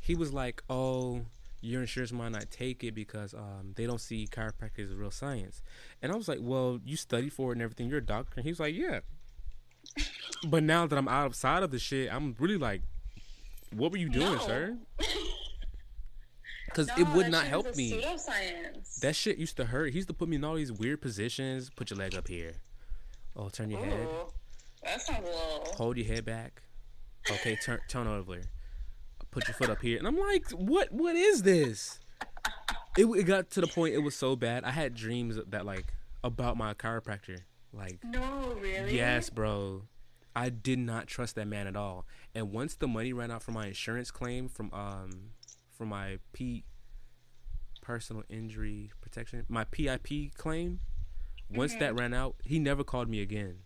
he 0.00 0.14
was 0.14 0.32
like, 0.32 0.62
"Oh, 0.70 1.22
your 1.60 1.80
insurance 1.80 2.12
might 2.12 2.32
not 2.32 2.50
take 2.50 2.82
it 2.84 2.94
because 2.94 3.34
um 3.34 3.72
they 3.76 3.86
don't 3.86 4.00
see 4.00 4.26
chiropractic 4.26 4.90
as 4.90 4.94
real 4.94 5.10
science." 5.10 5.62
And 6.00 6.12
I 6.12 6.16
was 6.16 6.28
like, 6.28 6.38
"Well, 6.40 6.80
you 6.84 6.96
study 6.96 7.28
for 7.28 7.50
it 7.50 7.56
and 7.56 7.62
everything. 7.62 7.88
You're 7.88 7.98
a 7.98 8.04
doctor." 8.04 8.34
And 8.36 8.44
he 8.44 8.50
was 8.50 8.60
like, 8.60 8.74
"Yeah." 8.74 9.00
But 10.48 10.62
now 10.62 10.86
that 10.86 10.96
I'm 10.98 11.08
outside 11.08 11.62
of 11.62 11.70
the 11.70 11.78
shit, 11.78 12.12
I'm 12.12 12.34
really 12.38 12.56
like, 12.58 12.82
"What 13.74 13.90
were 13.92 13.98
you 13.98 14.08
doing, 14.08 14.32
No. 14.34 14.46
sir?" 14.46 14.78
Because 16.66 16.88
No, 16.88 16.94
it 16.96 17.08
would 17.08 17.30
not 17.30 17.44
help 17.44 17.76
me. 17.76 17.92
pseudoscience 18.00 19.00
That 19.00 19.14
shit 19.14 19.36
used 19.36 19.58
to 19.58 19.66
hurt. 19.66 19.90
He 19.90 19.96
used 19.96 20.08
to 20.08 20.14
put 20.14 20.26
me 20.28 20.36
in 20.36 20.44
all 20.44 20.54
these 20.54 20.72
weird 20.72 21.02
positions. 21.02 21.68
Put 21.68 21.90
your 21.90 21.98
leg 21.98 22.14
up 22.14 22.28
here. 22.28 22.54
Oh, 23.36 23.50
turn 23.50 23.70
your 23.70 23.84
head. 23.84 24.08
Ooh, 24.08 24.32
that 24.82 25.02
sounds 25.02 25.20
a 25.20 25.30
little 25.30 25.74
Hold 25.76 25.98
your 25.98 26.06
head 26.06 26.24
back. 26.24 26.62
Okay, 27.30 27.56
turn 27.56 27.80
turn 27.88 28.06
over. 28.06 28.40
Put 29.30 29.48
your 29.48 29.54
foot 29.54 29.68
up 29.70 29.82
here. 29.82 29.98
And 29.98 30.06
I'm 30.06 30.18
like, 30.18 30.48
what? 30.50 30.90
What 30.92 31.14
is 31.14 31.42
this? 31.42 32.00
It, 32.96 33.04
it 33.06 33.24
got 33.24 33.50
to 33.50 33.60
the 33.60 33.66
point. 33.66 33.94
It 33.94 33.98
was 34.00 34.14
so 34.14 34.34
bad. 34.36 34.64
I 34.64 34.70
had 34.70 34.94
dreams 34.94 35.38
that 35.48 35.66
like 35.66 35.92
about 36.24 36.56
my 36.56 36.72
chiropractor. 36.74 37.40
Like, 37.72 38.00
no 38.04 38.56
really 38.60 38.96
yes, 38.96 39.30
bro. 39.30 39.82
I 40.34 40.48
did 40.48 40.78
not 40.78 41.06
trust 41.06 41.34
that 41.36 41.46
man 41.46 41.66
at 41.66 41.76
all. 41.76 42.06
And 42.34 42.52
once 42.52 42.74
the 42.74 42.88
money 42.88 43.12
ran 43.12 43.30
out 43.30 43.42
for 43.42 43.52
my 43.52 43.66
insurance 43.66 44.10
claim 44.10 44.48
from 44.48 44.72
um 44.72 45.30
from 45.70 45.88
my 45.88 46.18
P 46.32 46.64
personal 47.80 48.22
injury 48.28 48.90
protection, 49.00 49.44
my 49.48 49.64
PIP 49.64 50.34
claim, 50.36 50.80
once 51.50 51.74
that 51.76 51.98
ran 51.98 52.14
out, 52.14 52.36
he 52.44 52.58
never 52.58 52.84
called 52.84 53.08
me 53.08 53.20
again. 53.20 53.56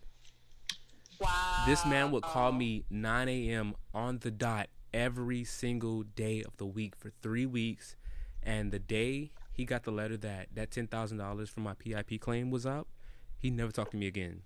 wow 1.19 1.63
This 1.65 1.85
man 1.85 2.11
would 2.11 2.23
call 2.23 2.51
me 2.51 2.85
9 2.89 3.29
a.m. 3.29 3.75
on 3.93 4.19
the 4.19 4.31
dot 4.31 4.67
every 4.93 5.43
single 5.43 6.03
day 6.03 6.43
of 6.43 6.57
the 6.57 6.65
week 6.65 6.95
for 6.95 7.11
three 7.21 7.45
weeks. 7.45 7.95
And 8.41 8.71
the 8.71 8.79
day 8.79 9.31
he 9.51 9.65
got 9.65 9.83
the 9.83 9.91
letter 9.91 10.17
that 10.17 10.47
that 10.53 10.71
$10,000 10.71 11.49
for 11.49 11.59
my 11.59 11.73
PIP 11.73 12.19
claim 12.19 12.49
was 12.49 12.65
up, 12.65 12.87
he 13.39 13.49
never 13.49 13.71
talked 13.71 13.91
to 13.91 13.97
me 13.97 14.07
again. 14.07 14.41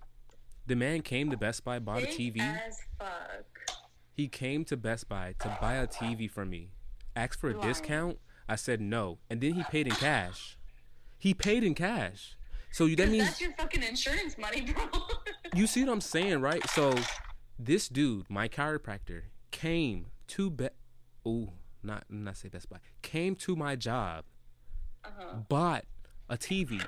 The 0.67 0.75
man 0.75 1.01
came 1.01 1.29
to 1.31 1.37
Best 1.37 1.63
Buy, 1.63 1.79
bought 1.79 2.03
a 2.03 2.07
TV. 2.07 2.39
as 2.39 2.77
fuck 2.99 3.45
He 4.13 4.27
came 4.27 4.63
to 4.65 4.77
Best 4.77 5.09
Buy 5.09 5.33
to 5.39 5.57
buy 5.59 5.75
a 5.75 5.87
TV 5.87 6.29
for 6.29 6.45
me. 6.45 6.69
Asked 7.15 7.39
for 7.39 7.49
a 7.49 7.59
discount. 7.59 8.19
I 8.47 8.55
said 8.55 8.79
no. 8.81 9.17
And 9.29 9.41
then 9.41 9.53
he 9.53 9.63
paid 9.63 9.87
in 9.87 9.93
cash. 9.95 10.57
He 11.17 11.33
paid 11.33 11.63
in 11.63 11.73
cash. 11.75 12.35
So 12.71 12.87
that 12.87 13.09
means 13.09 13.25
that's 13.25 13.41
your 13.41 13.51
fucking 13.53 13.83
insurance 13.83 14.37
money 14.37 14.61
bro 14.61 14.83
you 15.53 15.67
see 15.67 15.83
what 15.83 15.91
I'm 15.91 15.99
saying, 16.01 16.39
right? 16.41 16.65
So 16.69 16.95
this 17.59 17.89
dude, 17.89 18.29
my 18.29 18.47
chiropractor, 18.47 19.23
came 19.51 20.07
to 20.27 20.49
Best. 20.49 20.73
oh, 21.25 21.49
not 21.83 22.05
not 22.09 22.37
say 22.37 22.47
Best 22.49 22.69
Buy, 22.69 22.77
came 23.01 23.35
to 23.37 23.55
my 23.55 23.75
job, 23.75 24.23
Uh-huh. 25.03 25.35
bought 25.49 25.83
a 26.29 26.37
TV, 26.37 26.81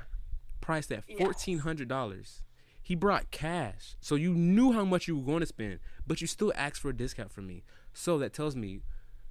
priced 0.64 0.92
at 0.92 1.04
fourteen 1.18 1.60
hundred 1.60 1.90
dollars. 1.90 2.42
He 2.82 2.96
brought 2.96 3.32
cash, 3.32 3.96
so 4.02 4.16
you 4.16 4.34
knew 4.34 4.72
how 4.72 4.84
much 4.84 5.08
you 5.08 5.18
were 5.18 5.26
going 5.26 5.40
to 5.42 5.46
spend, 5.46 5.80
but 6.08 6.22
you 6.22 6.28
still 6.28 6.52
asked 6.56 6.82
for 6.82 6.90
a 6.90 6.96
discount 6.96 7.32
from 7.32 7.48
me. 7.48 7.64
So 7.94 8.18
that 8.18 8.34
tells 8.34 8.56
me 8.56 8.82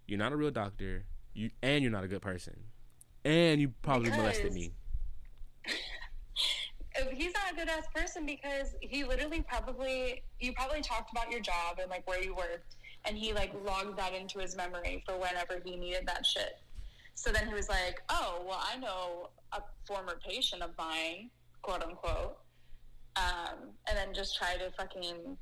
you're 0.06 0.18
not 0.18 0.32
a 0.32 0.36
real 0.36 0.50
doctor, 0.50 1.04
you 1.34 1.50
and 1.62 1.82
you're 1.82 1.92
not 1.92 2.04
a 2.04 2.08
good 2.08 2.22
person, 2.22 2.56
and 3.24 3.60
you 3.60 3.72
probably 3.82 4.10
molested 4.10 4.52
me. 4.52 4.72
He's 7.14 7.32
not 7.32 7.52
a 7.52 7.54
good 7.56 7.68
ass 7.70 7.86
person 7.94 8.26
because 8.26 8.74
he 8.82 9.02
literally 9.04 9.42
probably 9.48 10.22
you 10.38 10.52
probably 10.52 10.82
talked 10.82 11.10
about 11.10 11.30
your 11.30 11.40
job 11.40 11.78
and 11.80 11.88
like 11.88 12.06
where 12.06 12.22
you 12.22 12.34
worked 12.34 12.76
and 13.06 13.16
he 13.16 13.32
like 13.32 13.52
logged 13.64 13.98
that 13.98 14.12
into 14.12 14.38
his 14.38 14.54
memory 14.54 15.02
for 15.06 15.16
whenever 15.16 15.60
he 15.64 15.76
needed 15.76 16.06
that 16.06 16.26
shit. 16.26 16.58
So 17.14 17.30
then 17.30 17.46
he 17.46 17.54
was 17.54 17.68
like, 17.68 18.02
"Oh, 18.08 18.44
well, 18.46 18.60
I 18.62 18.78
know 18.78 19.30
a 19.52 19.62
former 19.86 20.18
patient 20.26 20.62
of 20.62 20.70
mine, 20.78 21.30
quote 21.62 21.82
unquote," 21.82 22.38
um, 23.16 23.70
and 23.88 23.96
then 23.96 24.14
just 24.14 24.36
try 24.36 24.56
to 24.56 24.70
fucking, 24.72 25.36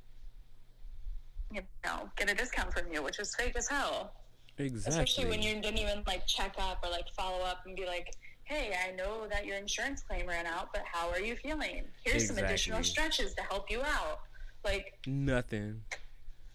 you 1.53 1.63
know, 1.85 2.11
get 2.17 2.31
a 2.31 2.35
discount 2.35 2.73
from 2.73 2.93
you, 2.93 3.03
which 3.03 3.19
is 3.19 3.35
fake 3.35 3.57
as 3.57 3.69
hell. 3.69 4.13
Exactly. 4.59 5.03
Especially 5.03 5.31
when 5.31 5.43
you 5.43 5.61
didn't 5.61 5.79
even 5.79 6.03
like 6.07 6.27
check 6.27 6.55
up 6.59 6.85
or 6.85 6.91
like 6.91 7.09
follow 7.17 7.43
up 7.45 7.61
and 7.67 7.77
be 7.77 7.87
like, 7.87 8.15
"Hey, 8.45 8.75
I 8.87 8.93
know 8.93 9.27
that 9.29 9.47
your 9.47 9.57
insurance 9.57 10.03
claim 10.03 10.27
ran 10.27 10.47
out, 10.47 10.69
but 10.73 10.83
how 10.91 11.09
are 11.09 11.21
you 11.21 11.37
feeling? 11.37 11.85
Here's 12.05 12.27
some 12.27 12.39
additional 12.39 12.83
stretches 12.83 13.35
to 13.35 13.43
help 13.43 13.71
you 13.71 13.83
out." 13.83 14.21
Like, 14.65 14.99
Nothing. 15.07 15.83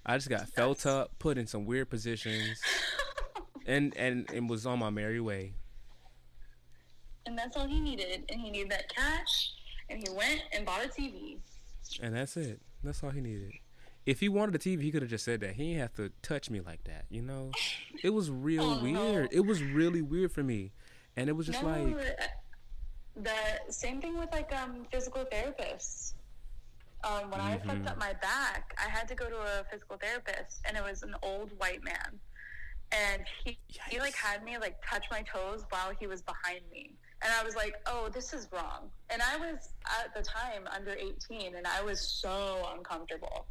I 0.05 0.17
just 0.17 0.29
got 0.29 0.47
felt 0.49 0.85
up, 0.85 1.17
put 1.17 1.37
in 1.37 1.47
some 1.47 1.65
weird 1.65 1.89
positions, 1.89 2.61
and 3.65 3.95
and 3.97 4.29
and 4.31 4.49
was 4.49 4.65
on 4.65 4.79
my 4.79 4.89
merry 4.89 5.19
way. 5.19 5.53
and 7.25 7.37
that's 7.37 7.57
all 7.57 7.67
he 7.67 7.79
needed, 7.79 8.23
and 8.29 8.39
he 8.39 8.51
needed 8.51 8.71
that 8.71 8.87
cash, 8.93 9.51
and 9.89 9.99
he 9.99 10.09
went 10.13 10.41
and 10.53 10.65
bought 10.65 10.85
a 10.85 10.87
TV. 10.87 11.37
And 12.01 12.15
that's 12.15 12.37
it. 12.37 12.61
That's 12.83 13.03
all 13.03 13.09
he 13.09 13.21
needed. 13.21 13.53
If 14.05 14.19
he 14.19 14.29
wanted 14.29 14.55
a 14.55 14.59
TV, 14.59 14.81
he 14.83 14.91
could 14.91 15.01
have 15.01 15.09
just 15.09 15.25
said 15.25 15.39
that. 15.41 15.55
He 15.55 15.69
didn't 15.69 15.81
have 15.81 15.93
to 15.93 16.11
touch 16.21 16.49
me 16.49 16.61
like 16.61 16.83
that. 16.83 17.05
You 17.09 17.23
know, 17.23 17.49
it 18.03 18.11
was 18.11 18.29
real 18.29 18.63
Oh, 18.63 18.73
no. 18.75 18.81
weird. 18.81 19.29
It 19.31 19.45
was 19.45 19.63
really 19.63 20.01
weird 20.03 20.31
for 20.31 20.43
me, 20.43 20.73
and 21.15 21.29
it 21.29 21.33
was 21.33 21.47
just 21.47 21.63
no, 21.63 21.69
like, 21.69 21.95
uh, 21.95 22.23
the 23.15 23.71
same 23.73 24.01
thing 24.01 24.17
with 24.19 24.29
like 24.31 24.53
um 24.53 24.85
physical 24.91 25.25
therapists. 25.25 26.13
Um, 27.03 27.29
when 27.31 27.39
I 27.41 27.57
Mm-hmm. 27.57 27.67
fucked 27.67 27.87
up 27.87 27.97
my 27.97 28.13
back, 28.13 28.75
I 28.83 28.89
had 28.89 29.07
to 29.09 29.15
go 29.15 29.29
to 29.29 29.35
a 29.37 29.63
physical 29.71 29.97
therapist, 29.97 30.61
and 30.67 30.75
it 30.77 30.83
was 30.83 31.03
an 31.03 31.15
old 31.23 31.51
white 31.57 31.83
man, 31.83 32.19
and 32.91 33.23
he 33.43 33.57
he 33.89 33.99
like 33.99 34.15
had 34.15 34.43
me 34.43 34.57
like 34.57 34.75
touch 34.89 35.05
my 35.11 35.21
toes 35.23 35.63
while 35.69 35.91
he 35.99 36.07
was 36.07 36.21
behind 36.21 36.61
me, 36.71 36.91
and 37.23 37.31
I 37.39 37.43
was 37.43 37.55
like, 37.55 37.75
oh, 37.87 38.09
this 38.13 38.33
is 38.33 38.47
wrong. 38.51 38.89
And 39.09 39.21
I 39.21 39.37
was 39.37 39.69
at 40.01 40.13
the 40.15 40.21
time 40.21 40.67
under 40.75 40.91
eighteen, 40.91 41.55
and 41.55 41.65
I 41.67 41.81
was 41.81 41.99
so 42.01 42.67
uncomfortable. 42.75 43.47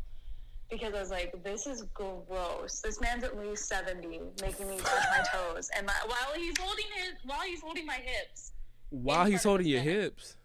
because 0.70 0.94
I 0.94 1.00
was 1.00 1.10
like, 1.10 1.32
this 1.44 1.66
is 1.66 1.82
gross. 1.94 2.80
This 2.80 3.00
man's 3.00 3.22
at 3.24 3.38
least 3.38 3.68
seventy, 3.68 4.20
making 4.40 4.68
me 4.68 4.78
touch 4.78 5.04
my 5.10 5.22
toes, 5.32 5.68
and 5.76 5.86
my, 5.86 5.92
while 6.06 6.32
he's 6.36 6.56
holding 6.58 6.86
his 6.96 7.12
while 7.24 7.42
he's 7.42 7.60
holding 7.60 7.86
my 7.86 8.00
hips. 8.10 8.52
While 8.90 9.26
he's 9.26 9.42
holding 9.42 9.66
your 9.66 9.82
hips, 9.82 10.36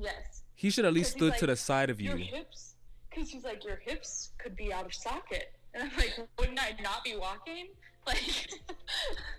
Yes. 0.00 0.42
he 0.54 0.70
should 0.70 0.84
at 0.84 0.92
least 0.94 1.12
stood 1.12 1.36
to 1.38 1.46
the 1.46 1.56
side 1.56 1.90
of 1.90 2.00
you 2.00 2.10
Your 2.10 2.18
you. 2.18 2.24
hips, 2.24 2.74
because 3.10 3.28
he's 3.30 3.44
like, 3.44 3.64
your 3.64 3.76
hips 3.76 4.30
could 4.38 4.56
be 4.56 4.72
out 4.72 4.86
of 4.86 4.94
socket, 4.94 5.52
and 5.74 5.82
I'm 5.84 5.96
like, 5.96 6.18
wouldn't 6.38 6.60
I 6.62 6.74
not 6.82 7.04
be 7.04 7.16
walking? 7.16 7.68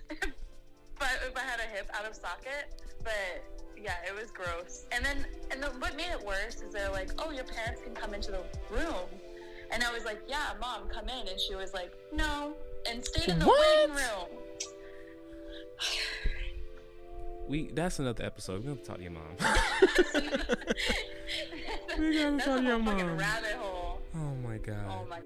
Like, 0.09 0.25
but 0.99 1.09
if 1.27 1.35
I 1.37 1.41
had 1.41 1.59
a 1.59 1.63
hip 1.75 1.89
out 1.93 2.05
of 2.09 2.15
socket, 2.15 2.81
but 3.03 3.13
yeah, 3.81 3.95
it 4.07 4.13
was 4.15 4.31
gross. 4.31 4.85
And 4.91 5.03
then, 5.03 5.25
and 5.51 5.61
the, 5.63 5.67
what 5.79 5.95
made 5.95 6.11
it 6.11 6.23
worse 6.25 6.55
is 6.61 6.73
they're 6.73 6.91
like, 6.91 7.09
oh, 7.19 7.31
your 7.31 7.45
parents 7.45 7.81
can 7.83 7.93
come 7.95 8.13
into 8.13 8.31
the 8.31 8.41
room, 8.69 9.07
and 9.71 9.83
I 9.83 9.91
was 9.93 10.03
like, 10.05 10.19
yeah, 10.27 10.53
mom, 10.59 10.87
come 10.89 11.07
in, 11.09 11.27
and 11.27 11.39
she 11.39 11.55
was 11.55 11.73
like, 11.73 11.91
no, 12.13 12.53
and 12.89 13.03
stayed 13.05 13.29
in 13.29 13.39
the 13.39 13.45
What? 13.45 13.59
waiting 13.89 13.95
room. 13.95 14.27
We 17.47 17.69
that's 17.73 17.97
another 17.99 18.23
episode. 18.25 18.63
We're 18.63 18.75
gonna 18.75 18.85
talk 18.85 18.97
to 18.97 19.01
your 19.03 19.11
mom. 19.11 19.23
That's 19.39 20.13
We 21.97 22.13
gotta 22.21 22.37
talk 22.37 22.57
to 22.59 22.63
your 22.63 22.77
mom. 22.79 23.17
rabbit 23.17 23.53
hole. 23.57 24.01
oh 24.15 24.35
my 24.43 24.57
god. 24.57 24.85
Oh 24.87 25.05
my. 25.09 25.19